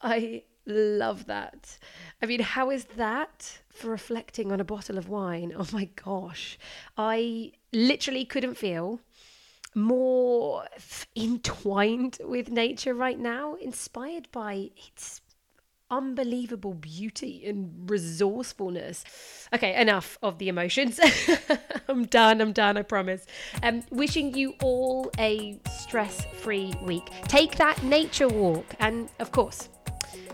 I 0.01 0.45
love 0.65 1.27
that. 1.27 1.77
I 2.23 2.27
mean, 2.27 2.41
how 2.41 2.71
is 2.71 2.87
that 2.97 3.59
for 3.69 3.91
reflecting 3.91 4.51
on 4.51 4.61
a 4.61 4.65
bottle 4.65 4.97
of 4.97 5.11
wine? 5.11 5.53
Oh 5.55 5.67
my 5.75 5.91
gosh. 6.03 6.59
I 6.97 7.53
literally 7.71 8.25
couldn't 8.25 8.57
feel 8.57 9.01
more 9.79 10.65
entwined 11.17 12.19
with 12.25 12.51
nature 12.51 12.95
right 12.95 13.19
now, 13.19 13.55
inspired 13.55 14.29
by 14.33 14.71
its 14.77 15.21
unbelievable 15.91 16.75
beauty 16.75 17.45
and 17.47 17.89
resourcefulness. 17.89 19.05
Okay, 19.55 19.81
enough 19.81 20.19
of 20.23 20.39
the 20.39 20.49
emotions. 20.49 21.01
I'm 21.89 22.05
done. 22.05 22.41
I'm 22.41 22.53
done. 22.53 22.77
I 22.77 22.83
promise. 22.83 23.27
Um, 23.63 23.83
wishing 23.91 24.35
you 24.35 24.55
all 24.63 25.11
a 25.19 25.61
stress-free 25.81 26.75
week. 26.83 27.09
Take 27.23 27.57
that 27.57 27.83
nature 27.83 28.29
walk, 28.29 28.67
and 28.81 29.09
of 29.19 29.33
course. 29.33 29.69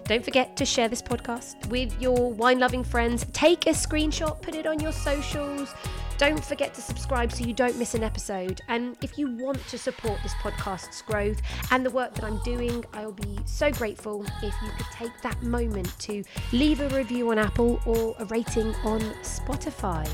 Don't 0.05 0.25
forget 0.25 0.55
to 0.59 0.67
share 0.67 0.89
this 0.89 1.01
podcast 1.01 1.67
with 1.69 1.99
your 2.01 2.31
wine 2.33 2.59
loving 2.59 2.85
friends. 2.85 3.25
Take 3.33 3.67
a 3.67 3.71
screenshot, 3.71 4.43
put 4.43 4.55
it 4.55 4.67
on 4.67 4.79
your 4.79 4.93
socials. 4.93 5.75
Don't 6.19 6.45
forget 6.45 6.75
to 6.75 6.81
subscribe 6.81 7.33
so 7.33 7.45
you 7.45 7.53
don't 7.53 7.77
miss 7.79 7.95
an 7.95 8.05
episode. 8.05 8.61
And 8.69 8.97
if 9.03 9.19
you 9.19 9.31
want 9.37 9.67
to 9.69 9.79
support 9.79 10.21
this 10.23 10.35
podcast's 10.35 11.03
growth 11.03 11.41
and 11.71 11.85
the 11.85 11.91
work 11.91 12.15
that 12.15 12.25
I'm 12.25 12.39
doing, 12.45 12.85
I'll 12.93 13.13
be 13.13 13.39
so 13.47 13.71
grateful 13.73 14.25
if 14.43 14.55
you 14.63 14.71
could 14.77 14.87
take 14.93 15.23
that 15.23 15.43
moment 15.43 15.99
to 16.01 16.23
leave 16.53 16.81
a 16.81 16.89
review 16.91 17.31
on 17.31 17.39
Apple 17.39 17.81
or 17.85 18.15
a 18.19 18.25
rating 18.27 18.75
on 18.85 19.01
Spotify. 19.23 20.09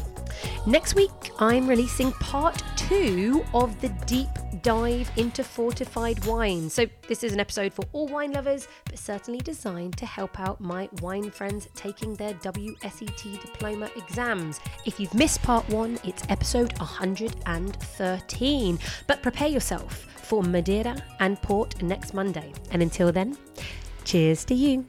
Next 0.67 0.95
week, 0.95 1.11
I'm 1.39 1.67
releasing 1.67 2.13
part 2.13 2.63
two 2.77 3.45
of 3.55 3.79
the 3.81 3.89
deep 4.07 4.29
dive 4.63 5.11
into 5.17 5.43
fortified 5.43 6.25
wine. 6.27 6.69
So, 6.69 6.87
this 7.09 7.25
is 7.25 7.33
an 7.33 7.41
episode 7.41 7.73
for 7.73 7.85
all 7.93 8.07
wine 8.09 8.33
lovers, 8.33 8.69
but 8.85 8.99
certainly 8.99 9.41
designed 9.41 9.97
to 9.99 10.07
help 10.07 10.39
out 10.39 10.61
my 10.61 10.89
wine 11.01 11.31
friends 11.31 11.69
taking 11.75 12.15
their 12.15 12.35
WSET 12.35 13.41
diploma 13.41 13.91
exams. 13.97 14.61
If 14.85 15.01
you've 15.01 15.15
missed 15.15 15.43
part 15.43 15.69
one, 15.69 15.90
it's 16.05 16.23
episode 16.29 16.79
113. 16.79 18.79
But 19.07 19.23
prepare 19.23 19.49
yourself 19.49 20.07
for 20.17 20.43
Madeira 20.43 20.97
and 21.19 21.41
Port 21.43 21.83
next 21.83 22.15
Monday. 22.15 22.53
And 22.71 22.83
until 22.83 23.13
then, 23.13 23.37
cheers 24.05 24.45
to 24.45 24.55
you. 24.55 24.87